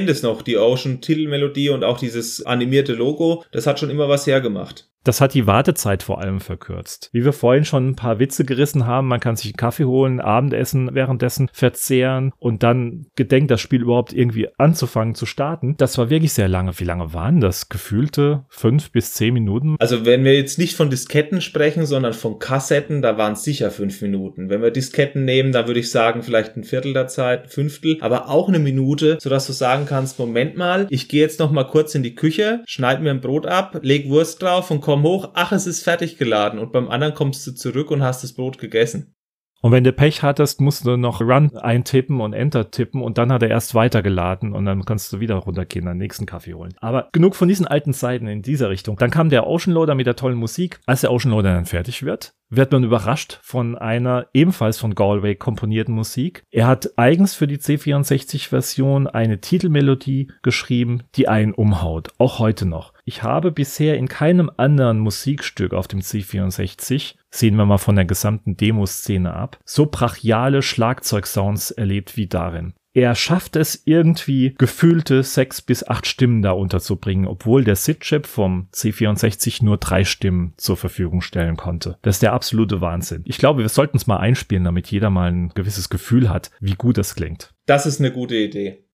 Kenne 0.08 0.14
das 0.14 0.22
noch, 0.22 0.40
die 0.40 0.56
Ocean-Titelmelodie 0.56 1.68
und 1.68 1.84
auch 1.84 1.98
dieses 1.98 2.44
animierte 2.46 2.94
Logo. 2.94 3.44
Das 3.52 3.66
hat 3.66 3.78
schon 3.78 3.90
immer 3.90 4.08
was 4.08 4.26
hergemacht. 4.26 4.88
Das 5.04 5.20
hat 5.20 5.34
die 5.34 5.46
Wartezeit 5.46 6.02
vor 6.02 6.20
allem 6.20 6.40
verkürzt. 6.40 7.08
Wie 7.12 7.24
wir 7.24 7.32
vorhin 7.32 7.64
schon 7.64 7.88
ein 7.88 7.96
paar 7.96 8.18
Witze 8.18 8.44
gerissen 8.44 8.86
haben, 8.86 9.08
man 9.08 9.20
kann 9.20 9.36
sich 9.36 9.46
einen 9.46 9.56
Kaffee 9.56 9.84
holen, 9.84 10.20
Abendessen 10.20 10.94
währenddessen 10.94 11.48
verzehren 11.52 12.32
und 12.38 12.62
dann 12.62 13.06
gedenkt 13.16 13.50
das 13.50 13.60
Spiel 13.60 13.82
überhaupt 13.82 14.12
irgendwie 14.12 14.48
anzufangen 14.58 15.14
zu 15.14 15.26
starten. 15.26 15.76
Das 15.78 15.98
war 15.98 16.10
wirklich 16.10 16.32
sehr 16.32 16.48
lange. 16.48 16.78
Wie 16.78 16.84
lange 16.84 17.14
waren 17.14 17.40
das? 17.40 17.68
Gefühlte 17.68 18.44
fünf 18.48 18.90
bis 18.92 19.14
zehn 19.14 19.34
Minuten? 19.34 19.76
Also 19.78 20.04
wenn 20.04 20.24
wir 20.24 20.34
jetzt 20.34 20.58
nicht 20.58 20.76
von 20.76 20.90
Disketten 20.90 21.40
sprechen, 21.40 21.86
sondern 21.86 22.12
von 22.12 22.38
Kassetten, 22.38 23.02
da 23.02 23.16
waren 23.16 23.34
es 23.34 23.44
sicher 23.44 23.70
fünf 23.70 24.02
Minuten. 24.02 24.50
Wenn 24.50 24.62
wir 24.62 24.70
Disketten 24.70 25.24
nehmen, 25.24 25.52
dann 25.52 25.66
würde 25.66 25.80
ich 25.80 25.90
sagen, 25.90 26.22
vielleicht 26.22 26.56
ein 26.56 26.64
Viertel 26.64 26.92
der 26.92 27.08
Zeit, 27.08 27.44
ein 27.44 27.48
Fünftel, 27.48 27.98
aber 28.00 28.28
auch 28.28 28.48
eine 28.48 28.58
Minute, 28.58 29.18
sodass 29.20 29.46
du 29.46 29.52
sagen 29.52 29.86
kannst, 29.86 30.18
Moment 30.18 30.56
mal, 30.56 30.86
ich 30.90 31.08
gehe 31.08 31.20
jetzt 31.20 31.40
noch 31.40 31.50
mal 31.50 31.64
kurz 31.64 31.94
in 31.94 32.02
die 32.02 32.14
Küche, 32.14 32.62
schneide 32.66 33.02
mir 33.02 33.10
ein 33.10 33.20
Brot 33.20 33.46
ab, 33.46 33.78
leg 33.82 34.08
Wurst 34.08 34.42
drauf 34.42 34.70
und 34.70 34.80
komm 34.88 35.02
hoch, 35.02 35.32
ach, 35.34 35.52
es 35.52 35.66
ist 35.66 35.84
fertig 35.84 36.16
geladen 36.16 36.58
und 36.58 36.72
beim 36.72 36.88
anderen 36.88 37.12
kommst 37.12 37.46
du 37.46 37.52
zurück 37.52 37.90
und 37.90 38.02
hast 38.02 38.24
das 38.24 38.32
Brot 38.32 38.56
gegessen. 38.56 39.17
Und 39.60 39.72
wenn 39.72 39.84
du 39.84 39.92
Pech 39.92 40.22
hattest, 40.22 40.60
musst 40.60 40.86
du 40.86 40.96
noch 40.96 41.20
Run 41.20 41.56
eintippen 41.56 42.20
und 42.20 42.32
Enter 42.32 42.70
tippen 42.70 43.02
und 43.02 43.18
dann 43.18 43.32
hat 43.32 43.42
er 43.42 43.50
erst 43.50 43.74
weitergeladen 43.74 44.52
und 44.52 44.64
dann 44.64 44.84
kannst 44.84 45.12
du 45.12 45.20
wieder 45.20 45.36
runtergehen, 45.36 45.86
den 45.86 45.98
nächsten 45.98 46.26
Kaffee 46.26 46.54
holen. 46.54 46.74
Aber 46.80 47.08
genug 47.12 47.34
von 47.34 47.48
diesen 47.48 47.66
alten 47.66 47.92
Zeiten 47.92 48.28
in 48.28 48.42
dieser 48.42 48.70
Richtung. 48.70 48.96
Dann 48.96 49.10
kam 49.10 49.30
der 49.30 49.46
Ocean 49.46 49.74
Loader 49.74 49.94
mit 49.94 50.06
der 50.06 50.16
tollen 50.16 50.38
Musik. 50.38 50.80
Als 50.86 51.00
der 51.00 51.12
Ocean 51.12 51.32
Loader 51.32 51.54
dann 51.54 51.66
fertig 51.66 52.04
wird, 52.04 52.34
wird 52.50 52.72
man 52.72 52.84
überrascht 52.84 53.38
von 53.42 53.76
einer 53.76 54.26
ebenfalls 54.32 54.78
von 54.78 54.94
Galway 54.94 55.34
komponierten 55.34 55.94
Musik. 55.94 56.44
Er 56.50 56.66
hat 56.66 56.90
eigens 56.96 57.34
für 57.34 57.46
die 57.46 57.58
C64-Version 57.58 59.06
eine 59.06 59.40
Titelmelodie 59.40 60.30
geschrieben, 60.42 61.02
die 61.14 61.28
einen 61.28 61.52
umhaut, 61.52 62.10
auch 62.18 62.38
heute 62.38 62.64
noch. 62.64 62.94
Ich 63.04 63.22
habe 63.22 63.52
bisher 63.52 63.96
in 63.96 64.08
keinem 64.08 64.50
anderen 64.56 64.98
Musikstück 64.98 65.74
auf 65.74 65.88
dem 65.88 66.00
C64, 66.00 67.16
sehen 67.30 67.56
wir 67.56 67.66
mal 67.66 67.78
von 67.78 67.96
der 67.96 68.04
gesamten 68.04 68.56
Demoszene 68.56 69.32
ab, 69.32 69.58
so 69.64 69.86
brachiale 69.86 70.62
Schlagzeugsounds 70.62 71.70
erlebt 71.70 72.16
wie 72.16 72.26
darin 72.26 72.74
er 72.98 73.14
schafft 73.14 73.54
es 73.54 73.82
irgendwie 73.84 74.54
gefühlte 74.58 75.22
sechs 75.22 75.62
bis 75.62 75.86
acht 75.86 76.06
Stimmen 76.06 76.42
da 76.42 76.50
unterzubringen, 76.50 77.28
obwohl 77.28 77.62
der 77.62 77.76
SID-Chip 77.76 78.26
vom 78.26 78.68
C64 78.74 79.64
nur 79.64 79.76
drei 79.76 80.04
Stimmen 80.04 80.54
zur 80.56 80.76
Verfügung 80.76 81.20
stellen 81.20 81.56
konnte. 81.56 81.98
Das 82.02 82.16
ist 82.16 82.22
der 82.22 82.32
absolute 82.32 82.80
Wahnsinn. 82.80 83.22
Ich 83.24 83.38
glaube, 83.38 83.62
wir 83.62 83.68
sollten 83.68 83.96
es 83.96 84.08
mal 84.08 84.16
einspielen, 84.16 84.64
damit 84.64 84.90
jeder 84.90 85.10
mal 85.10 85.30
ein 85.30 85.50
gewisses 85.50 85.90
Gefühl 85.90 86.28
hat, 86.28 86.50
wie 86.60 86.74
gut 86.74 86.98
das 86.98 87.14
klingt. 87.14 87.54
Das 87.66 87.86
ist 87.86 88.00
eine 88.00 88.10
gute 88.10 88.34
Idee. 88.34 88.84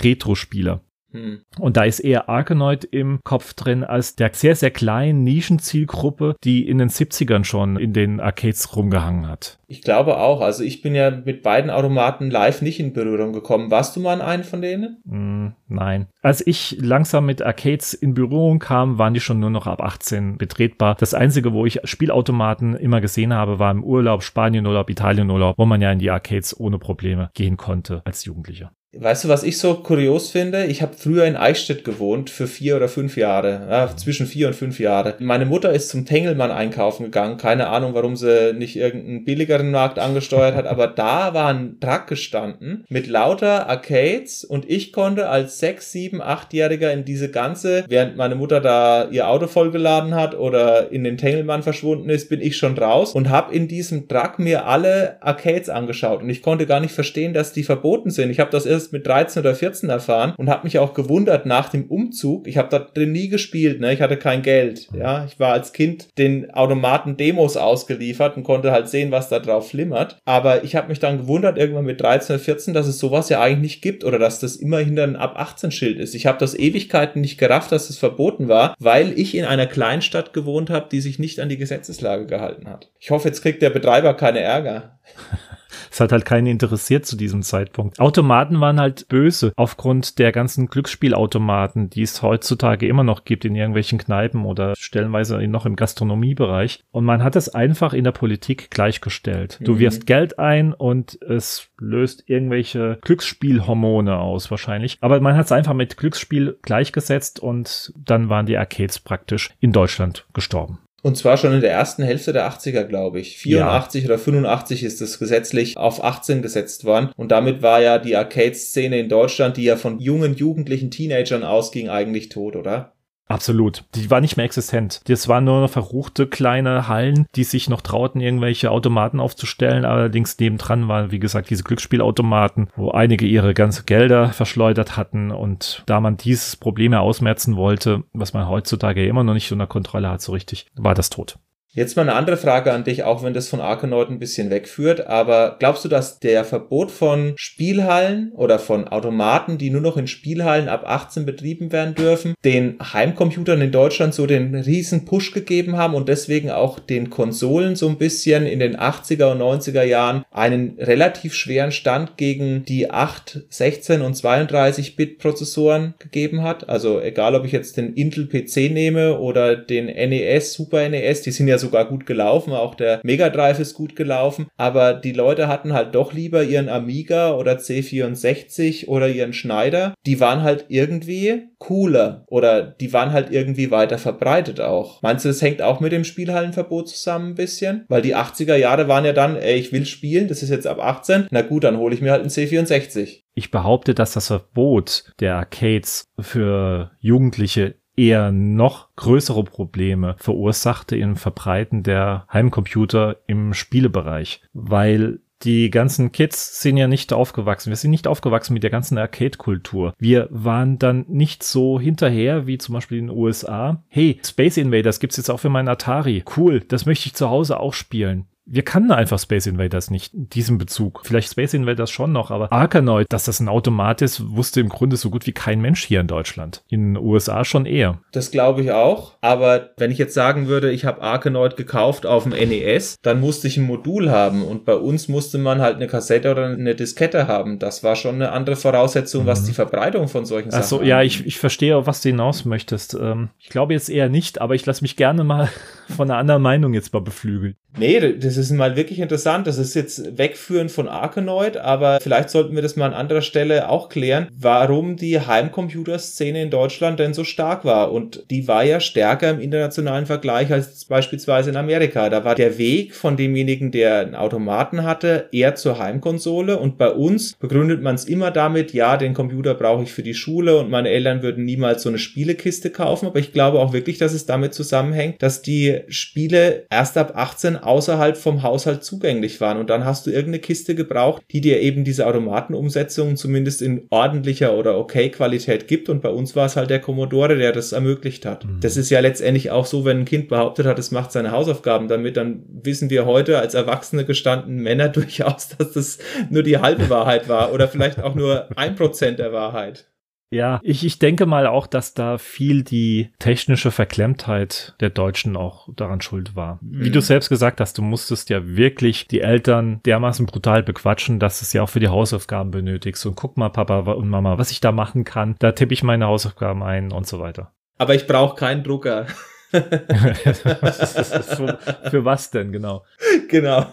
Retro-Spieler. 0.00 0.80
Hm. 1.12 1.40
Und 1.58 1.76
da 1.76 1.84
ist 1.84 2.00
eher 2.00 2.28
Arkanoid 2.28 2.84
im 2.84 3.20
Kopf 3.24 3.54
drin 3.54 3.84
als 3.84 4.16
der 4.16 4.30
sehr, 4.32 4.54
sehr 4.54 4.70
kleinen 4.70 5.24
Nischenzielgruppe, 5.24 6.36
die 6.44 6.68
in 6.68 6.78
den 6.78 6.88
70ern 6.88 7.44
schon 7.44 7.76
in 7.76 7.92
den 7.92 8.20
Arcades 8.20 8.76
rumgehangen 8.76 9.28
hat. 9.28 9.58
Ich 9.66 9.82
glaube 9.82 10.18
auch. 10.18 10.40
Also 10.40 10.64
ich 10.64 10.82
bin 10.82 10.94
ja 10.94 11.10
mit 11.10 11.42
beiden 11.42 11.70
Automaten 11.70 12.30
live 12.30 12.62
nicht 12.62 12.80
in 12.80 12.92
Berührung 12.92 13.32
gekommen. 13.32 13.70
Warst 13.70 13.94
du 13.94 14.00
mal 14.00 14.14
an 14.14 14.20
einen 14.20 14.44
von 14.44 14.62
denen? 14.62 15.00
Mm, 15.04 15.54
nein. 15.68 16.08
Als 16.22 16.44
ich 16.46 16.76
langsam 16.80 17.26
mit 17.26 17.42
Arcades 17.42 17.94
in 17.94 18.14
Berührung 18.14 18.58
kam, 18.58 18.98
waren 18.98 19.14
die 19.14 19.20
schon 19.20 19.40
nur 19.40 19.50
noch 19.50 19.66
ab 19.66 19.80
18 19.80 20.38
betretbar. 20.38 20.96
Das 20.98 21.14
einzige, 21.14 21.52
wo 21.52 21.66
ich 21.66 21.80
Spielautomaten 21.84 22.74
immer 22.74 23.00
gesehen 23.00 23.32
habe, 23.32 23.58
war 23.58 23.70
im 23.70 23.84
Urlaub, 23.84 24.22
Spanienurlaub, 24.22 24.90
Italienurlaub, 24.90 25.56
wo 25.56 25.66
man 25.66 25.80
ja 25.80 25.92
in 25.92 25.98
die 25.98 26.10
Arcades 26.10 26.58
ohne 26.58 26.78
Probleme 26.78 27.30
gehen 27.34 27.56
konnte 27.56 28.02
als 28.04 28.24
Jugendlicher. 28.24 28.72
Weißt 28.92 29.22
du, 29.22 29.28
was 29.28 29.44
ich 29.44 29.56
so 29.58 29.74
kurios 29.74 30.32
finde? 30.32 30.66
Ich 30.66 30.82
habe 30.82 30.96
früher 30.96 31.24
in 31.24 31.36
Eichstätt 31.36 31.84
gewohnt 31.84 32.28
für 32.28 32.48
vier 32.48 32.74
oder 32.74 32.88
fünf 32.88 33.16
Jahre, 33.16 33.68
ja, 33.70 33.96
zwischen 33.96 34.26
vier 34.26 34.48
und 34.48 34.54
fünf 34.54 34.80
Jahre. 34.80 35.14
Meine 35.20 35.46
Mutter 35.46 35.72
ist 35.72 35.90
zum 35.90 36.06
Tengelmann 36.06 36.50
einkaufen 36.50 37.04
gegangen. 37.04 37.36
Keine 37.36 37.68
Ahnung, 37.68 37.94
warum 37.94 38.16
sie 38.16 38.52
nicht 38.52 38.74
irgendeinen 38.74 39.24
billigeren 39.24 39.70
Markt 39.70 40.00
angesteuert 40.00 40.56
hat, 40.56 40.66
aber 40.66 40.88
da 40.88 41.34
war 41.34 41.54
ein 41.54 41.78
Truck 41.78 42.08
gestanden 42.08 42.84
mit 42.88 43.06
lauter 43.06 43.68
Arcades 43.68 44.42
und 44.42 44.68
ich 44.68 44.92
konnte 44.92 45.28
als 45.28 45.60
sechs, 45.60 45.92
sieben, 45.92 46.20
achtjähriger 46.20 46.92
in 46.92 47.04
diese 47.04 47.30
ganze, 47.30 47.84
während 47.88 48.16
meine 48.16 48.34
Mutter 48.34 48.60
da 48.60 49.08
ihr 49.08 49.28
Auto 49.28 49.46
vollgeladen 49.46 50.16
hat 50.16 50.36
oder 50.36 50.90
in 50.90 51.04
den 51.04 51.16
Tengelmann 51.16 51.62
verschwunden 51.62 52.10
ist, 52.10 52.28
bin 52.28 52.40
ich 52.40 52.56
schon 52.56 52.76
raus 52.76 53.14
und 53.14 53.28
habe 53.28 53.54
in 53.54 53.68
diesem 53.68 54.08
Truck 54.08 54.40
mir 54.40 54.66
alle 54.66 55.22
Arcades 55.22 55.68
angeschaut 55.68 56.22
und 56.22 56.28
ich 56.28 56.42
konnte 56.42 56.66
gar 56.66 56.80
nicht 56.80 56.92
verstehen, 56.92 57.34
dass 57.34 57.52
die 57.52 57.62
verboten 57.62 58.10
sind. 58.10 58.30
Ich 58.30 58.40
habe 58.40 58.50
das 58.50 58.66
erst 58.66 58.79
erst 58.80 58.92
mit 58.92 59.06
13 59.06 59.40
oder 59.40 59.54
14 59.54 59.88
erfahren 59.88 60.34
und 60.36 60.48
habe 60.50 60.64
mich 60.64 60.78
auch 60.78 60.94
gewundert 60.94 61.46
nach 61.46 61.68
dem 61.68 61.86
Umzug. 61.86 62.46
Ich 62.46 62.56
habe 62.56 62.68
da 62.70 62.78
drin 62.78 63.12
nie 63.12 63.28
gespielt, 63.28 63.80
ne? 63.80 63.92
Ich 63.92 64.00
hatte 64.00 64.16
kein 64.16 64.42
Geld. 64.42 64.88
Ja, 64.96 65.24
ich 65.24 65.38
war 65.38 65.52
als 65.52 65.72
Kind 65.72 66.08
den 66.18 66.50
Automaten 66.50 67.16
Demos 67.16 67.56
ausgeliefert 67.56 68.36
und 68.36 68.44
konnte 68.44 68.72
halt 68.72 68.88
sehen, 68.88 69.10
was 69.10 69.28
da 69.28 69.38
drauf 69.38 69.70
flimmert. 69.70 70.18
Aber 70.24 70.64
ich 70.64 70.76
habe 70.76 70.88
mich 70.88 70.98
dann 70.98 71.18
gewundert 71.18 71.58
irgendwann 71.58 71.84
mit 71.84 72.00
13 72.00 72.36
oder 72.36 72.44
14, 72.44 72.74
dass 72.74 72.86
es 72.86 72.98
sowas 72.98 73.28
ja 73.28 73.40
eigentlich 73.40 73.60
nicht 73.60 73.82
gibt 73.82 74.04
oder 74.04 74.18
dass 74.18 74.40
das 74.40 74.56
immer 74.56 74.78
hinter 74.78 75.04
ein 75.04 75.16
ab 75.16 75.34
18 75.36 75.70
Schild 75.70 75.98
ist. 75.98 76.14
Ich 76.14 76.26
habe 76.26 76.38
das 76.38 76.58
Ewigkeiten 76.58 77.20
nicht 77.20 77.38
gerafft, 77.38 77.72
dass 77.72 77.82
es 77.82 77.88
das 77.88 77.98
verboten 77.98 78.48
war, 78.48 78.74
weil 78.78 79.18
ich 79.18 79.34
in 79.36 79.44
einer 79.44 79.66
Kleinstadt 79.66 80.32
gewohnt 80.32 80.70
habe, 80.70 80.88
die 80.90 81.00
sich 81.00 81.18
nicht 81.18 81.40
an 81.40 81.48
die 81.48 81.58
Gesetzeslage 81.58 82.26
gehalten 82.26 82.68
hat. 82.68 82.90
Ich 82.98 83.10
hoffe, 83.10 83.28
jetzt 83.28 83.42
kriegt 83.42 83.62
der 83.62 83.70
Betreiber 83.70 84.14
keine 84.14 84.40
Ärger. 84.40 84.98
Es 85.90 86.00
hat 86.00 86.12
halt 86.12 86.24
keinen 86.24 86.46
interessiert 86.46 87.04
zu 87.04 87.16
diesem 87.16 87.42
Zeitpunkt. 87.42 87.98
Automaten 87.98 88.60
waren 88.60 88.80
halt 88.80 89.08
böse 89.08 89.52
aufgrund 89.56 90.18
der 90.18 90.32
ganzen 90.32 90.68
Glücksspielautomaten, 90.68 91.90
die 91.90 92.02
es 92.02 92.22
heutzutage 92.22 92.86
immer 92.86 93.04
noch 93.04 93.24
gibt 93.24 93.44
in 93.44 93.56
irgendwelchen 93.56 93.98
Kneipen 93.98 94.44
oder 94.44 94.74
stellenweise 94.76 95.38
noch 95.48 95.66
im 95.66 95.76
Gastronomiebereich. 95.76 96.84
Und 96.92 97.04
man 97.04 97.22
hat 97.22 97.36
es 97.36 97.48
einfach 97.48 97.92
in 97.92 98.04
der 98.04 98.12
Politik 98.12 98.70
gleichgestellt. 98.70 99.58
Du 99.62 99.74
mhm. 99.74 99.78
wirfst 99.80 100.06
Geld 100.06 100.38
ein 100.38 100.72
und 100.72 101.20
es 101.22 101.68
löst 101.78 102.24
irgendwelche 102.26 102.98
Glücksspielhormone 103.02 104.18
aus 104.18 104.50
wahrscheinlich. 104.50 104.98
Aber 105.00 105.20
man 105.20 105.36
hat 105.36 105.46
es 105.46 105.52
einfach 105.52 105.74
mit 105.74 105.96
Glücksspiel 105.96 106.58
gleichgesetzt 106.62 107.40
und 107.40 107.92
dann 107.96 108.28
waren 108.28 108.46
die 108.46 108.56
Arcades 108.56 109.00
praktisch 109.00 109.50
in 109.60 109.72
Deutschland 109.72 110.26
gestorben. 110.32 110.78
Und 111.02 111.16
zwar 111.16 111.36
schon 111.36 111.54
in 111.54 111.60
der 111.60 111.72
ersten 111.72 112.02
Hälfte 112.02 112.32
der 112.32 112.50
80er, 112.50 112.84
glaube 112.84 113.20
ich. 113.20 113.38
84 113.38 114.02
ja. 114.02 114.08
oder 114.08 114.18
85 114.18 114.84
ist 114.84 115.00
es 115.00 115.18
gesetzlich 115.18 115.76
auf 115.76 116.04
18 116.04 116.42
gesetzt 116.42 116.84
worden. 116.84 117.10
Und 117.16 117.32
damit 117.32 117.62
war 117.62 117.80
ja 117.80 117.98
die 117.98 118.16
Arcade-Szene 118.16 118.98
in 118.98 119.08
Deutschland, 119.08 119.56
die 119.56 119.64
ja 119.64 119.76
von 119.76 119.98
jungen, 119.98 120.34
jugendlichen 120.34 120.90
Teenagern 120.90 121.42
ausging, 121.42 121.88
eigentlich 121.88 122.28
tot, 122.28 122.56
oder? 122.56 122.92
Absolut. 123.30 123.84
Die 123.94 124.10
war 124.10 124.20
nicht 124.20 124.36
mehr 124.36 124.44
existent. 124.44 125.02
Das 125.06 125.28
waren 125.28 125.44
nur 125.44 125.68
verruchte 125.68 126.26
kleine 126.26 126.88
Hallen, 126.88 127.26
die 127.36 127.44
sich 127.44 127.70
noch 127.70 127.80
trauten, 127.80 128.20
irgendwelche 128.20 128.72
Automaten 128.72 129.20
aufzustellen. 129.20 129.84
Allerdings 129.84 130.36
nebendran 130.40 130.88
waren, 130.88 131.12
wie 131.12 131.20
gesagt, 131.20 131.48
diese 131.48 131.62
Glücksspielautomaten, 131.62 132.70
wo 132.74 132.90
einige 132.90 133.26
ihre 133.26 133.54
ganze 133.54 133.84
Gelder 133.84 134.30
verschleudert 134.30 134.96
hatten. 134.96 135.30
Und 135.30 135.84
da 135.86 136.00
man 136.00 136.16
dieses 136.16 136.56
Problem 136.56 136.92
ja 136.92 137.00
ausmerzen 137.00 137.54
wollte, 137.54 138.02
was 138.12 138.32
man 138.32 138.48
heutzutage 138.48 139.06
immer 139.06 139.22
noch 139.22 139.34
nicht 139.34 139.52
unter 139.52 139.68
Kontrolle 139.68 140.10
hat, 140.10 140.22
so 140.22 140.32
richtig, 140.32 140.66
war 140.74 140.94
das 140.94 141.08
tot. 141.08 141.38
Jetzt 141.72 141.94
mal 141.94 142.02
eine 142.02 142.14
andere 142.14 142.36
Frage 142.36 142.72
an 142.72 142.82
dich, 142.82 143.04
auch 143.04 143.22
wenn 143.22 143.32
das 143.32 143.46
von 143.46 143.60
Arkanoid 143.60 144.10
ein 144.10 144.18
bisschen 144.18 144.50
wegführt, 144.50 145.06
aber 145.06 145.54
glaubst 145.60 145.84
du, 145.84 145.88
dass 145.88 146.18
der 146.18 146.44
Verbot 146.44 146.90
von 146.90 147.34
Spielhallen 147.36 148.32
oder 148.32 148.58
von 148.58 148.88
Automaten, 148.88 149.56
die 149.56 149.70
nur 149.70 149.80
noch 149.80 149.96
in 149.96 150.08
Spielhallen 150.08 150.68
ab 150.68 150.82
18 150.84 151.24
betrieben 151.24 151.70
werden 151.70 151.94
dürfen, 151.94 152.34
den 152.44 152.76
Heimcomputern 152.80 153.60
in 153.60 153.70
Deutschland 153.70 154.14
so 154.14 154.26
den 154.26 154.56
riesen 154.56 155.04
Push 155.04 155.30
gegeben 155.30 155.76
haben 155.76 155.94
und 155.94 156.08
deswegen 156.08 156.50
auch 156.50 156.80
den 156.80 157.08
Konsolen 157.08 157.76
so 157.76 157.88
ein 157.88 157.98
bisschen 157.98 158.46
in 158.46 158.58
den 158.58 158.76
80er 158.76 159.30
und 159.30 159.40
90er 159.40 159.84
Jahren 159.84 160.24
einen 160.32 160.76
relativ 160.76 161.34
schweren 161.34 161.70
Stand 161.70 162.16
gegen 162.16 162.64
die 162.64 162.90
8, 162.90 163.44
16 163.48 164.02
und 164.02 164.14
32 164.14 164.96
Bit 164.96 165.18
Prozessoren 165.18 165.94
gegeben 166.00 166.42
hat? 166.42 166.68
Also 166.68 167.00
egal, 167.00 167.36
ob 167.36 167.44
ich 167.44 167.52
jetzt 167.52 167.76
den 167.76 167.94
Intel 167.94 168.26
PC 168.26 168.72
nehme 168.72 169.20
oder 169.20 169.54
den 169.54 169.86
NES, 169.86 170.54
Super 170.54 170.88
NES, 170.88 171.22
die 171.22 171.30
sind 171.30 171.46
ja 171.46 171.59
sogar 171.60 171.84
gut 171.84 172.06
gelaufen, 172.06 172.52
auch 172.52 172.74
der 172.74 173.00
Mega 173.02 173.28
Drive 173.28 173.60
ist 173.60 173.74
gut 173.74 173.96
gelaufen, 173.96 174.48
aber 174.56 174.94
die 174.94 175.12
Leute 175.12 175.48
hatten 175.48 175.72
halt 175.72 175.94
doch 175.94 176.12
lieber 176.12 176.42
ihren 176.42 176.68
Amiga 176.68 177.34
oder 177.34 177.56
C64 177.56 178.88
oder 178.88 179.08
ihren 179.08 179.32
Schneider. 179.32 179.94
Die 180.06 180.20
waren 180.20 180.42
halt 180.42 180.66
irgendwie 180.68 181.48
cooler 181.58 182.24
oder 182.28 182.62
die 182.62 182.92
waren 182.92 183.12
halt 183.12 183.30
irgendwie 183.30 183.70
weiter 183.70 183.98
verbreitet 183.98 184.60
auch. 184.60 185.02
Meinst 185.02 185.24
du, 185.24 185.28
das 185.28 185.42
hängt 185.42 185.62
auch 185.62 185.80
mit 185.80 185.92
dem 185.92 186.04
Spielhallenverbot 186.04 186.88
zusammen 186.88 187.30
ein 187.30 187.34
bisschen? 187.34 187.84
Weil 187.88 188.02
die 188.02 188.16
80er 188.16 188.56
Jahre 188.56 188.88
waren 188.88 189.04
ja 189.04 189.12
dann, 189.12 189.36
ey, 189.36 189.56
ich 189.56 189.72
will 189.72 189.86
spielen, 189.86 190.28
das 190.28 190.42
ist 190.42 190.50
jetzt 190.50 190.66
ab 190.66 190.78
18, 190.80 191.28
na 191.30 191.42
gut, 191.42 191.64
dann 191.64 191.78
hole 191.78 191.94
ich 191.94 192.00
mir 192.00 192.12
halt 192.12 192.22
einen 192.22 192.30
C64. 192.30 193.22
Ich 193.34 193.50
behaupte, 193.50 193.94
dass 193.94 194.12
das 194.12 194.26
Verbot 194.26 195.04
der 195.20 195.36
Arcades 195.36 196.04
für 196.18 196.90
Jugendliche 196.98 197.76
eher 198.00 198.32
noch 198.32 198.88
größere 198.96 199.44
Probleme 199.44 200.16
verursachte 200.18 200.96
im 200.96 201.16
Verbreiten 201.16 201.82
der 201.82 202.26
Heimcomputer 202.32 203.18
im 203.26 203.52
Spielebereich, 203.52 204.40
weil 204.54 205.20
die 205.42 205.70
ganzen 205.70 206.12
Kids 206.12 206.60
sind 206.60 206.76
ja 206.76 206.86
nicht 206.86 207.12
aufgewachsen. 207.12 207.70
Wir 207.70 207.76
sind 207.76 207.90
nicht 207.90 208.06
aufgewachsen 208.06 208.52
mit 208.52 208.62
der 208.62 208.70
ganzen 208.70 208.98
Arcade-Kultur. 208.98 209.94
Wir 209.98 210.28
waren 210.30 210.78
dann 210.78 211.06
nicht 211.08 211.42
so 211.42 211.80
hinterher 211.80 212.46
wie 212.46 212.58
zum 212.58 212.74
Beispiel 212.74 212.98
in 212.98 213.06
den 213.06 213.16
USA. 213.16 213.82
Hey, 213.88 214.18
Space 214.24 214.58
Invaders 214.58 215.00
gibt's 215.00 215.16
jetzt 215.16 215.30
auch 215.30 215.40
für 215.40 215.48
meinen 215.48 215.68
Atari. 215.68 216.24
Cool, 216.36 216.60
das 216.60 216.84
möchte 216.84 217.06
ich 217.06 217.14
zu 217.14 217.30
Hause 217.30 217.58
auch 217.58 217.72
spielen 217.72 218.26
wir 218.52 218.64
kannten 218.64 218.90
einfach 218.90 219.18
Space 219.18 219.46
Invaders 219.46 219.90
nicht 219.90 220.12
in 220.12 220.28
diesem 220.28 220.58
Bezug. 220.58 221.02
Vielleicht 221.04 221.30
Space 221.30 221.54
Invaders 221.54 221.90
schon 221.90 222.10
noch, 222.10 222.32
aber 222.32 222.52
Arkanoid, 222.52 223.06
dass 223.08 223.24
das 223.24 223.38
ein 223.38 223.48
Automat 223.48 224.02
ist, 224.02 224.34
wusste 224.34 224.60
im 224.60 224.68
Grunde 224.68 224.96
so 224.96 225.08
gut 225.08 225.26
wie 225.28 225.32
kein 225.32 225.60
Mensch 225.60 225.84
hier 225.84 226.00
in 226.00 226.08
Deutschland. 226.08 226.64
In 226.68 226.94
den 226.94 227.02
USA 227.02 227.44
schon 227.44 227.64
eher. 227.64 228.00
Das 228.10 228.32
glaube 228.32 228.62
ich 228.62 228.72
auch. 228.72 229.12
Aber 229.20 229.70
wenn 229.76 229.92
ich 229.92 229.98
jetzt 229.98 230.14
sagen 230.14 230.48
würde, 230.48 230.72
ich 230.72 230.84
habe 230.84 231.00
Arkanoid 231.00 231.56
gekauft 231.56 232.06
auf 232.06 232.24
dem 232.24 232.32
NES, 232.32 232.96
dann 233.02 233.20
musste 233.20 233.46
ich 233.46 233.56
ein 233.56 233.64
Modul 233.64 234.10
haben 234.10 234.42
und 234.42 234.64
bei 234.64 234.74
uns 234.74 235.06
musste 235.06 235.38
man 235.38 235.60
halt 235.60 235.76
eine 235.76 235.86
Kassette 235.86 236.32
oder 236.32 236.46
eine 236.46 236.74
Diskette 236.74 237.28
haben. 237.28 237.60
Das 237.60 237.84
war 237.84 237.94
schon 237.94 238.16
eine 238.16 238.32
andere 238.32 238.56
Voraussetzung, 238.56 239.22
mhm. 239.22 239.28
was 239.28 239.44
die 239.44 239.52
Verbreitung 239.52 240.08
von 240.08 240.24
solchen 240.24 240.50
Sachen 240.50 240.62
Achso, 240.62 240.82
ja, 240.82 241.02
ich, 241.02 241.24
ich 241.24 241.38
verstehe, 241.38 241.76
auf 241.76 241.86
was 241.86 242.02
du 242.02 242.08
hinaus 242.08 242.44
möchtest. 242.44 242.94
Ähm, 242.94 243.30
ich 243.38 243.48
glaube 243.48 243.74
jetzt 243.74 243.88
eher 243.88 244.08
nicht, 244.08 244.40
aber 244.40 244.56
ich 244.56 244.66
lasse 244.66 244.82
mich 244.82 244.96
gerne 244.96 245.22
mal 245.22 245.48
von 245.90 246.10
einer 246.10 246.18
anderen 246.18 246.42
Meinung 246.42 246.74
jetzt 246.74 246.92
mal 246.92 247.00
beflügeln. 247.00 247.56
Nee, 247.78 248.00
das 248.18 248.36
ist 248.36 248.50
mal 248.50 248.74
wirklich 248.74 248.98
interessant. 248.98 249.46
Das 249.46 249.56
ist 249.56 249.74
jetzt 249.74 250.18
wegführend 250.18 250.72
von 250.72 250.88
Arkanoid, 250.88 251.56
aber 251.56 252.00
vielleicht 252.00 252.30
sollten 252.30 252.54
wir 252.54 252.62
das 252.62 252.74
mal 252.74 252.86
an 252.86 252.94
anderer 252.94 253.22
Stelle 253.22 253.68
auch 253.68 253.88
klären, 253.88 254.26
warum 254.34 254.96
die 254.96 255.20
Heimcomputerszene 255.20 256.42
in 256.42 256.50
Deutschland 256.50 256.98
denn 256.98 257.14
so 257.14 257.22
stark 257.22 257.64
war. 257.64 257.92
Und 257.92 258.24
die 258.30 258.48
war 258.48 258.64
ja 258.64 258.80
stärker 258.80 259.30
im 259.30 259.40
internationalen 259.40 260.06
Vergleich 260.06 260.52
als 260.52 260.84
beispielsweise 260.84 261.50
in 261.50 261.56
Amerika. 261.56 262.08
Da 262.10 262.24
war 262.24 262.34
der 262.34 262.58
Weg 262.58 262.94
von 262.94 263.16
demjenigen, 263.16 263.70
der 263.70 264.00
einen 264.00 264.14
Automaten 264.16 264.82
hatte, 264.82 265.28
eher 265.30 265.54
zur 265.54 265.78
Heimkonsole. 265.78 266.58
Und 266.58 266.76
bei 266.76 266.90
uns 266.90 267.34
begründet 267.34 267.82
man 267.82 267.94
es 267.94 268.04
immer 268.04 268.32
damit, 268.32 268.72
ja, 268.72 268.96
den 268.96 269.14
Computer 269.14 269.54
brauche 269.54 269.84
ich 269.84 269.92
für 269.92 270.02
die 270.02 270.14
Schule 270.14 270.58
und 270.58 270.70
meine 270.70 270.88
Eltern 270.88 271.22
würden 271.22 271.44
niemals 271.44 271.84
so 271.84 271.88
eine 271.88 271.98
Spielekiste 271.98 272.70
kaufen. 272.70 273.06
Aber 273.06 273.20
ich 273.20 273.32
glaube 273.32 273.60
auch 273.60 273.72
wirklich, 273.72 273.98
dass 273.98 274.12
es 274.12 274.26
damit 274.26 274.54
zusammenhängt, 274.54 275.22
dass 275.22 275.40
die 275.40 275.79
Spiele 275.88 276.66
erst 276.70 276.96
ab 276.96 277.12
18 277.14 277.56
außerhalb 277.56 278.16
vom 278.16 278.42
Haushalt 278.42 278.84
zugänglich 278.84 279.40
waren. 279.40 279.58
Und 279.58 279.70
dann 279.70 279.84
hast 279.84 280.06
du 280.06 280.10
irgendeine 280.10 280.40
Kiste 280.40 280.74
gebraucht, 280.74 281.22
die 281.30 281.40
dir 281.40 281.60
eben 281.60 281.84
diese 281.84 282.06
Automatenumsetzungen 282.06 283.16
zumindest 283.16 283.62
in 283.62 283.86
ordentlicher 283.90 284.54
oder 284.56 284.78
okay 284.78 285.10
Qualität 285.10 285.68
gibt. 285.68 285.88
Und 285.88 286.02
bei 286.02 286.10
uns 286.10 286.36
war 286.36 286.46
es 286.46 286.56
halt 286.56 286.70
der 286.70 286.80
Commodore, 286.80 287.36
der 287.36 287.52
das 287.52 287.72
ermöglicht 287.72 288.26
hat. 288.26 288.44
Mhm. 288.44 288.60
Das 288.60 288.76
ist 288.76 288.90
ja 288.90 289.00
letztendlich 289.00 289.50
auch 289.50 289.66
so, 289.66 289.84
wenn 289.84 290.00
ein 290.00 290.04
Kind 290.04 290.28
behauptet 290.28 290.66
hat, 290.66 290.78
es 290.78 290.90
macht 290.90 291.12
seine 291.12 291.32
Hausaufgaben 291.32 291.88
damit, 291.88 292.16
dann 292.16 292.44
wissen 292.48 292.90
wir 292.90 293.06
heute 293.06 293.38
als 293.38 293.54
erwachsene 293.54 294.04
gestandene 294.04 294.60
Männer 294.60 294.88
durchaus, 294.90 295.48
dass 295.48 295.72
das 295.72 295.98
nur 296.30 296.42
die 296.42 296.58
halbe 296.58 296.90
Wahrheit 296.90 297.28
war 297.28 297.52
oder 297.52 297.68
vielleicht 297.68 298.00
auch 298.00 298.14
nur 298.14 298.48
ein 298.56 298.74
Prozent 298.74 299.18
der 299.18 299.32
Wahrheit. 299.32 299.86
Ja, 300.30 300.60
ich, 300.62 300.86
ich 300.86 300.98
denke 301.00 301.26
mal 301.26 301.46
auch, 301.46 301.66
dass 301.66 301.92
da 301.92 302.16
viel 302.16 302.62
die 302.62 303.10
technische 303.18 303.72
Verklemmtheit 303.72 304.74
der 304.78 304.90
Deutschen 304.90 305.36
auch 305.36 305.68
daran 305.74 306.00
schuld 306.00 306.36
war. 306.36 306.60
Mhm. 306.62 306.84
Wie 306.84 306.90
du 306.90 307.00
selbst 307.00 307.28
gesagt 307.28 307.60
hast, 307.60 307.76
du 307.78 307.82
musstest 307.82 308.30
ja 308.30 308.46
wirklich 308.46 309.08
die 309.08 309.20
Eltern 309.20 309.80
dermaßen 309.84 310.26
brutal 310.26 310.62
bequatschen, 310.62 311.18
dass 311.18 311.42
es 311.42 311.52
ja 311.52 311.62
auch 311.62 311.68
für 311.68 311.80
die 311.80 311.88
Hausaufgaben 311.88 312.52
benötigst. 312.52 313.04
Und 313.06 313.16
guck 313.16 313.36
mal, 313.36 313.48
Papa 313.48 313.80
und 313.80 314.08
Mama, 314.08 314.38
was 314.38 314.52
ich 314.52 314.60
da 314.60 314.70
machen 314.70 315.04
kann. 315.04 315.34
Da 315.40 315.52
tippe 315.52 315.74
ich 315.74 315.82
meine 315.82 316.06
Hausaufgaben 316.06 316.62
ein 316.62 316.92
und 316.92 317.08
so 317.08 317.18
weiter. 317.18 317.52
Aber 317.78 317.94
ich 317.94 318.06
brauche 318.06 318.36
keinen 318.36 318.62
Drucker. 318.62 319.06
für, 319.50 321.58
für, 321.90 322.04
was 322.04 322.30
denn, 322.30 322.52
genau? 322.52 322.84
Genau. 323.28 323.66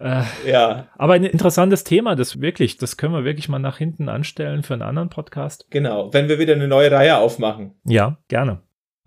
Äh, 0.00 0.22
ja. 0.46 0.86
Aber 0.96 1.14
ein 1.14 1.24
interessantes 1.24 1.84
Thema, 1.84 2.16
das 2.16 2.40
wirklich, 2.40 2.78
das 2.78 2.96
können 2.96 3.12
wir 3.12 3.24
wirklich 3.24 3.48
mal 3.48 3.58
nach 3.58 3.78
hinten 3.78 4.08
anstellen 4.08 4.62
für 4.62 4.74
einen 4.74 4.82
anderen 4.82 5.10
Podcast. 5.10 5.66
Genau, 5.70 6.12
wenn 6.12 6.28
wir 6.28 6.38
wieder 6.38 6.54
eine 6.54 6.68
neue 6.68 6.90
Reihe 6.90 7.18
aufmachen. 7.18 7.74
Ja, 7.84 8.18
gerne. 8.28 8.60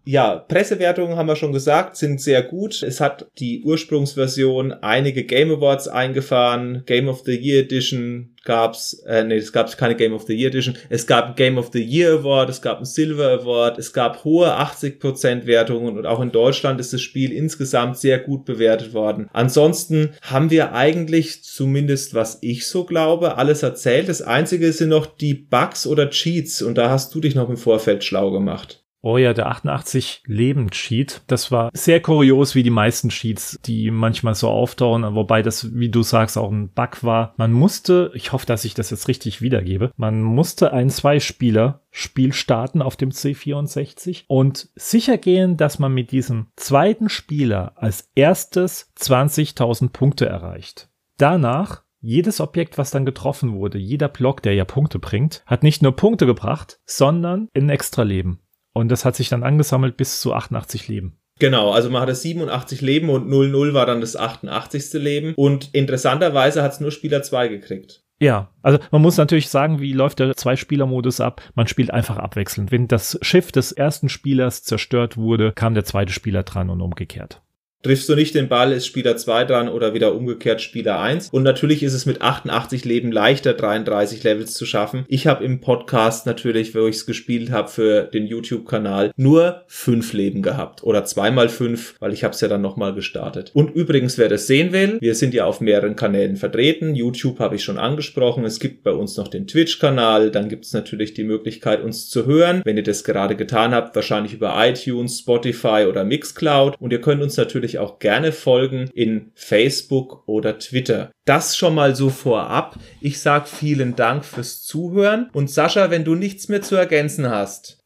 Ja, 0.09 0.37
Pressewertungen 0.37 1.17
haben 1.17 1.27
wir 1.27 1.35
schon 1.35 1.51
gesagt, 1.51 1.97
sind 1.97 2.21
sehr 2.21 2.41
gut. 2.41 2.81
Es 2.81 3.01
hat 3.01 3.27
die 3.39 3.61
Ursprungsversion 3.63 4.71
einige 4.71 5.25
Game 5.25 5.51
Awards 5.51 5.89
eingefahren. 5.89 6.83
Game 6.85 7.09
of 7.09 7.23
the 7.25 7.37
Year 7.37 7.63
Edition 7.63 8.33
gab's, 8.45 9.03
äh, 9.05 9.25
nee, 9.25 9.35
es 9.35 9.51
gab 9.51 9.77
keine 9.77 9.97
Game 9.97 10.13
of 10.13 10.23
the 10.23 10.33
Year 10.33 10.47
Edition. 10.47 10.77
Es 10.87 11.07
gab 11.07 11.35
Game 11.35 11.57
of 11.57 11.71
the 11.73 11.83
Year 11.83 12.19
Award, 12.19 12.49
es 12.49 12.61
gab 12.61 12.77
einen 12.77 12.85
Silver 12.85 13.41
Award, 13.41 13.79
es 13.79 13.91
gab 13.91 14.23
hohe 14.23 14.47
80% 14.47 15.45
Wertungen 15.45 15.97
und 15.97 16.05
auch 16.05 16.21
in 16.21 16.31
Deutschland 16.31 16.79
ist 16.79 16.93
das 16.93 17.01
Spiel 17.01 17.33
insgesamt 17.33 17.97
sehr 17.97 18.17
gut 18.17 18.45
bewertet 18.45 18.93
worden. 18.93 19.27
Ansonsten 19.33 20.11
haben 20.21 20.51
wir 20.51 20.71
eigentlich, 20.71 21.43
zumindest 21.43 22.13
was 22.13 22.37
ich 22.39 22.65
so 22.65 22.85
glaube, 22.85 23.35
alles 23.35 23.61
erzählt. 23.61 24.07
Das 24.07 24.21
einzige 24.21 24.71
sind 24.71 24.87
noch 24.87 25.05
die 25.05 25.33
Bugs 25.33 25.85
oder 25.85 26.09
Cheats 26.09 26.61
und 26.61 26.77
da 26.77 26.89
hast 26.89 27.13
du 27.13 27.19
dich 27.19 27.35
noch 27.35 27.49
im 27.49 27.57
Vorfeld 27.57 28.05
schlau 28.05 28.31
gemacht. 28.31 28.86
Ja, 29.15 29.33
der 29.33 29.47
88 29.47 30.23
Leben 30.25 30.69
Cheat. 30.71 31.21
Das 31.27 31.51
war 31.51 31.69
sehr 31.73 32.01
kurios, 32.01 32.55
wie 32.55 32.63
die 32.63 32.69
meisten 32.69 33.09
Cheats, 33.09 33.57
die 33.65 33.89
manchmal 33.91 34.35
so 34.35 34.49
auftauchen, 34.49 35.15
wobei 35.15 35.41
das, 35.41 35.73
wie 35.73 35.89
du 35.89 36.03
sagst, 36.03 36.37
auch 36.37 36.51
ein 36.51 36.69
Bug 36.69 37.03
war. 37.03 37.33
Man 37.37 37.53
musste, 37.53 38.11
ich 38.13 38.31
hoffe, 38.31 38.45
dass 38.45 38.65
ich 38.65 38.73
das 38.73 38.89
jetzt 38.89 39.07
richtig 39.07 39.41
wiedergebe, 39.41 39.91
man 39.95 40.21
musste 40.21 40.73
ein 40.73 40.89
Zwei-Spieler 40.89 41.81
Spiel 41.89 42.33
starten 42.33 42.81
auf 42.81 42.95
dem 42.95 43.09
C64 43.09 44.25
und 44.27 44.69
sicher 44.75 45.17
gehen, 45.17 45.57
dass 45.57 45.79
man 45.79 45.93
mit 45.93 46.11
diesem 46.11 46.47
zweiten 46.55 47.09
Spieler 47.09 47.73
als 47.75 48.11
erstes 48.13 48.91
20.000 48.99 49.89
Punkte 49.89 50.27
erreicht. 50.27 50.89
Danach 51.17 51.83
jedes 51.99 52.39
Objekt, 52.39 52.77
was 52.77 52.91
dann 52.91 53.05
getroffen 53.05 53.53
wurde, 53.53 53.79
jeder 53.79 54.07
Block, 54.07 54.43
der 54.43 54.53
ja 54.53 54.65
Punkte 54.65 54.99
bringt, 54.99 55.43
hat 55.45 55.63
nicht 55.63 55.81
nur 55.81 55.95
Punkte 55.95 56.25
gebracht, 56.25 56.79
sondern 56.85 57.49
ein 57.55 57.69
extra 57.69 58.03
Leben. 58.03 58.39
Und 58.77 58.89
das 58.89 59.05
hat 59.05 59.15
sich 59.15 59.29
dann 59.29 59.43
angesammelt 59.43 59.97
bis 59.97 60.21
zu 60.21 60.33
88 60.33 60.87
Leben. 60.87 61.17
Genau, 61.39 61.71
also 61.71 61.89
man 61.89 62.01
hatte 62.01 62.15
87 62.15 62.81
Leben 62.81 63.09
und 63.09 63.29
0-0 63.29 63.73
war 63.73 63.85
dann 63.85 64.01
das 64.01 64.15
88. 64.15 64.93
Leben. 64.93 65.33
Und 65.35 65.73
interessanterweise 65.73 66.63
hat 66.63 66.73
es 66.73 66.79
nur 66.79 66.91
Spieler 66.91 67.21
2 67.21 67.47
gekriegt. 67.47 68.03
Ja, 68.19 68.49
also 68.63 68.79
man 68.91 69.03
muss 69.03 69.17
natürlich 69.17 69.49
sagen, 69.49 69.79
wie 69.79 69.93
läuft 69.93 70.19
der 70.19 70.35
Zwei-Spieler-Modus 70.35 71.21
ab? 71.21 71.41
Man 71.53 71.67
spielt 71.67 71.91
einfach 71.91 72.17
abwechselnd. 72.17 72.71
Wenn 72.71 72.87
das 72.87 73.19
Schiff 73.21 73.51
des 73.51 73.71
ersten 73.71 74.09
Spielers 74.09 74.63
zerstört 74.63 75.17
wurde, 75.17 75.51
kam 75.53 75.75
der 75.75 75.85
zweite 75.85 76.13
Spieler 76.13 76.41
dran 76.41 76.71
und 76.71 76.81
umgekehrt. 76.81 77.41
Triffst 77.83 78.09
du 78.09 78.15
nicht 78.15 78.33
den 78.33 78.49
Ball, 78.49 78.71
ist 78.71 78.87
Spieler 78.87 79.17
2 79.17 79.45
dran 79.45 79.69
oder 79.69 79.93
wieder 79.93 80.15
umgekehrt 80.15 80.61
Spieler 80.61 80.99
1. 80.99 81.29
Und 81.29 81.43
natürlich 81.43 81.83
ist 81.83 81.93
es 81.93 82.07
mit 82.07 82.23
88 82.23 82.85
Leben 82.85 83.11
leichter, 83.11 83.53
33 83.53 84.23
Levels 84.23 84.55
zu 84.55 84.65
schaffen. 84.65 85.05
Ich 85.07 85.27
habe 85.27 85.45
im 85.45 85.61
Podcast 85.61 86.25
natürlich, 86.25 86.73
wo 86.73 86.87
ich 86.87 86.95
es 86.95 87.05
gespielt 87.05 87.51
habe 87.51 87.67
für 87.67 88.01
den 88.01 88.25
YouTube-Kanal, 88.25 89.11
nur 89.15 89.61
5 89.67 90.13
Leben 90.13 90.41
gehabt. 90.41 90.83
Oder 90.83 91.05
2 91.05 91.29
mal 91.29 91.49
5, 91.49 91.95
weil 91.99 92.13
ich 92.13 92.23
habe 92.23 92.33
es 92.33 92.41
ja 92.41 92.47
dann 92.47 92.61
nochmal 92.61 92.95
gestartet. 92.95 93.51
Und 93.53 93.75
übrigens, 93.75 94.17
wer 94.17 94.27
das 94.27 94.47
sehen 94.47 94.73
will, 94.73 94.97
wir 94.99 95.13
sind 95.13 95.35
ja 95.35 95.45
auf 95.45 95.61
mehreren 95.61 95.95
Kanälen 95.95 96.35
vertreten. 96.35 96.95
YouTube 96.95 97.39
habe 97.39 97.55
ich 97.55 97.63
schon 97.63 97.77
angesprochen. 97.77 98.43
Es 98.43 98.59
gibt 98.59 98.81
bei 98.83 98.91
uns 98.91 99.17
noch 99.17 99.27
den 99.27 99.45
Twitch-Kanal. 99.45 100.31
Dann 100.31 100.49
gibt 100.49 100.65
es 100.65 100.73
natürlich 100.73 101.13
die 101.13 101.23
Möglichkeit, 101.23 101.83
uns 101.83 102.09
zu 102.09 102.25
hören. 102.25 102.63
Wenn 102.65 102.77
ihr 102.77 102.83
das 102.83 103.03
gerade 103.03 103.35
getan 103.35 103.75
habt, 103.75 103.95
wahrscheinlich 103.95 104.33
über 104.33 104.55
iTunes, 104.57 105.19
Spotify 105.19 105.85
oder 105.87 106.03
Mixcloud. 106.03 106.75
Und 106.79 106.91
ihr 106.91 107.01
könnt 107.01 107.21
uns 107.21 107.37
natürlich 107.37 107.76
auch 107.79 107.99
gerne 107.99 108.31
folgen 108.31 108.89
in 108.93 109.31
Facebook 109.35 110.27
oder 110.27 110.59
Twitter. 110.59 111.11
Das 111.25 111.57
schon 111.57 111.75
mal 111.75 111.95
so 111.95 112.09
vorab. 112.09 112.77
Ich 113.01 113.19
sag 113.19 113.47
vielen 113.47 113.95
Dank 113.95 114.25
fürs 114.25 114.63
Zuhören 114.63 115.29
und 115.33 115.49
Sascha, 115.49 115.91
wenn 115.91 116.03
du 116.03 116.15
nichts 116.15 116.47
mehr 116.47 116.61
zu 116.61 116.75
ergänzen 116.75 117.29
hast. 117.29 117.76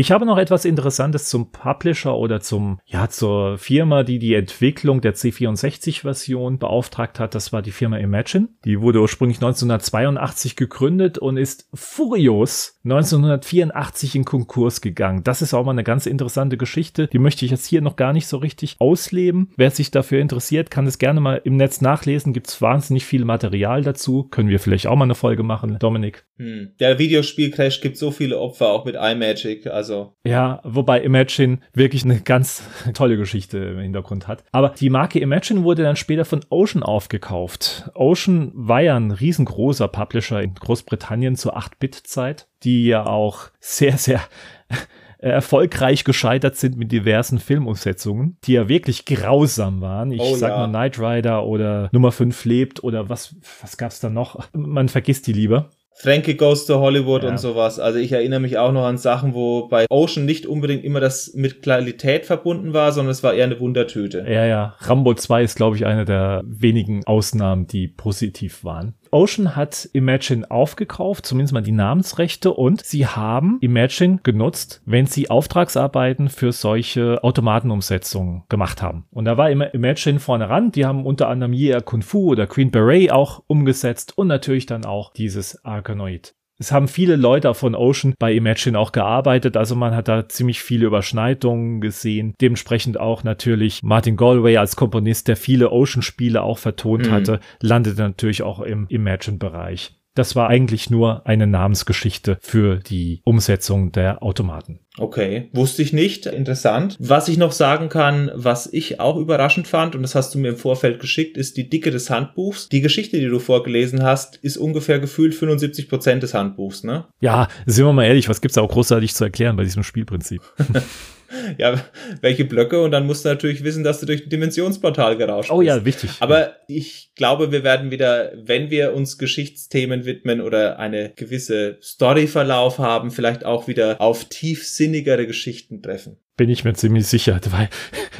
Ich 0.00 0.10
habe 0.10 0.24
noch 0.24 0.38
etwas 0.38 0.64
Interessantes 0.64 1.28
zum 1.28 1.52
Publisher 1.52 2.16
oder 2.16 2.40
zum, 2.40 2.80
ja, 2.86 3.10
zur 3.10 3.58
Firma, 3.58 4.02
die 4.02 4.18
die 4.18 4.32
Entwicklung 4.32 5.02
der 5.02 5.14
C64-Version 5.14 6.58
beauftragt 6.58 7.20
hat. 7.20 7.34
Das 7.34 7.52
war 7.52 7.60
die 7.60 7.70
Firma 7.70 7.98
Imagine. 7.98 8.48
Die 8.64 8.80
wurde 8.80 9.02
ursprünglich 9.02 9.36
1982 9.36 10.56
gegründet 10.56 11.18
und 11.18 11.36
ist 11.36 11.68
furios 11.74 12.80
1984 12.84 14.14
in 14.14 14.24
Konkurs 14.24 14.80
gegangen. 14.80 15.22
Das 15.22 15.42
ist 15.42 15.52
auch 15.52 15.66
mal 15.66 15.72
eine 15.72 15.84
ganz 15.84 16.06
interessante 16.06 16.56
Geschichte. 16.56 17.06
Die 17.06 17.18
möchte 17.18 17.44
ich 17.44 17.50
jetzt 17.50 17.66
hier 17.66 17.82
noch 17.82 17.96
gar 17.96 18.14
nicht 18.14 18.26
so 18.26 18.38
richtig 18.38 18.76
ausleben. 18.78 19.50
Wer 19.58 19.70
sich 19.70 19.90
dafür 19.90 20.20
interessiert, 20.20 20.70
kann 20.70 20.86
es 20.86 20.98
gerne 20.98 21.20
mal 21.20 21.42
im 21.44 21.58
Netz 21.58 21.82
nachlesen. 21.82 22.32
Gibt 22.32 22.48
es 22.48 22.62
wahnsinnig 22.62 23.04
viel 23.04 23.26
Material 23.26 23.82
dazu. 23.82 24.24
Können 24.30 24.48
wir 24.48 24.60
vielleicht 24.60 24.86
auch 24.86 24.96
mal 24.96 25.04
eine 25.04 25.14
Folge 25.14 25.42
machen, 25.42 25.78
Dominik? 25.78 26.24
Hm. 26.38 26.70
Der 26.80 26.98
Videospielcrash 26.98 27.82
gibt 27.82 27.98
so 27.98 28.10
viele 28.10 28.38
Opfer, 28.38 28.68
auch 28.68 28.86
mit 28.86 28.94
iMagic. 28.94 29.66
Also. 29.66 29.89
Ja, 30.24 30.60
wobei 30.64 31.02
Imagine 31.02 31.58
wirklich 31.72 32.04
eine 32.04 32.20
ganz 32.20 32.62
tolle 32.94 33.16
Geschichte 33.16 33.58
im 33.58 33.78
Hintergrund 33.78 34.28
hat. 34.28 34.44
Aber 34.52 34.70
die 34.70 34.90
Marke 34.90 35.18
Imagine 35.18 35.64
wurde 35.64 35.82
dann 35.82 35.96
später 35.96 36.24
von 36.24 36.44
Ocean 36.50 36.82
aufgekauft. 36.82 37.90
Ocean 37.94 38.52
war 38.54 38.80
ja 38.80 38.96
ein 38.96 39.10
riesengroßer 39.10 39.88
Publisher 39.88 40.42
in 40.42 40.54
Großbritannien 40.54 41.36
zur 41.36 41.56
8-Bit-Zeit 41.56 42.46
die 42.62 42.86
ja 42.86 43.06
auch 43.06 43.48
sehr, 43.58 43.96
sehr 43.96 44.20
erfolgreich 45.18 46.04
gescheitert 46.04 46.56
sind 46.56 46.76
mit 46.78 46.92
diversen 46.92 47.38
Filmumsetzungen, 47.38 48.38
die 48.44 48.54
ja 48.54 48.68
wirklich 48.68 49.04
grausam 49.04 49.80
waren. 49.80 50.12
Ich 50.12 50.20
oh, 50.20 50.36
sag 50.36 50.50
ja. 50.50 50.66
mal 50.66 50.68
Knight 50.68 50.98
Rider 50.98 51.44
oder 51.44 51.90
Nummer 51.92 52.10
5 52.10 52.44
lebt 52.46 52.82
oder 52.82 53.08
was, 53.08 53.36
was 53.60 53.76
gab's 53.76 54.00
da 54.00 54.08
noch? 54.08 54.48
Man 54.52 54.88
vergisst 54.88 55.26
die 55.26 55.34
lieber. 55.34 55.70
Frankie 56.02 56.34
Goes 56.34 56.64
to 56.64 56.80
Hollywood 56.80 57.24
ja. 57.24 57.28
und 57.28 57.38
sowas. 57.38 57.78
Also 57.78 57.98
ich 57.98 58.12
erinnere 58.12 58.40
mich 58.40 58.56
auch 58.56 58.72
noch 58.72 58.86
an 58.86 58.96
Sachen, 58.96 59.34
wo 59.34 59.68
bei 59.68 59.84
Ocean 59.90 60.24
nicht 60.24 60.46
unbedingt 60.46 60.82
immer 60.82 60.98
das 60.98 61.34
mit 61.34 61.60
Qualität 61.62 62.24
verbunden 62.24 62.72
war, 62.72 62.92
sondern 62.92 63.10
es 63.10 63.22
war 63.22 63.34
eher 63.34 63.44
eine 63.44 63.60
Wundertüte. 63.60 64.24
Ja, 64.26 64.46
ja. 64.46 64.76
Rambo 64.78 65.12
2 65.12 65.42
ist, 65.42 65.56
glaube 65.56 65.76
ich, 65.76 65.84
eine 65.84 66.06
der 66.06 66.40
wenigen 66.46 67.04
Ausnahmen, 67.04 67.66
die 67.66 67.86
positiv 67.86 68.64
waren. 68.64 68.94
Ocean 69.12 69.56
hat 69.56 69.88
Imagine 69.92 70.50
aufgekauft, 70.50 71.26
zumindest 71.26 71.52
mal 71.52 71.62
die 71.62 71.72
Namensrechte, 71.72 72.52
und 72.52 72.84
sie 72.84 73.06
haben 73.06 73.58
Imagine 73.60 74.18
genutzt, 74.22 74.82
wenn 74.86 75.06
sie 75.06 75.30
Auftragsarbeiten 75.30 76.28
für 76.28 76.52
solche 76.52 77.22
Automatenumsetzungen 77.22 78.44
gemacht 78.48 78.82
haben. 78.82 79.06
Und 79.10 79.24
da 79.24 79.36
war 79.36 79.50
Imagine 79.50 80.20
vorne 80.20 80.48
ran. 80.48 80.72
Die 80.72 80.86
haben 80.86 81.06
unter 81.06 81.28
anderem 81.28 81.52
Year 81.52 81.80
Kung 81.80 82.02
Fu 82.02 82.30
oder 82.30 82.46
Queen 82.46 82.70
Beret 82.70 83.10
auch 83.10 83.42
umgesetzt 83.46 84.16
und 84.16 84.28
natürlich 84.28 84.66
dann 84.66 84.84
auch 84.84 85.12
dieses 85.12 85.64
Arkanoid. 85.64 86.34
Es 86.60 86.72
haben 86.72 86.88
viele 86.88 87.16
Leute 87.16 87.54
von 87.54 87.74
Ocean 87.74 88.12
bei 88.18 88.34
Imagine 88.34 88.78
auch 88.78 88.92
gearbeitet, 88.92 89.56
also 89.56 89.74
man 89.74 89.96
hat 89.96 90.08
da 90.08 90.28
ziemlich 90.28 90.60
viele 90.60 90.86
Überschneidungen 90.86 91.80
gesehen. 91.80 92.34
Dementsprechend 92.38 93.00
auch 93.00 93.24
natürlich 93.24 93.82
Martin 93.82 94.18
Galway 94.18 94.58
als 94.58 94.76
Komponist, 94.76 95.28
der 95.28 95.36
viele 95.36 95.70
Ocean-Spiele 95.70 96.42
auch 96.42 96.58
vertont 96.58 97.06
mhm. 97.06 97.12
hatte, 97.12 97.40
landete 97.62 98.02
natürlich 98.02 98.42
auch 98.42 98.60
im 98.60 98.86
Imagine-Bereich. 98.88 99.99
Das 100.20 100.36
war 100.36 100.50
eigentlich 100.50 100.90
nur 100.90 101.26
eine 101.26 101.46
Namensgeschichte 101.46 102.36
für 102.42 102.76
die 102.76 103.22
Umsetzung 103.24 103.90
der 103.90 104.22
Automaten. 104.22 104.80
Okay, 104.98 105.48
wusste 105.54 105.80
ich 105.80 105.94
nicht. 105.94 106.26
Interessant. 106.26 106.98
Was 107.00 107.28
ich 107.28 107.38
noch 107.38 107.52
sagen 107.52 107.88
kann, 107.88 108.30
was 108.34 108.70
ich 108.70 109.00
auch 109.00 109.16
überraschend 109.16 109.66
fand, 109.66 109.96
und 109.96 110.02
das 110.02 110.14
hast 110.14 110.34
du 110.34 110.38
mir 110.38 110.48
im 110.48 110.56
Vorfeld 110.58 111.00
geschickt, 111.00 111.38
ist 111.38 111.56
die 111.56 111.70
Dicke 111.70 111.90
des 111.90 112.10
Handbuchs. 112.10 112.68
Die 112.68 112.82
Geschichte, 112.82 113.18
die 113.18 113.28
du 113.28 113.38
vorgelesen 113.38 114.02
hast, 114.02 114.36
ist 114.36 114.58
ungefähr 114.58 114.98
gefühlt 114.98 115.34
75 115.34 115.88
Prozent 115.88 116.22
des 116.22 116.34
Handbuchs, 116.34 116.84
ne? 116.84 117.06
Ja, 117.20 117.48
sind 117.64 117.86
wir 117.86 117.94
mal 117.94 118.04
ehrlich, 118.04 118.28
was 118.28 118.42
gibt's 118.42 118.56
da 118.56 118.60
auch 118.60 118.70
großartig 118.70 119.14
zu 119.14 119.24
erklären 119.24 119.56
bei 119.56 119.64
diesem 119.64 119.84
Spielprinzip? 119.84 120.42
ja, 121.58 121.82
welche 122.20 122.44
Blöcke 122.44 122.82
und 122.82 122.90
dann 122.90 123.06
musst 123.06 123.24
du 123.24 123.28
natürlich 123.28 123.64
wissen, 123.64 123.84
dass 123.84 124.00
du 124.00 124.06
durch 124.06 124.24
ein 124.24 124.30
Dimensionsportal 124.30 125.16
gerauscht 125.16 125.50
Oh 125.50 125.58
bist. 125.58 125.68
ja, 125.68 125.84
wichtig. 125.84 126.10
Aber 126.20 126.56
ich 126.68 127.12
glaube, 127.14 127.52
wir 127.52 127.62
werden 127.64 127.90
wieder, 127.90 128.32
wenn 128.36 128.70
wir 128.70 128.94
uns 128.94 129.18
Geschichtsthemen 129.18 130.04
widmen 130.04 130.40
oder 130.40 130.78
eine 130.78 131.12
gewisse 131.14 131.78
Storyverlauf 131.82 132.78
haben, 132.78 133.10
vielleicht 133.10 133.44
auch 133.44 133.68
wieder 133.68 134.00
auf 134.00 134.24
tiefsinnigere 134.24 135.26
Geschichten 135.26 135.82
treffen. 135.82 136.16
Bin 136.36 136.48
ich 136.48 136.64
mir 136.64 136.72
ziemlich 136.72 137.06
sicher, 137.06 137.38
weil 137.50 137.68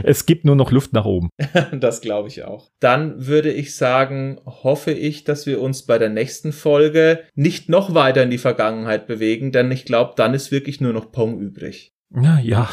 es 0.05 0.27
gibt 0.27 0.45
nur 0.45 0.55
noch 0.57 0.71
Luft 0.71 0.93
nach 0.93 1.07
oben. 1.07 1.31
das 1.73 2.01
glaube 2.03 2.29
ich 2.29 2.45
auch. 2.45 2.71
Dann 2.79 3.27
würde 3.27 3.51
ich 3.51 3.75
sagen, 3.75 4.41
hoffe 4.45 4.93
ich, 4.93 5.25
dass 5.25 5.47
wir 5.47 5.61
uns 5.61 5.87
bei 5.87 5.99
der 5.99 6.11
nächsten 6.11 6.53
Folge 6.53 7.21
nicht 7.35 7.69
noch 7.69 7.95
weiter 7.95 8.23
in 8.23 8.31
die 8.31 8.39
Vergangenheit 8.39 9.07
bewegen, 9.07 9.53
denn 9.53 9.73
ich 9.73 9.85
glaube, 9.85 10.13
dann 10.17 10.35
ist 10.35 10.53
wirklich 10.53 10.81
nur 10.81 10.93
noch 10.93 11.13
Pong 11.13 11.41
übrig. 11.41 11.95
Ja, 12.15 12.39
ja. 12.39 12.69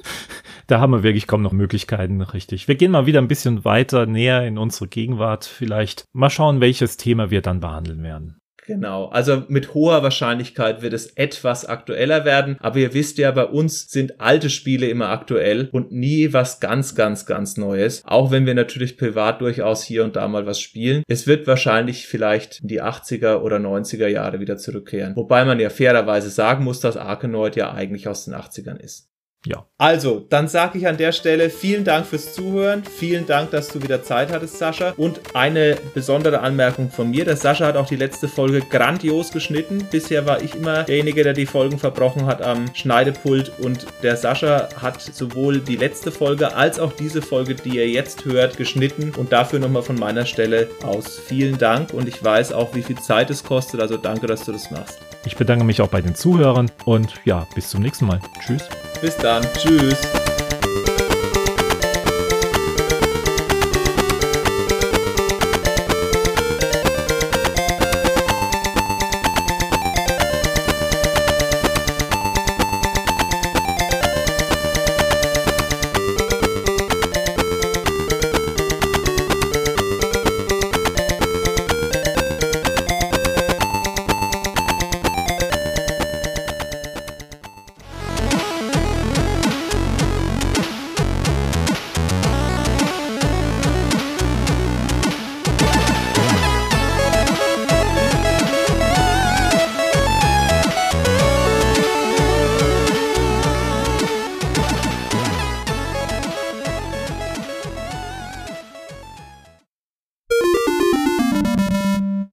da 0.66 0.80
haben 0.80 0.92
wir 0.92 1.02
wirklich 1.02 1.26
kaum 1.26 1.42
noch 1.42 1.52
Möglichkeiten, 1.52 2.20
richtig. 2.20 2.68
Wir 2.68 2.76
gehen 2.76 2.92
mal 2.92 3.06
wieder 3.06 3.20
ein 3.20 3.28
bisschen 3.28 3.64
weiter, 3.64 4.06
näher 4.06 4.46
in 4.46 4.58
unsere 4.58 4.88
Gegenwart 4.88 5.44
vielleicht. 5.44 6.04
Mal 6.12 6.30
schauen, 6.30 6.60
welches 6.60 6.96
Thema 6.96 7.30
wir 7.30 7.42
dann 7.42 7.60
behandeln 7.60 8.02
werden. 8.02 8.39
Genau, 8.70 9.06
also 9.06 9.42
mit 9.48 9.74
hoher 9.74 10.04
Wahrscheinlichkeit 10.04 10.80
wird 10.80 10.92
es 10.92 11.08
etwas 11.16 11.64
aktueller 11.64 12.24
werden, 12.24 12.56
aber 12.60 12.78
ihr 12.78 12.94
wisst 12.94 13.18
ja, 13.18 13.32
bei 13.32 13.46
uns 13.46 13.90
sind 13.90 14.20
alte 14.20 14.48
Spiele 14.48 14.86
immer 14.86 15.08
aktuell 15.08 15.68
und 15.72 15.90
nie 15.90 16.32
was 16.32 16.60
ganz, 16.60 16.94
ganz, 16.94 17.26
ganz 17.26 17.56
Neues, 17.56 18.04
auch 18.04 18.30
wenn 18.30 18.46
wir 18.46 18.54
natürlich 18.54 18.96
privat 18.96 19.40
durchaus 19.40 19.82
hier 19.82 20.04
und 20.04 20.14
da 20.14 20.28
mal 20.28 20.46
was 20.46 20.60
spielen. 20.60 21.02
Es 21.08 21.26
wird 21.26 21.48
wahrscheinlich 21.48 22.06
vielleicht 22.06 22.60
in 22.60 22.68
die 22.68 22.80
80er 22.80 23.38
oder 23.38 23.56
90er 23.56 24.06
Jahre 24.06 24.38
wieder 24.38 24.56
zurückkehren, 24.56 25.16
wobei 25.16 25.44
man 25.44 25.58
ja 25.58 25.68
fairerweise 25.68 26.30
sagen 26.30 26.62
muss, 26.62 26.78
dass 26.78 26.96
Arkanoid 26.96 27.56
ja 27.56 27.72
eigentlich 27.72 28.06
aus 28.06 28.26
den 28.26 28.34
80ern 28.34 28.78
ist. 28.78 29.10
Ja. 29.46 29.64
Also, 29.78 30.26
dann 30.28 30.48
sage 30.48 30.76
ich 30.76 30.86
an 30.86 30.98
der 30.98 31.12
Stelle 31.12 31.48
vielen 31.48 31.84
Dank 31.84 32.04
fürs 32.04 32.34
Zuhören. 32.34 32.82
Vielen 32.84 33.26
Dank, 33.26 33.50
dass 33.50 33.68
du 33.68 33.82
wieder 33.82 34.02
Zeit 34.02 34.30
hattest, 34.30 34.58
Sascha. 34.58 34.92
Und 34.98 35.34
eine 35.34 35.78
besondere 35.94 36.40
Anmerkung 36.40 36.90
von 36.90 37.10
mir. 37.10 37.24
Der 37.24 37.36
Sascha 37.36 37.66
hat 37.66 37.76
auch 37.76 37.86
die 37.86 37.96
letzte 37.96 38.28
Folge 38.28 38.60
grandios 38.60 39.32
geschnitten. 39.32 39.86
Bisher 39.90 40.26
war 40.26 40.42
ich 40.42 40.54
immer 40.54 40.82
derjenige, 40.82 41.22
der 41.22 41.32
die 41.32 41.46
Folgen 41.46 41.78
verbrochen 41.78 42.26
hat 42.26 42.42
am 42.42 42.66
Schneidepult. 42.74 43.50
Und 43.60 43.86
der 44.02 44.18
Sascha 44.18 44.68
hat 44.76 45.00
sowohl 45.00 45.60
die 45.60 45.76
letzte 45.76 46.12
Folge 46.12 46.54
als 46.54 46.78
auch 46.78 46.92
diese 46.92 47.22
Folge, 47.22 47.54
die 47.54 47.76
ihr 47.76 47.88
jetzt 47.88 48.26
hört, 48.26 48.58
geschnitten. 48.58 49.14
Und 49.16 49.32
dafür 49.32 49.58
nochmal 49.58 49.82
von 49.82 49.98
meiner 49.98 50.26
Stelle 50.26 50.68
aus 50.82 51.18
vielen 51.18 51.56
Dank. 51.56 51.94
Und 51.94 52.08
ich 52.08 52.22
weiß 52.22 52.52
auch, 52.52 52.74
wie 52.74 52.82
viel 52.82 52.98
Zeit 52.98 53.30
es 53.30 53.42
kostet. 53.42 53.80
Also 53.80 53.96
danke, 53.96 54.26
dass 54.26 54.44
du 54.44 54.52
das 54.52 54.70
machst. 54.70 54.98
Ich 55.24 55.36
bedanke 55.36 55.64
mich 55.64 55.80
auch 55.82 55.88
bei 55.88 56.00
den 56.00 56.14
Zuhörern. 56.14 56.70
Und 56.84 57.14
ja, 57.24 57.46
bis 57.54 57.68
zum 57.68 57.82
nächsten 57.82 58.06
Mal. 58.06 58.20
Tschüss. 58.40 58.68
Bis 59.00 59.16
dann. 59.16 59.42
Tschüss. 59.54 60.00